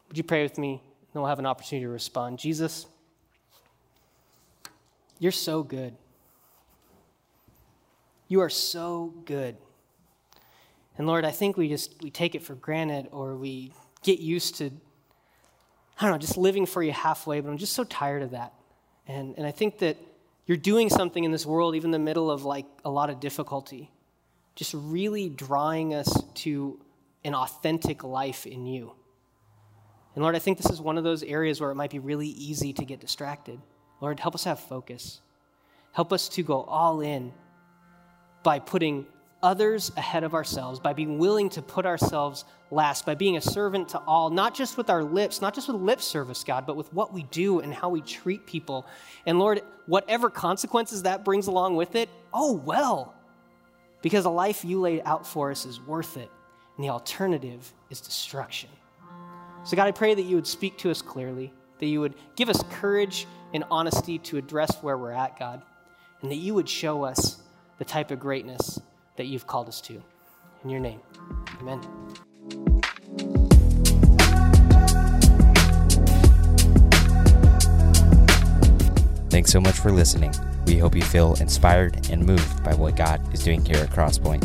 Would 0.09 0.19
you 0.19 0.25
pray 0.25 0.43
with 0.43 0.59
me? 0.59 0.83
And 1.15 1.23
we'll 1.23 1.29
have 1.29 1.39
an 1.39 1.47
opportunity 1.47 1.85
to 1.85 1.91
respond. 1.91 2.39
Jesus, 2.39 2.87
you're 5.19 5.31
so 5.31 5.63
good. 5.63 5.95
You 8.29 8.41
are 8.41 8.49
so 8.49 9.13
good. 9.27 9.57
And 10.97 11.07
Lord, 11.07 11.25
I 11.25 11.31
think 11.31 11.57
we 11.57 11.69
just 11.69 12.03
we 12.03 12.11
take 12.11 12.35
it 12.35 12.43
for 12.43 12.55
granted 12.55 13.09
or 13.13 13.37
we 13.37 13.73
get 14.03 14.21
used 14.21 14.57
to 14.57 14.71
I 15.99 16.05
don't 16.05 16.13
know, 16.13 16.19
just 16.19 16.37
living 16.37 16.67
for 16.67 16.83
you 16.83 16.93
halfway, 16.93 17.41
but 17.41 17.51
I'm 17.51 17.59
just 17.59 17.75
so 17.75 17.85
tired 17.85 18.23
of 18.23 18.31
that. 18.33 18.53
And 19.07 19.35
and 19.37 19.47
I 19.47 19.51
think 19.51 19.79
that 19.79 19.97
you're 20.47 20.57
doing 20.57 20.89
something 20.89 21.23
in 21.23 21.31
this 21.33 21.47
world 21.47 21.77
even 21.77 21.89
in 21.89 21.93
the 21.93 21.99
middle 21.99 22.31
of 22.31 22.45
like 22.45 22.67
a 22.85 22.91
lot 22.91 23.11
of 23.11 23.21
difficulty. 23.21 23.91
Just 24.55 24.75
really 24.75 25.29
drawing 25.29 25.95
us 25.95 26.23
to 26.35 26.79
an 27.25 27.35
authentic 27.35 28.05
life 28.05 28.47
in 28.47 28.67
you. 28.67 28.93
And 30.15 30.23
Lord, 30.23 30.37
I 30.37 30.41
think 30.41 30.59
this 30.59 30.71
is 30.71 30.81
one 30.81 30.99
of 30.99 31.05
those 31.05 31.23
areas 31.23 31.61
where 31.61 31.71
it 31.71 31.75
might 31.75 31.91
be 31.91 31.99
really 31.99 32.29
easy 32.29 32.73
to 32.75 32.85
get 32.85 33.01
distracted. 33.01 33.61
Lord, 34.01 34.21
help 34.21 34.35
us 34.35 34.45
have 34.45 34.61
focus. 34.61 35.21
Help 35.93 36.13
us 36.13 36.29
to 36.31 36.43
go 36.43 36.65
all 36.65 37.01
in 37.01 37.33
by 38.43 38.59
putting 38.59 39.07
others 39.43 39.93
ahead 39.97 40.25
of 40.25 40.35
ourselves, 40.35 40.79
by 40.79 40.93
being 40.93 41.19
willing 41.19 41.51
to 41.51 41.63
put 41.63 41.85
ourselves 41.85 42.45
last, 42.71 43.05
by 43.05 43.15
being 43.15 43.37
a 43.37 43.41
servant 43.41 43.89
to 43.91 43.99
all, 44.01 44.31
not 44.31 44.55
just 44.55 44.77
with 44.77 44.89
our 44.89 45.03
lips, 45.03 45.41
not 45.41 45.55
just 45.55 45.69
with 45.69 45.77
lip 45.77 46.01
service, 46.01 46.45
God, 46.45 46.67
but 46.67 46.77
with 46.77 46.93
what 46.93 47.13
we 47.13 47.25
do 47.25 47.61
and 47.61 47.75
how 47.75 47.89
we 47.89 48.01
treat 48.01 48.47
people. 48.47 48.87
And 49.27 49.39
Lord, 49.39 49.63
whatever 49.87 50.31
consequences 50.31 51.03
that 51.03 51.25
brings 51.25 51.49
along 51.49 51.77
with 51.77 51.97
it, 51.97 52.09
oh 52.33 52.53
well, 52.53 53.15
because 54.01 54.25
the 54.25 54.31
life 54.31 54.65
you 54.65 54.81
laid 54.81 55.03
out 55.05 55.27
for 55.27 55.51
us 55.51 55.67
is 55.67 55.81
worth 55.81 56.17
it, 56.17 56.31
and 56.77 56.85
the 56.85 56.91
alternative 56.91 57.73
is 57.91 58.01
destruction. 58.01 58.71
So, 59.65 59.77
God, 59.77 59.87
I 59.87 59.93
pray 59.93 60.15
that 60.15 60.23
you 60.23 60.37
would 60.37 60.47
speak 60.47 60.79
to 60.79 60.91
us 60.91 61.03
clearly, 61.03 61.53
that 61.79 61.87
you 61.87 62.01
would 62.01 62.15
give 62.37 62.49
us 62.49 62.63
courage 62.71 63.27
and 63.55 63.65
honesty 63.71 64.19
to 64.19 64.37
address 64.37 64.83
where 64.83 64.97
we're 64.97 65.13
at, 65.13 65.39
God, 65.39 65.63
and 66.21 66.31
that 66.31 66.37
you 66.37 66.55
would 66.55 66.69
show 66.69 67.05
us 67.05 67.41
the 67.79 67.85
type 67.85 68.11
of 68.11 68.19
greatness 68.19 68.81
that 69.23 69.29
you've 69.29 69.47
called 69.47 69.69
us 69.69 69.81
to. 69.81 70.03
In 70.65 70.71
your 70.71 70.81
name, 70.81 71.01
amen. 71.61 71.81
Thanks 79.31 79.53
so 79.53 79.61
much 79.61 79.77
for 79.77 79.93
listening. 79.93 80.35
We 80.67 80.77
hope 80.79 80.97
you 80.97 81.03
feel 81.03 81.35
inspired 81.35 82.11
and 82.11 82.27
moved 82.27 82.65
by 82.65 82.75
what 82.75 82.97
God 82.97 83.33
is 83.33 83.45
doing 83.45 83.65
here 83.65 83.77
at 83.77 83.91
Crosspoint. 83.91 84.43